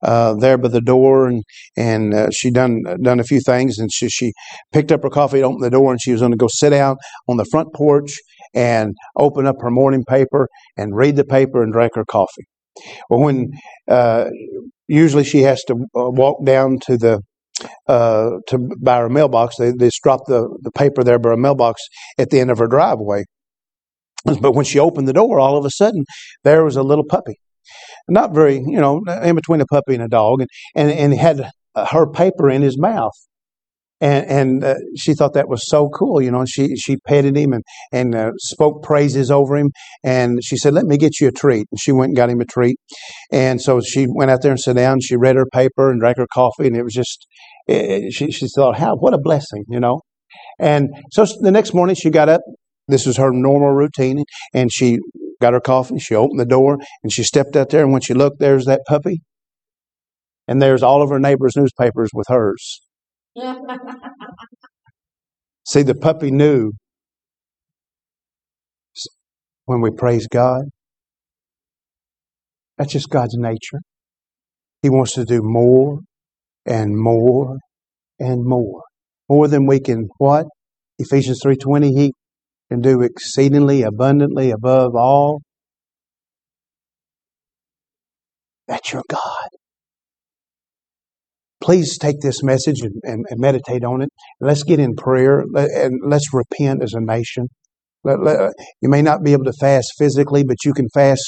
uh, 0.02 0.34
there 0.34 0.58
by 0.58 0.68
the 0.68 0.80
door, 0.80 1.26
and 1.26 1.42
and 1.76 2.14
uh, 2.14 2.28
she 2.30 2.50
done 2.50 2.82
done 3.02 3.20
a 3.20 3.24
few 3.24 3.40
things, 3.40 3.78
and 3.78 3.90
she 3.92 4.08
she 4.08 4.32
picked 4.72 4.92
up 4.92 5.02
her 5.02 5.10
coffee, 5.10 5.42
opened 5.42 5.62
the 5.62 5.70
door, 5.70 5.90
and 5.90 6.00
she 6.00 6.12
was 6.12 6.20
going 6.20 6.32
to 6.32 6.38
go 6.38 6.48
sit 6.50 6.72
out 6.72 6.98
on 7.28 7.36
the 7.36 7.44
front 7.50 7.72
porch 7.74 8.12
and 8.54 8.94
open 9.16 9.46
up 9.46 9.56
her 9.60 9.70
morning 9.70 10.04
paper 10.08 10.48
and 10.76 10.96
read 10.96 11.16
the 11.16 11.24
paper 11.24 11.62
and 11.62 11.72
drink 11.72 11.92
her 11.94 12.04
coffee. 12.04 12.46
Well, 13.10 13.20
when 13.20 13.50
uh, 13.88 14.26
usually 14.86 15.24
she 15.24 15.42
has 15.42 15.62
to 15.64 15.74
uh, 15.74 16.10
walk 16.10 16.44
down 16.44 16.78
to 16.86 16.96
the 16.96 17.20
uh, 17.88 18.30
to 18.48 18.58
by 18.80 18.98
her 18.98 19.08
mailbox, 19.08 19.56
they, 19.56 19.72
they 19.72 19.86
just 19.86 20.02
drop 20.02 20.20
the, 20.26 20.48
the 20.62 20.70
paper 20.70 21.02
there 21.02 21.18
by 21.18 21.30
her 21.30 21.36
mailbox 21.36 21.82
at 22.18 22.30
the 22.30 22.38
end 22.38 22.50
of 22.50 22.58
her 22.58 22.68
driveway. 22.68 23.24
But 24.40 24.52
when 24.52 24.64
she 24.64 24.78
opened 24.78 25.08
the 25.08 25.12
door, 25.12 25.40
all 25.40 25.56
of 25.56 25.64
a 25.64 25.70
sudden 25.70 26.04
there 26.44 26.64
was 26.64 26.76
a 26.76 26.82
little 26.82 27.04
puppy, 27.04 27.36
not 28.08 28.34
very, 28.34 28.56
you 28.56 28.80
know, 28.80 29.00
in 29.22 29.34
between 29.34 29.60
a 29.60 29.66
puppy 29.66 29.94
and 29.94 30.02
a 30.02 30.08
dog, 30.08 30.40
and 30.40 30.48
and, 30.74 30.90
and 30.90 31.14
had 31.14 31.50
her 31.90 32.10
paper 32.10 32.50
in 32.50 32.62
his 32.62 32.78
mouth 32.78 33.12
and 34.00 34.26
and 34.26 34.64
uh, 34.64 34.74
she 34.96 35.14
thought 35.14 35.34
that 35.34 35.48
was 35.48 35.68
so 35.68 35.88
cool, 35.88 36.22
you 36.22 36.30
know. 36.30 36.40
And 36.40 36.48
She 36.48 36.76
she 36.76 36.96
petted 36.96 37.36
him 37.36 37.52
and 37.52 37.64
and 37.92 38.14
uh, 38.14 38.30
spoke 38.38 38.82
praises 38.82 39.30
over 39.30 39.56
him, 39.56 39.70
and 40.04 40.42
she 40.42 40.56
said, 40.56 40.74
"Let 40.74 40.84
me 40.86 40.96
get 40.96 41.20
you 41.20 41.28
a 41.28 41.32
treat." 41.32 41.66
And 41.70 41.80
she 41.80 41.92
went 41.92 42.10
and 42.10 42.16
got 42.16 42.30
him 42.30 42.40
a 42.40 42.44
treat, 42.44 42.76
and 43.32 43.60
so 43.60 43.80
she 43.80 44.06
went 44.08 44.30
out 44.30 44.42
there 44.42 44.52
and 44.52 44.60
sat 44.60 44.76
down. 44.76 44.94
And 44.94 45.02
She 45.02 45.16
read 45.16 45.36
her 45.36 45.46
paper 45.46 45.90
and 45.90 46.00
drank 46.00 46.18
her 46.18 46.28
coffee, 46.32 46.66
and 46.66 46.76
it 46.76 46.84
was 46.84 46.94
just 46.94 47.26
it, 47.66 48.12
she 48.12 48.30
she 48.30 48.46
thought, 48.48 48.78
"How 48.78 48.96
what 48.96 49.14
a 49.14 49.18
blessing," 49.18 49.64
you 49.68 49.80
know. 49.80 50.00
And 50.58 50.88
so 51.12 51.26
the 51.40 51.50
next 51.50 51.74
morning 51.74 51.96
she 51.96 52.10
got 52.10 52.28
up. 52.28 52.40
This 52.88 53.06
was 53.06 53.16
her 53.18 53.30
normal 53.32 53.70
routine, 53.70 54.24
and 54.54 54.72
she 54.72 54.98
got 55.40 55.52
her 55.52 55.60
coffee. 55.60 55.98
She 55.98 56.14
opened 56.14 56.40
the 56.40 56.46
door 56.46 56.78
and 57.02 57.12
she 57.12 57.22
stepped 57.22 57.54
out 57.56 57.70
there, 57.70 57.84
and 57.84 57.92
when 57.92 58.00
she 58.00 58.14
looked, 58.14 58.40
there's 58.40 58.64
that 58.64 58.80
puppy, 58.88 59.20
and 60.48 60.60
there's 60.60 60.82
all 60.82 61.02
of 61.02 61.10
her 61.10 61.20
neighbors' 61.20 61.54
newspapers 61.56 62.10
with 62.14 62.26
hers. 62.28 62.80
See, 65.66 65.82
the 65.82 65.94
puppy 65.94 66.30
knew 66.30 66.72
when 69.66 69.82
we 69.82 69.90
praise 69.90 70.26
God. 70.26 70.62
That's 72.78 72.92
just 72.92 73.10
God's 73.10 73.36
nature. 73.36 73.80
He 74.82 74.88
wants 74.88 75.12
to 75.14 75.24
do 75.24 75.42
more 75.42 76.00
and 76.64 76.96
more 76.96 77.58
and 78.18 78.44
more. 78.44 78.82
More 79.28 79.48
than 79.48 79.66
we 79.66 79.80
can 79.80 80.08
what? 80.18 80.46
Ephesians 80.98 81.40
3:20 81.44 81.90
he 81.94 82.12
can 82.70 82.80
do 82.80 83.02
exceedingly 83.02 83.82
abundantly 83.82 84.50
above 84.50 84.94
all. 84.94 85.42
That's 88.66 88.92
your 88.92 89.02
God 89.08 89.48
please 91.68 91.98
take 91.98 92.20
this 92.20 92.42
message 92.42 92.80
and, 92.80 92.94
and, 93.02 93.24
and 93.28 93.40
meditate 93.40 93.84
on 93.84 94.00
it. 94.00 94.08
Let's 94.40 94.62
get 94.62 94.78
in 94.78 94.94
prayer 94.94 95.44
and 95.54 96.00
let's 96.02 96.32
repent 96.32 96.82
as 96.82 96.94
a 96.94 97.00
nation. 97.00 97.48
Let, 98.04 98.20
let, 98.22 98.52
you 98.80 98.88
may 98.88 99.02
not 99.02 99.22
be 99.22 99.32
able 99.32 99.44
to 99.44 99.52
fast 99.60 99.92
physically, 99.98 100.44
but 100.44 100.64
you 100.64 100.72
can 100.72 100.88
fast 100.94 101.22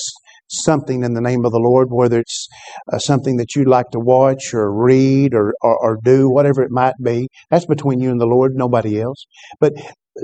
something 0.49 1.05
in 1.05 1.12
the 1.12 1.20
name 1.20 1.45
of 1.45 1.53
the 1.53 1.59
Lord, 1.59 1.88
whether 1.91 2.20
it's 2.20 2.49
uh, 2.93 2.99
something 2.99 3.36
that 3.36 3.55
you'd 3.55 3.68
like 3.68 3.91
to 3.93 4.01
watch 4.01 4.55
or 4.55 4.72
read 4.72 5.34
or, 5.34 5.53
or, 5.61 5.78
or, 5.78 5.99
do, 6.03 6.30
whatever 6.30 6.62
it 6.62 6.70
might 6.70 6.95
be. 7.03 7.28
That's 7.51 7.66
between 7.66 8.01
you 8.01 8.11
and 8.11 8.20
the 8.20 8.26
Lord, 8.26 8.53
nobody 8.55 9.01
else. 9.01 9.26
But 9.61 9.74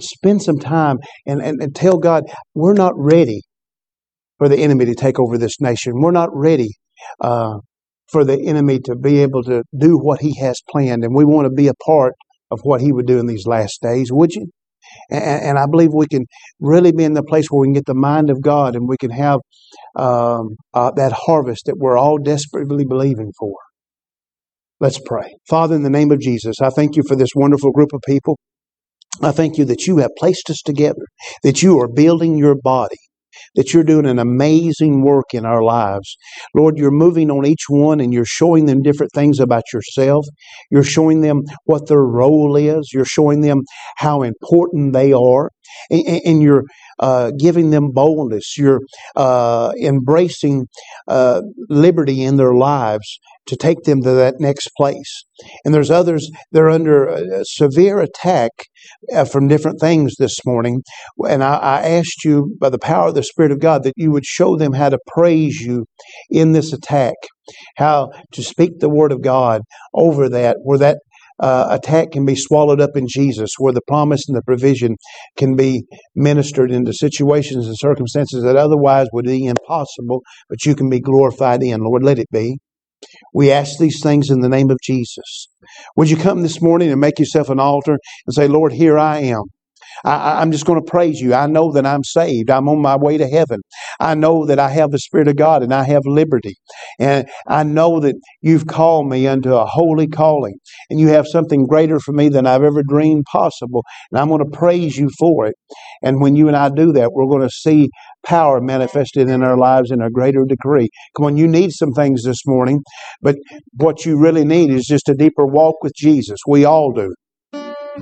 spend 0.00 0.42
some 0.42 0.58
time 0.58 0.96
and, 1.26 1.40
and, 1.42 1.60
and 1.62 1.74
tell 1.74 1.98
God, 1.98 2.24
we're 2.54 2.74
not 2.74 2.92
ready 2.96 3.42
for 4.38 4.48
the 4.48 4.58
enemy 4.58 4.84
to 4.86 4.94
take 4.94 5.18
over 5.18 5.38
this 5.38 5.60
nation. 5.60 5.94
We're 5.96 6.10
not 6.10 6.28
ready 6.32 6.68
uh, 7.20 7.54
for 8.10 8.24
the 8.24 8.40
enemy 8.46 8.78
to 8.84 8.96
be 8.96 9.18
able 9.18 9.42
to 9.44 9.62
do 9.76 9.98
what 9.98 10.20
he 10.20 10.38
has 10.40 10.60
planned. 10.70 11.04
And 11.04 11.14
we 11.14 11.24
want 11.24 11.46
to 11.46 11.50
be 11.50 11.68
a 11.68 11.74
part 11.86 12.14
of 12.50 12.60
what 12.62 12.80
he 12.80 12.92
would 12.92 13.06
do 13.06 13.18
in 13.18 13.26
these 13.26 13.46
last 13.46 13.80
days, 13.82 14.12
would 14.12 14.32
you? 14.32 14.46
And, 15.10 15.42
and 15.42 15.58
I 15.58 15.66
believe 15.70 15.90
we 15.92 16.06
can 16.06 16.26
really 16.60 16.92
be 16.92 17.04
in 17.04 17.14
the 17.14 17.22
place 17.22 17.48
where 17.50 17.60
we 17.60 17.66
can 17.66 17.74
get 17.74 17.86
the 17.86 17.94
mind 17.94 18.30
of 18.30 18.40
God 18.42 18.76
and 18.76 18.88
we 18.88 18.96
can 18.96 19.10
have 19.10 19.40
um, 19.96 20.56
uh, 20.74 20.92
that 20.92 21.12
harvest 21.12 21.64
that 21.66 21.76
we're 21.78 21.98
all 21.98 22.18
desperately 22.18 22.84
believing 22.84 23.32
for. 23.38 23.54
Let's 24.78 25.00
pray. 25.04 25.34
Father, 25.48 25.74
in 25.74 25.82
the 25.82 25.90
name 25.90 26.12
of 26.12 26.20
Jesus, 26.20 26.56
I 26.62 26.68
thank 26.68 26.96
you 26.96 27.02
for 27.08 27.16
this 27.16 27.30
wonderful 27.34 27.72
group 27.72 27.92
of 27.94 28.00
people. 28.06 28.38
I 29.22 29.32
thank 29.32 29.58
you 29.58 29.64
that 29.66 29.86
you 29.86 29.98
have 29.98 30.10
placed 30.18 30.50
us 30.50 30.60
together, 30.62 31.06
that 31.42 31.62
you 31.62 31.78
are 31.80 31.88
building 31.88 32.36
your 32.36 32.54
body 32.54 32.96
that 33.54 33.72
you're 33.72 33.84
doing 33.84 34.06
an 34.06 34.18
amazing 34.18 35.02
work 35.02 35.26
in 35.32 35.44
our 35.44 35.62
lives. 35.62 36.16
Lord, 36.54 36.78
you're 36.78 36.90
moving 36.90 37.30
on 37.30 37.46
each 37.46 37.64
one 37.68 38.00
and 38.00 38.12
you're 38.12 38.24
showing 38.24 38.66
them 38.66 38.82
different 38.82 39.12
things 39.14 39.40
about 39.40 39.64
yourself. 39.72 40.26
You're 40.70 40.82
showing 40.82 41.20
them 41.20 41.42
what 41.64 41.88
their 41.88 42.04
role 42.04 42.56
is. 42.56 42.90
You're 42.92 43.04
showing 43.04 43.40
them 43.40 43.62
how 43.96 44.22
important 44.22 44.92
they 44.92 45.12
are. 45.12 45.50
And, 45.90 46.20
and 46.24 46.42
you're 46.42 46.64
uh, 47.00 47.32
giving 47.38 47.70
them 47.70 47.90
boldness. 47.92 48.56
You're 48.56 48.80
uh, 49.16 49.72
embracing 49.82 50.66
uh, 51.08 51.42
liberty 51.68 52.22
in 52.22 52.36
their 52.36 52.54
lives 52.54 53.18
to 53.46 53.56
take 53.56 53.82
them 53.82 54.02
to 54.02 54.12
that 54.12 54.40
next 54.40 54.70
place. 54.76 55.24
And 55.64 55.72
there's 55.72 55.90
others 55.90 56.30
that 56.52 56.62
are 56.62 56.70
under 56.70 57.42
severe 57.44 58.00
attack 58.00 58.50
uh, 59.14 59.24
from 59.24 59.48
different 59.48 59.80
things 59.80 60.14
this 60.18 60.36
morning. 60.44 60.82
And 61.28 61.42
I, 61.42 61.56
I, 61.56 61.88
asked 61.88 62.24
you 62.24 62.56
by 62.60 62.70
the 62.70 62.78
power 62.78 63.08
of 63.08 63.14
the 63.14 63.22
Spirit 63.22 63.52
of 63.52 63.60
God 63.60 63.84
that 63.84 63.94
you 63.96 64.10
would 64.10 64.24
show 64.24 64.56
them 64.56 64.72
how 64.72 64.88
to 64.88 64.98
praise 65.06 65.60
you 65.60 65.86
in 66.30 66.52
this 66.52 66.72
attack, 66.72 67.14
how 67.76 68.10
to 68.32 68.42
speak 68.42 68.78
the 68.78 68.88
Word 68.88 69.12
of 69.12 69.22
God 69.22 69.62
over 69.94 70.28
that, 70.28 70.56
where 70.62 70.78
that 70.78 70.98
uh, 71.38 71.68
attack 71.70 72.12
can 72.12 72.24
be 72.24 72.34
swallowed 72.34 72.80
up 72.80 72.96
in 72.96 73.06
Jesus, 73.08 73.50
where 73.58 73.72
the 73.72 73.82
promise 73.86 74.22
and 74.28 74.36
the 74.36 74.42
provision 74.42 74.96
can 75.36 75.54
be 75.54 75.84
ministered 76.14 76.70
into 76.70 76.92
situations 76.92 77.66
and 77.66 77.76
circumstances 77.78 78.42
that 78.42 78.56
otherwise 78.56 79.08
would 79.12 79.26
be 79.26 79.44
impossible, 79.44 80.22
but 80.48 80.64
you 80.64 80.74
can 80.74 80.88
be 80.88 81.00
glorified 81.00 81.62
in. 81.62 81.80
Lord, 81.80 82.02
let 82.02 82.18
it 82.18 82.30
be. 82.32 82.58
We 83.34 83.50
ask 83.50 83.78
these 83.78 84.00
things 84.02 84.30
in 84.30 84.40
the 84.40 84.48
name 84.48 84.70
of 84.70 84.78
Jesus. 84.82 85.48
Would 85.96 86.10
you 86.10 86.16
come 86.16 86.42
this 86.42 86.62
morning 86.62 86.90
and 86.90 87.00
make 87.00 87.18
yourself 87.18 87.50
an 87.50 87.60
altar 87.60 87.98
and 88.26 88.34
say, 88.34 88.48
Lord, 88.48 88.72
here 88.72 88.98
I 88.98 89.18
am. 89.20 89.42
I, 90.04 90.42
am 90.42 90.52
just 90.52 90.66
going 90.66 90.80
to 90.80 90.90
praise 90.90 91.20
you. 91.20 91.34
I 91.34 91.46
know 91.46 91.72
that 91.72 91.86
I'm 91.86 92.04
saved. 92.04 92.50
I'm 92.50 92.68
on 92.68 92.80
my 92.80 92.96
way 92.96 93.18
to 93.18 93.28
heaven. 93.28 93.60
I 94.00 94.14
know 94.14 94.46
that 94.46 94.58
I 94.58 94.68
have 94.70 94.90
the 94.90 94.98
Spirit 94.98 95.28
of 95.28 95.36
God 95.36 95.62
and 95.62 95.72
I 95.72 95.84
have 95.84 96.02
liberty. 96.04 96.54
And 96.98 97.26
I 97.46 97.62
know 97.62 98.00
that 98.00 98.16
you've 98.40 98.66
called 98.66 99.08
me 99.08 99.26
unto 99.26 99.54
a 99.54 99.66
holy 99.66 100.06
calling 100.06 100.54
and 100.90 101.00
you 101.00 101.08
have 101.08 101.26
something 101.26 101.66
greater 101.66 101.98
for 102.00 102.12
me 102.12 102.28
than 102.28 102.46
I've 102.46 102.62
ever 102.62 102.82
dreamed 102.86 103.24
possible. 103.30 103.84
And 104.10 104.20
I'm 104.20 104.28
going 104.28 104.44
to 104.44 104.56
praise 104.56 104.96
you 104.96 105.10
for 105.18 105.46
it. 105.46 105.54
And 106.02 106.20
when 106.20 106.36
you 106.36 106.48
and 106.48 106.56
I 106.56 106.68
do 106.68 106.92
that, 106.92 107.12
we're 107.12 107.26
going 107.26 107.48
to 107.48 107.50
see 107.50 107.88
power 108.24 108.60
manifested 108.60 109.28
in 109.28 109.42
our 109.42 109.56
lives 109.56 109.90
in 109.90 110.02
a 110.02 110.10
greater 110.10 110.44
degree. 110.46 110.88
Come 111.16 111.26
on, 111.26 111.36
you 111.36 111.46
need 111.46 111.72
some 111.72 111.92
things 111.92 112.24
this 112.24 112.46
morning, 112.46 112.80
but 113.22 113.36
what 113.74 114.04
you 114.04 114.18
really 114.18 114.44
need 114.44 114.70
is 114.70 114.84
just 114.84 115.08
a 115.08 115.14
deeper 115.14 115.46
walk 115.46 115.76
with 115.82 115.92
Jesus. 115.94 116.38
We 116.46 116.64
all 116.64 116.92
do. 116.92 117.14